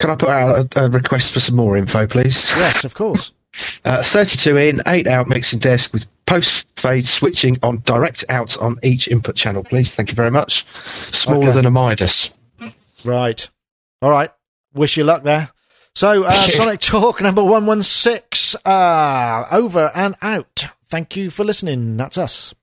Can 0.00 0.10
I 0.10 0.16
put 0.16 0.28
out 0.28 0.76
a, 0.76 0.86
a 0.86 0.90
request 0.90 1.32
for 1.32 1.38
some 1.38 1.54
more 1.54 1.76
info, 1.76 2.04
please? 2.08 2.50
Yes, 2.56 2.84
of 2.84 2.94
course. 2.94 3.32
Uh, 3.86 4.02
32 4.02 4.54
in, 4.58 4.82
8 4.86 5.06
out 5.06 5.28
mixing 5.28 5.58
desk 5.58 5.94
with 5.94 6.04
post 6.26 6.66
fade 6.76 7.06
switching 7.06 7.56
on 7.62 7.80
direct 7.86 8.22
out 8.28 8.58
on 8.58 8.76
each 8.82 9.08
input 9.08 9.34
channel, 9.34 9.64
please. 9.64 9.94
Thank 9.94 10.10
you 10.10 10.14
very 10.14 10.30
much. 10.30 10.66
Smaller 11.10 11.44
Okay. 11.44 11.52
than 11.52 11.64
a 11.64 11.70
Midas. 11.70 12.28
right. 13.02 13.48
All 14.02 14.10
right. 14.10 14.30
Wish 14.74 14.98
you 14.98 15.04
luck 15.04 15.22
there. 15.22 15.52
So, 15.94 16.24
uh, 16.24 16.48
Sonic 16.48 16.80
Talk 16.80 17.22
number 17.22 17.42
116, 17.42 18.60
uh, 18.66 19.46
over 19.50 19.90
and 19.94 20.16
out. 20.20 20.66
Thank 20.90 21.16
you 21.16 21.30
for 21.30 21.42
listening. 21.42 21.96
That's 21.96 22.18
us. 22.18 22.54